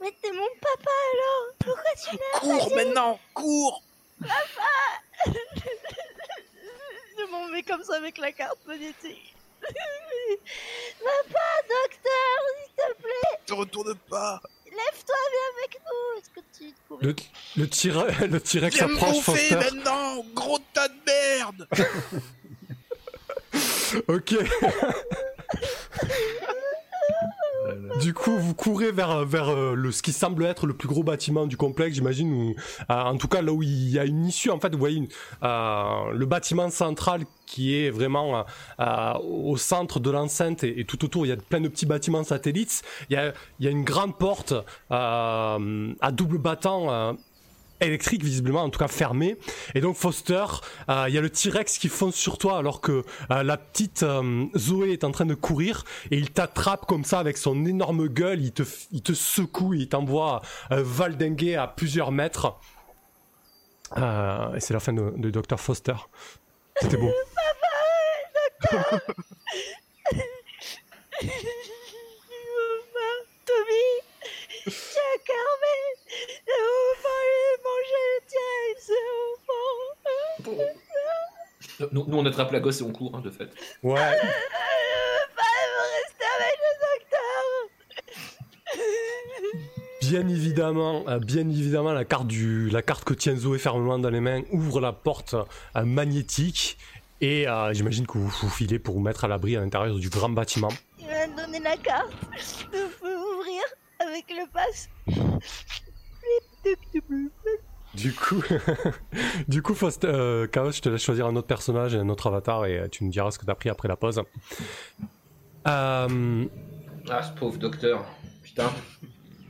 [0.00, 3.82] Mais t'es mon papa alors Pourquoi tu l'as Cours maintenant, cours
[7.18, 9.34] Je m'en vais comme ça avec la carte magnétique.
[11.02, 14.42] Papa, docteur, s'il te plaît Ne retourne pas
[14.76, 17.14] Lève-toi, viens avec nous Est-ce que tu courais Le,
[17.56, 18.74] le T-Rex le T-Rex
[19.22, 19.56] Foster.
[19.56, 21.68] maintenant, gros tas de merde
[24.08, 24.34] Ok.
[28.00, 31.02] du coup, vous courez vers, vers euh, le, ce qui semble être le plus gros
[31.02, 32.54] bâtiment du complexe, j'imagine,
[32.90, 34.50] euh, en tout cas là où il y a une issue.
[34.50, 35.08] En fait, vous voyez
[35.42, 38.42] euh, le bâtiment central qui est vraiment euh,
[38.80, 42.24] euh, au centre de l'enceinte et, tout autour, il y a plein de petits bâtiments
[42.24, 42.82] satellites.
[43.08, 44.52] Il y a, il y a une grande porte
[44.90, 47.16] euh, à double battant.
[47.80, 49.36] Électrique visiblement en tout cas fermée
[49.74, 50.44] et donc Foster
[50.88, 54.02] euh, il y a le T-Rex qui fonce sur toi alors que euh, la petite
[54.02, 58.08] euh, Zoé est en train de courir et il t'attrape comme ça avec son énorme
[58.08, 58.62] gueule, il te,
[58.92, 62.58] il te secoue, il t'envoie valdinguer à plusieurs mètres.
[63.96, 65.94] Et c'est la fin de, de Dr Foster.
[66.80, 67.12] C'était beau.
[81.92, 83.48] Nous, nous, on attrape la gosse et on court, hein, de fait.
[83.82, 83.94] Ouais.
[83.94, 85.42] Pas
[85.72, 87.42] vous rester avec le docteur.
[90.02, 94.20] Bien évidemment, bien évidemment, la carte du, la carte que tient Zoé fermement dans les
[94.20, 96.78] mains ouvre la porte euh, magnétique
[97.20, 100.08] et euh, j'imagine que vous vous filez pour vous mettre à l'abri à l'intérieur du
[100.10, 100.68] grand bâtiment.
[100.98, 102.12] Il m'a donné la carte.
[102.72, 103.62] Vous pouvez ouvrir
[103.98, 104.88] avec le pass.
[108.06, 108.40] Du coup,
[109.48, 112.28] du coup, Foster, euh, Chaos, je te laisse choisir un autre personnage et un autre
[112.28, 114.22] avatar et euh, tu me diras ce que t'as pris après la pause.
[115.66, 116.44] Euh,
[117.10, 118.04] Ah, ce pauvre docteur.
[118.44, 118.70] Putain.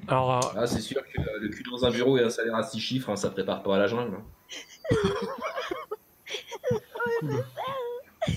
[0.09, 2.55] alors, euh, Ah, c'est sûr que euh, le cul dans un bureau et un salaire
[2.55, 4.15] à 6 chiffres, hein, ça prépare pas à la jungle.
[4.16, 4.24] hein.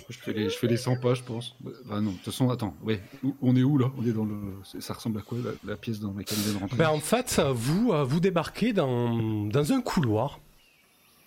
[0.10, 1.56] Je fais les, je fais les 100 pas, je pense.
[1.86, 3.02] Enfin, non, de toute façon, attends, ouais.
[3.42, 3.92] On est où là?
[3.98, 4.36] On est dans le.
[4.80, 6.78] Ça ressemble à quoi la, pièce dans laquelle vient de rentrer?
[6.78, 10.40] Ben, en fait, vous, euh, vous débarquez dans, dans un couloir.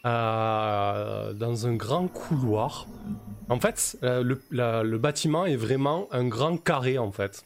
[0.04, 2.86] euh, dans un grand couloir.
[3.48, 4.42] En fait, euh, le,
[4.82, 7.44] le bâtiment est vraiment un grand carré, en fait.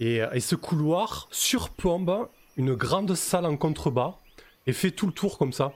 [0.00, 4.16] Et, et ce couloir surplombe une grande salle en contrebas
[4.66, 5.72] et fait tout le tour comme ça.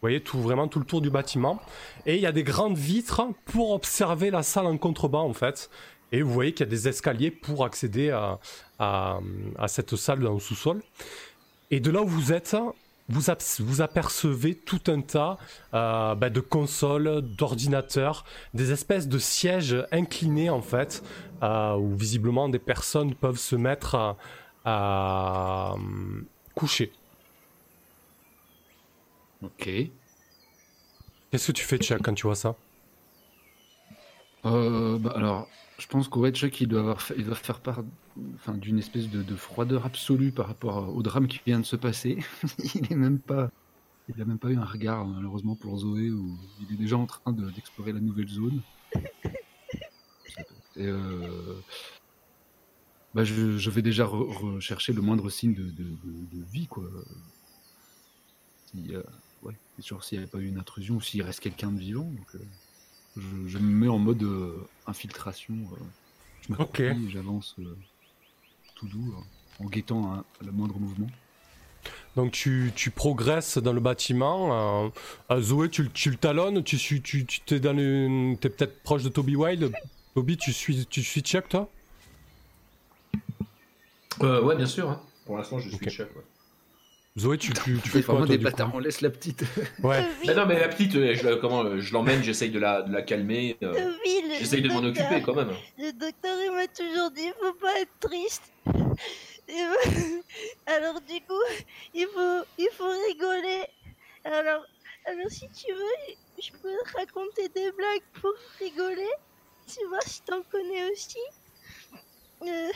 [0.00, 1.60] Vous voyez, tout, vraiment tout le tour du bâtiment.
[2.06, 5.68] Et il y a des grandes vitres pour observer la salle en contrebas, en fait.
[6.12, 8.38] Et vous voyez qu'il y a des escaliers pour accéder à,
[8.78, 9.20] à,
[9.58, 10.80] à cette salle dans le sous-sol.
[11.70, 12.56] Et de là où vous êtes,
[13.10, 13.22] vous,
[13.58, 15.36] vous apercevez tout un tas
[15.74, 18.24] euh, bah, de consoles, d'ordinateurs,
[18.54, 21.02] des espèces de sièges inclinés en fait,
[21.42, 24.16] euh, où visiblement des personnes peuvent se mettre à,
[24.64, 26.22] à, euh,
[26.54, 26.92] coucher.
[29.42, 29.68] Ok.
[31.30, 32.56] Qu'est-ce que tu fais, Chuck, quand tu vois ça?
[34.44, 35.48] Euh, bah, alors,
[35.78, 37.82] je pense qu'au ouais, Chuck, il doit, avoir fait- il doit faire part
[38.34, 41.76] enfin, d'une espèce de, de froideur absolue par rapport au drame qui vient de se
[41.76, 42.18] passer.
[42.74, 43.50] il est même pas.
[44.08, 47.06] Il n'a même pas eu un regard, malheureusement, pour Zoé, où il est déjà en
[47.06, 48.60] train de- d'explorer la nouvelle zone.
[50.76, 51.60] Et euh,
[53.14, 55.72] bah, je, je vais déjà re- rechercher le moindre signe de,
[56.52, 56.84] vie, quoi.
[58.66, 59.02] Si, euh,
[59.42, 61.78] ouais, c'est sûr s'il n'y avait pas eu une intrusion ou s'il reste quelqu'un de
[61.78, 62.04] vivant.
[62.04, 62.38] Donc, euh,
[63.16, 64.56] je, je me mets en mode euh,
[64.86, 65.54] infiltration.
[65.72, 65.76] euh,
[66.42, 67.76] je m'accroupis j'avance euh,
[68.74, 71.08] tout doux, euh, en guettant un- le moindre mouvement.
[72.16, 74.84] Donc tu, tu progresses dans le bâtiment.
[74.84, 74.88] euh,
[75.30, 76.62] euh, Zoé, tu, le- tu le talonnes.
[76.64, 79.72] Tu suis, tu, tu t'es dans le, t'es peut-être proche de Toby Wild.
[80.14, 81.70] Toby, tu suis, tu suis Chuck, toi?
[84.22, 84.90] Euh, ouais, bien sûr.
[84.90, 85.00] hein.
[85.24, 85.88] Pour l'instant, je suis Ok.
[85.90, 86.08] Chuck.
[86.16, 86.22] ouais.
[87.20, 89.44] Zoé, tu, tu, tu fais quoi toi, des du coup bâtards, on laisse la petite.
[89.82, 90.04] Ouais.
[90.26, 92.92] Mais non, mais la petite, euh, je, comment, euh, je l'emmène, j'essaye de la, de
[92.92, 93.56] la calmer.
[93.62, 95.50] euh, Tommy, j'essaye de m'en occuper quand même.
[95.78, 98.42] Le docteur, il m'a toujours dit, faut pas être triste.
[99.48, 100.22] Et ben,
[100.66, 101.44] alors du coup,
[101.94, 103.64] il faut, il faut rigoler.
[104.24, 104.64] Alors,
[105.06, 109.10] alors si tu veux, je peux te raconter des blagues pour rigoler.
[109.66, 111.18] Tu vois si t'en connais aussi.
[112.46, 112.68] Euh,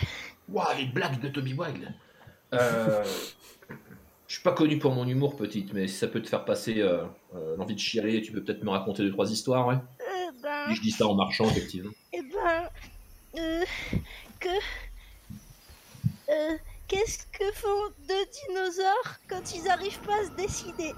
[0.49, 1.93] Waouh, les blagues de Toby Wild.
[2.53, 3.05] Euh,
[4.35, 6.81] je suis pas connu pour mon humour, petite, mais si ça peut te faire passer
[6.81, 7.05] euh,
[7.36, 9.77] euh, l'envie de chialer, tu peux peut-être me raconter deux trois histoires, ouais.
[9.77, 11.93] euh, ben, Et je dis ça en marchant, effectivement.
[12.12, 12.69] eh ben,
[13.39, 13.65] euh,
[14.40, 14.48] que,
[16.89, 20.93] qu'est-ce que font deux dinosaures quand ils arrivent pas à se décider?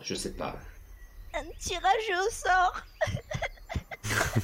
[0.00, 0.56] Je sais pas.
[1.34, 2.82] Un tirage au sort.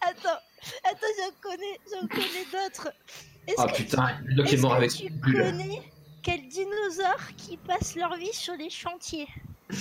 [0.00, 0.40] attends,
[0.84, 2.88] attends, j'en connais, j'en connais d'autres.
[3.46, 5.82] Est-ce Ah que putain, le est mort que avec tu connais
[6.22, 9.28] quels dinosaures qui passent leur vie sur les chantiers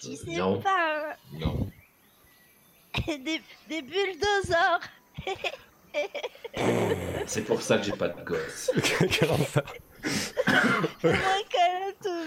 [0.00, 0.60] Tu sais non.
[0.60, 1.70] pas, Non.
[3.08, 4.80] hein des, des bulldozers.
[7.26, 8.70] C'est pour ça que j'ai pas de gosse.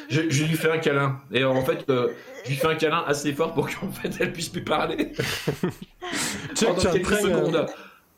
[0.10, 1.20] Je, je lui fais un câlin.
[1.32, 4.34] Et en fait, euh, je lui fais un câlin assez fort pour qu'en fait elle
[4.34, 5.12] puisse plus parler.
[6.56, 7.66] Tu Pendant quelques train, euh, secondes.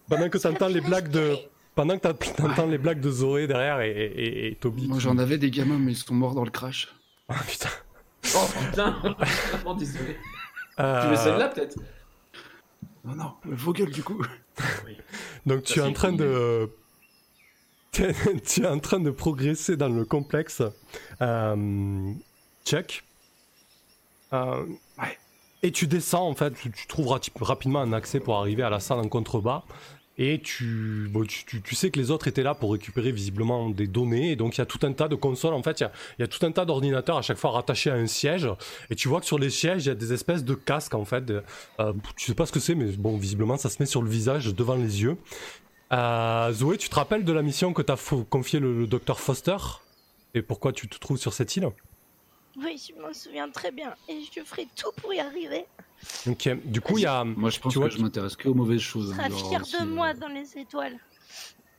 [0.08, 1.36] pendant que tu entends les blagues de.
[1.76, 4.88] Pendant que tu entends les blagues de Zoé derrière et, et, et Toby.
[4.88, 6.88] Moi j'en avais des gamins, mais ils sont morts dans le crash.
[7.28, 7.70] Ah putain.
[8.36, 8.92] Oh putain,
[9.52, 10.16] vraiment désolé.
[10.80, 11.78] Euh, Tu veux celle-là peut-être?
[13.04, 14.24] Non, non, vos gueules du coup.
[15.46, 16.18] Donc tu es en train cool.
[16.20, 16.70] de.
[18.46, 20.62] tu es en train de progresser dans le complexe.
[21.22, 22.14] Euh,
[22.66, 23.04] check.
[24.32, 24.66] Euh.
[25.64, 28.80] Et tu descends en fait, tu, tu trouves rapidement un accès pour arriver à la
[28.80, 29.64] salle en contrebas.
[30.18, 31.10] Et tu,
[31.64, 34.32] tu, sais que les autres étaient là pour récupérer visiblement des données.
[34.32, 35.54] Et donc il y a tout un tas de consoles.
[35.54, 37.52] En fait, il y a, il y a tout un tas d'ordinateurs à chaque fois
[37.52, 38.48] rattachés à un siège.
[38.90, 41.06] Et tu vois que sur les sièges, il y a des espèces de casques en
[41.06, 41.26] fait.
[41.26, 41.44] de-
[41.80, 44.10] euh, tu sais pas ce que c'est, mais bon, visiblement ça se met sur le
[44.10, 45.18] visage devant les yeux.
[45.92, 49.20] Euh, Zoé, tu te rappelles de la mission que t'as fo- confié le, le docteur
[49.20, 49.58] Foster?
[50.34, 51.68] Et pourquoi tu te trouves sur cette île?
[52.58, 53.94] Oui, je m'en souviens très bien.
[54.08, 55.66] Et je ferai tout pour y arriver.
[56.28, 57.24] Ok, du coup, il y a.
[57.24, 59.10] Moi je pense Tu vois, que je m'intéresse que aux mauvaises choses.
[59.10, 60.98] Tu seras hein, fier de euh, moi dans les étoiles.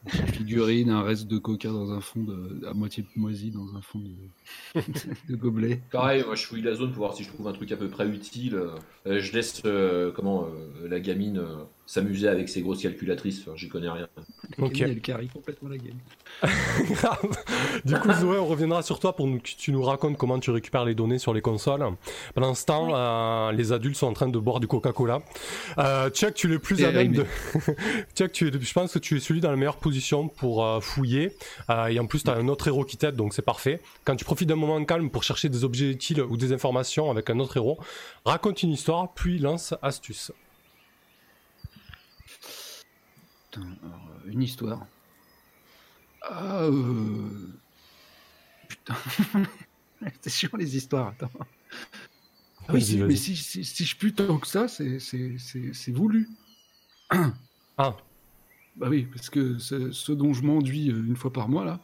[0.05, 3.81] Une figurine, un reste de coca dans un fond de, à moitié moisi dans un
[3.83, 4.81] fond de,
[5.29, 5.81] de gobelet.
[5.93, 7.89] Pareil, moi je fouille la zone pour voir si je trouve un truc à peu
[7.89, 8.57] près utile.
[9.07, 13.41] Euh, je laisse euh, comment euh, la gamine euh, s'amuser avec ses grosses calculatrices.
[13.43, 14.09] Enfin, J'y connais rien.
[14.59, 14.81] Ok.
[14.81, 15.99] Elle carry complètement la game.
[16.91, 17.29] Grave.
[17.85, 20.51] du coup, Zoé, on reviendra sur toi pour nous- que tu nous racontes comment tu
[20.51, 21.85] récupères les données sur les consoles.
[22.35, 22.93] Pendant ce temps, Oui.
[22.95, 25.21] euh, les adultes sont en train de boire du Coca-Cola.
[25.79, 27.27] Euh, Chuck, tu es le plus à même de.
[28.17, 30.81] Chuck, tu es, je pense que tu es celui dans la meilleure position pour euh,
[30.81, 31.37] fouiller.
[31.71, 33.81] Euh, et en plus, tu as un autre héros qui t'aide, donc c'est parfait.
[34.05, 37.29] Quand tu profites d'un moment calme pour chercher des objets utiles ou des informations avec
[37.31, 37.79] un autre héros,
[38.25, 40.33] raconte une histoire, puis lance astuce.
[43.53, 44.89] Putain, alors, euh, une histoire.
[46.23, 47.53] Ah, euh...
[48.69, 48.95] Putain.
[50.21, 51.31] c'est chiant les histoires, attends.
[52.69, 54.99] Ah oui, mais si, si, si je pue tant que ça, c'est-
[55.93, 56.29] voulu.
[57.79, 57.97] Ah,
[58.77, 61.81] Bah oui, parce que ce, dont je m'enduis euh, une fois par mois, là,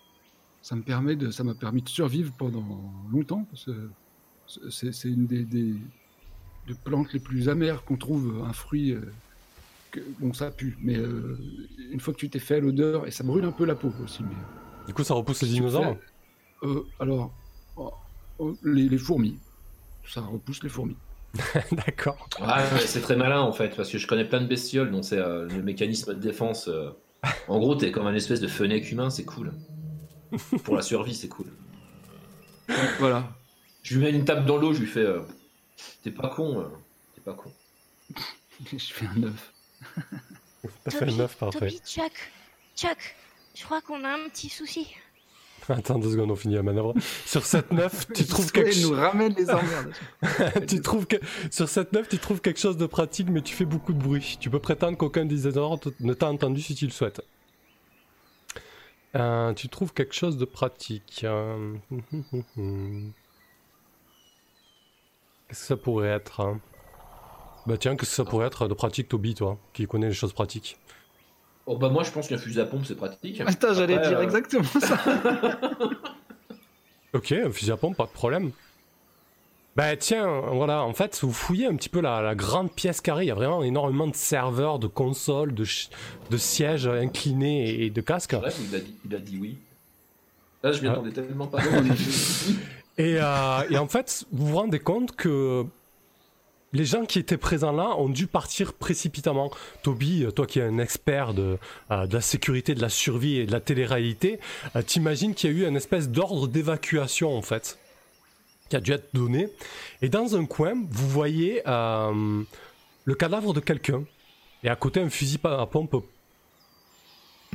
[0.63, 3.47] ça me permet de, ça m'a permis de survivre pendant longtemps,
[4.47, 5.75] c'est une des, des,
[6.67, 9.03] des plantes les plus amères qu'on trouve, un fruit, euh,
[9.91, 11.39] que, bon ça pue, mais euh,
[11.91, 13.93] une fois que tu t'es fait à l'odeur, et ça brûle un peu la peau
[14.03, 14.37] aussi, mais...
[14.87, 15.97] du coup, ça repousse les dinosaures
[16.65, 17.33] Euh, alors,
[17.77, 17.93] oh,
[18.39, 19.39] oh, les, les fourmis,
[20.07, 20.97] ça repousse les fourmis.
[21.73, 22.29] D'accord.
[22.41, 25.03] Ouais, mais c'est très malin en fait, parce que je connais plein de bestioles dont
[25.03, 26.69] c'est euh, le mécanisme de défense.
[26.69, 26.91] euh.
[27.49, 29.53] En gros, t'es comme un espèce de fenêtre humain, c'est cool.
[30.65, 31.47] Pour la survie, c'est cool.
[32.99, 33.29] Voilà.
[33.83, 35.01] Je lui mets une tape dans l'eau, je lui fais.
[35.05, 35.21] euh,
[36.03, 36.65] T'es pas con, euh,
[37.15, 37.53] t'es pas con.
[38.73, 39.53] je fais un œuf.
[40.85, 41.59] T'as fait un neuf, parfait.
[41.61, 42.13] Toby, Chuck,
[42.77, 43.17] Chuck,
[43.55, 44.89] je crois qu'on a un petit souci.
[45.69, 46.95] Attends deux secondes, on finit la manœuvre.
[47.27, 48.99] Sur cette neuf, tu trouves quelque elle nous chose.
[48.99, 49.93] ramène les emmerdes.
[50.67, 51.17] tu trouves que...
[51.51, 54.39] Sur cette neuf, tu trouves quelque chose de pratique, mais tu fais beaucoup de bruit.
[54.41, 57.21] Tu peux prétendre qu'aucun des t- ne t'a entendu si tu le souhaites.
[59.17, 61.21] Euh, tu trouves quelque chose de pratique.
[61.25, 61.75] euh,
[65.49, 66.61] Qu'est-ce que ça pourrait être hein?
[67.69, 70.33] Bah tiens, qu'est-ce que ça pourrait être de pratique, Toby, toi, qui connais les choses
[70.33, 70.79] pratiques
[71.67, 73.43] Oh bah moi je pense qu'un fusil à pompe c'est pratique.
[73.43, 74.99] Attends, j'allais dire euh, exactement ça.
[77.15, 78.51] Ok, un fusil à pompe, pas de problème.
[79.77, 83.25] Bah tiens, voilà, en fait, vous fouillez un petit peu la, la grande pièce carrée,
[83.25, 85.65] il y a vraiment énormément de serveurs, de consoles, de,
[86.31, 88.35] de sièges inclinés et, et de casques.
[88.71, 89.59] Il a dit, il a dit oui.
[90.63, 90.93] Là je m'y Ah.
[90.93, 91.59] attendais tellement pas.
[93.01, 95.65] Et, euh, et en fait, vous vous rendez compte que
[96.73, 99.51] les gens qui étaient présents là ont dû partir précipitamment.
[99.83, 101.59] Toby, toi qui es un expert de,
[101.91, 104.39] euh, de la sécurité, de la survie et de la télé-réalité,
[104.77, 107.79] euh, t'imagines qu'il y a eu une espèce d'ordre d'évacuation en fait,
[108.69, 109.49] qui a dû être donné.
[110.03, 112.43] Et dans un coin, vous voyez euh,
[113.05, 114.05] le cadavre de quelqu'un.
[114.63, 116.05] Et à côté, un fusil à pompe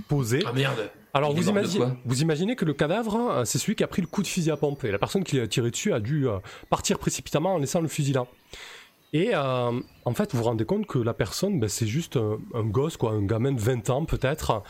[0.08, 0.40] posé.
[0.46, 0.90] Ah merde.
[1.14, 4.02] Alors vous, imaginez, quoi vous imaginez que le cadavre, euh, c'est celui qui a pris
[4.02, 4.84] le coup de fusil à pompe.
[4.84, 7.88] Et la personne qui l'a tiré dessus a dû euh, partir précipitamment en laissant le
[7.88, 8.26] fusil là.
[9.14, 12.40] Et euh, en fait, vous vous rendez compte que la personne, ben, c'est juste un,
[12.56, 14.64] un gosse, quoi, un gamin de 20 ans peut-être.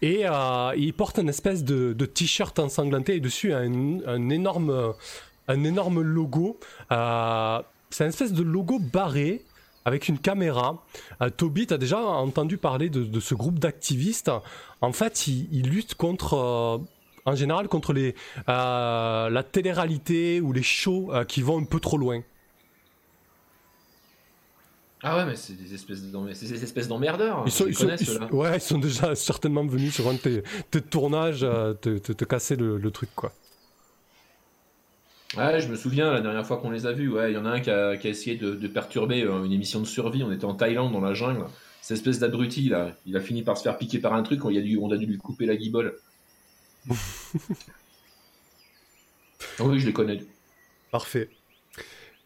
[0.00, 4.94] Et euh, il porte une espèce de, t-shirt ensanglanté et dessus un, un énorme,
[5.48, 6.58] un énorme logo.
[6.90, 7.60] Euh,
[7.90, 9.42] c'est une espèce de logo barré
[9.84, 10.82] avec une caméra.
[11.36, 14.30] Toby, tu as déjà entendu parler de, ce groupe d'activistes.
[14.80, 16.80] En fait, ils, ils luttent contre,
[17.26, 18.14] en général, contre les,
[18.46, 22.22] la télé-réalité ou les shows qui vont un peu trop loin.
[25.02, 26.88] Ah ouais mais c'est des espèces d'emmerdeurs.
[26.88, 27.42] D'emmerdeurs.
[27.46, 30.18] Ils sont, ils les sont- ils ouais, ils sont déjà certainement venus sur un de
[30.18, 33.32] tes, tes tournages te, te- te casser le, le truc, quoi.
[35.36, 37.08] Ouais, je me souviens la dernière fois qu'on les a vus.
[37.10, 39.44] Ouais, il y en a un qui a, qui a essayé de, de perturber euh,
[39.44, 40.22] une émission de survie.
[40.24, 41.44] On était en Thaïlande dans la jungle.
[41.80, 44.44] Cette espèce d'abruti là, il a fini par se faire piquer par un truc.
[44.44, 45.96] On, il a dû, on a dû lui couper la guibole.
[49.58, 50.24] Ah oui, je les connais.
[50.90, 51.28] Parfait.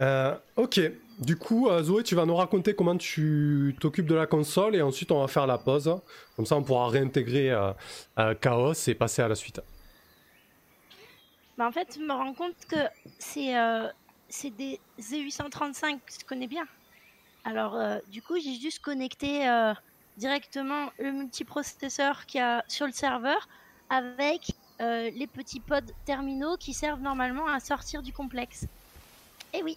[0.03, 0.81] Euh, ok,
[1.19, 4.83] du coup, euh, Zoé, tu vas nous raconter comment tu t'occupes de la console et
[4.83, 5.97] ensuite on va faire la pause.
[6.37, 7.73] Comme ça, on pourra réintégrer euh,
[8.19, 9.61] euh, Chaos et passer à la suite.
[11.57, 12.77] Bah, en fait, je me rends compte que
[13.19, 16.65] c'est des Z835 que je connais bien.
[17.45, 17.79] Alors,
[18.09, 19.47] du coup, j'ai juste connecté
[20.17, 23.49] directement le multiprocesseur qu'il y a sur le serveur
[23.91, 24.51] avec
[24.81, 28.67] les petits pods terminaux qui servent normalement à sortir du complexe.
[29.53, 29.77] Et oui.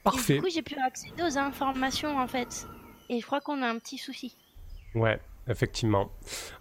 [0.00, 0.34] Et Parfait.
[0.36, 2.66] du coup, j'ai pu accéder aux informations en fait.
[3.08, 4.36] Et je crois qu'on a un petit souci.
[4.94, 6.10] Ouais, effectivement.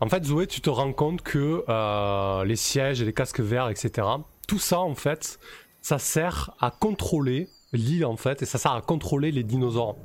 [0.01, 3.69] En fait, Zoé, tu te rends compte que euh, les sièges et les casques verts,
[3.69, 4.07] etc.,
[4.47, 5.39] tout ça, en fait,
[5.81, 9.95] ça sert à contrôler l'île, en fait, et ça sert à contrôler les dinosaures.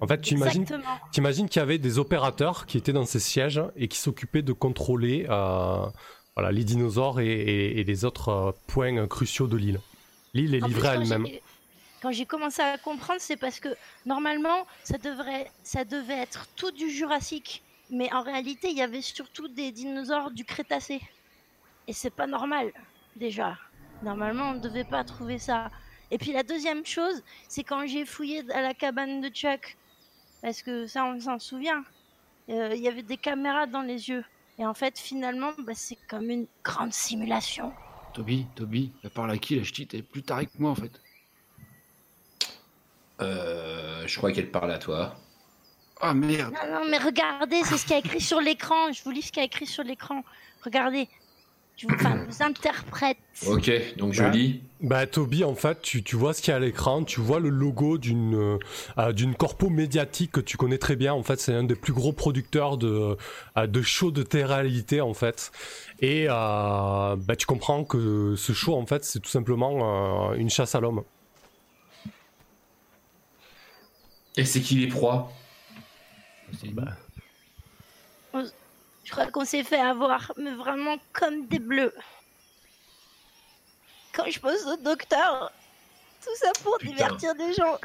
[0.00, 0.64] En fait, tu imagines.
[1.12, 4.52] T'imagines qu'il y avait des opérateurs qui étaient dans ces sièges et qui s'occupaient de
[4.52, 5.86] contrôler euh,
[6.36, 9.80] voilà, les dinosaures et, et- et les autres euh, points cruciaux de l'île.
[10.34, 11.26] L'île est livrée à elle-même.
[12.02, 13.68] Quand j'ai commencé à comprendre, c'est parce que
[14.06, 19.02] normalement, ça devrait, ça devait être tout du Jurassique, mais en réalité, il y avait
[19.02, 21.00] surtout des dinosaures du Crétacé.
[21.86, 22.72] Et c'est pas normal,
[23.16, 23.58] déjà.
[24.02, 25.70] Normalement, on ne devait pas trouver ça.
[26.10, 29.76] Et puis la deuxième chose, c'est quand j'ai fouillé à la cabane de Chuck,
[30.40, 31.84] parce que ça, on s'en souvient.
[32.48, 34.24] euh, Il y avait des caméras dans les yeux.
[34.58, 37.72] Et en fait, finalement, bah, c'est comme une grande simulation.
[38.14, 41.00] Toby, Toby, elle parle à qui la Elle est plus tarée que moi en fait.
[43.20, 45.16] Euh, je crois qu'elle parle à toi.
[46.00, 48.92] Ah merde Non, non, mais regardez, c'est ce qu'il y a écrit sur l'écran.
[48.92, 50.22] Je vous lis ce qu'il y a écrit sur l'écran.
[50.64, 51.08] Regardez.
[51.76, 53.16] Je vous, enfin, je vous interprète.
[53.46, 54.30] Ok, donc je Ouais.
[54.30, 54.62] lis.
[54.82, 57.40] Bah Toby, en fait, tu, tu vois ce qu'il y a à l'écran, tu vois
[57.40, 58.58] le logo d'une euh,
[58.98, 61.14] euh, d'une corpo médiatique que tu connais très bien.
[61.14, 63.16] En fait, c'est un des plus gros producteurs de
[63.56, 65.52] euh, de shows de télé-réalité en fait.
[66.00, 70.50] Et euh, bah, tu comprends que ce show en fait, c'est tout simplement euh, une
[70.50, 71.02] chasse à l'homme.
[74.40, 75.30] Et c'est qui les proies
[76.58, 76.96] C'est- Bah.
[79.04, 81.92] Je crois qu'on s'est fait avoir, mais vraiment comme des bleus.
[84.14, 85.52] Quand je pose au docteur,
[86.24, 86.92] tout ça pour Putain.
[86.94, 87.78] divertir des gens.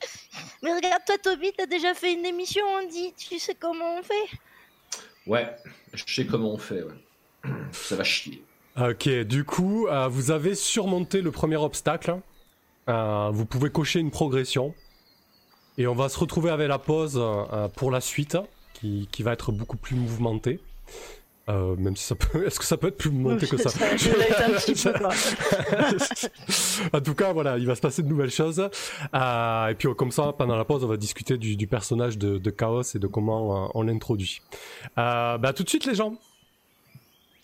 [0.62, 3.12] Mais regarde, toi, Toby, t'as déjà fait une émission, on dit.
[3.16, 4.38] Tu sais comment on fait?
[5.26, 5.54] Ouais,
[5.94, 6.82] je sais comment on fait.
[6.82, 6.94] Ouais.
[7.72, 8.42] Ça va chier.
[8.76, 12.20] Ok, du coup, euh, vous avez surmonté le premier obstacle.
[12.88, 14.74] Euh, vous pouvez cocher une progression.
[15.80, 18.36] Et on va se retrouver avec la pause euh, pour la suite,
[18.74, 20.60] qui, qui va être beaucoup plus mouvementée.
[21.48, 22.46] Euh, même si ça peut.
[22.46, 23.70] Est-ce que ça peut être plus mouvementé que ça?
[23.84, 24.92] Un petit peu,
[26.96, 28.68] en tout cas, voilà, il va se passer de nouvelles choses.
[29.14, 32.36] Euh, et puis, comme ça, pendant la pause, on va discuter du, du personnage de,
[32.36, 34.42] de Chaos et de comment euh, on l'introduit.
[34.98, 36.12] Bah, tout de suite, les gens.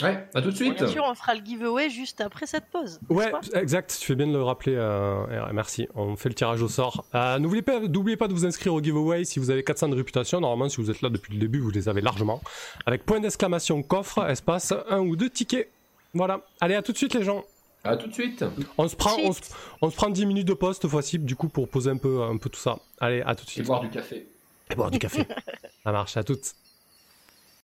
[0.03, 0.77] Ouais, à tout de suite.
[0.77, 3.01] Bien sûr, on fera le giveaway juste après cette pause.
[3.09, 3.97] Ouais, exact.
[3.99, 4.75] Tu fais bien de le rappeler.
[4.77, 5.25] euh,
[5.55, 5.89] merci.
[5.95, 7.05] On fait le tirage au sort.
[7.15, 9.97] Euh, N'oubliez pas, n'oubliez pas de vous inscrire au giveaway si vous avez 400 de
[9.97, 10.41] réputation.
[10.41, 12.43] Normalement, si vous êtes là depuis le début, vous les avez largement.
[12.85, 15.71] Avec point d'exclamation coffre, espace, un ou deux tickets.
[16.13, 16.41] Voilà.
[16.61, 17.45] Allez, à tout de suite, les gens.
[17.83, 18.45] À tout de suite.
[18.79, 19.55] On se prend, on se, Suite.
[19.81, 22.21] on se prend 10 minutes de pause cette fois-ci, du coup, pour poser un peu,
[22.23, 22.79] un peu tout ça.
[23.01, 23.67] Allez, à tout de Et suite.
[23.67, 24.27] boire du café.
[24.71, 25.25] Et boire du café.
[25.85, 26.17] ça marche.
[26.17, 26.53] À toutes.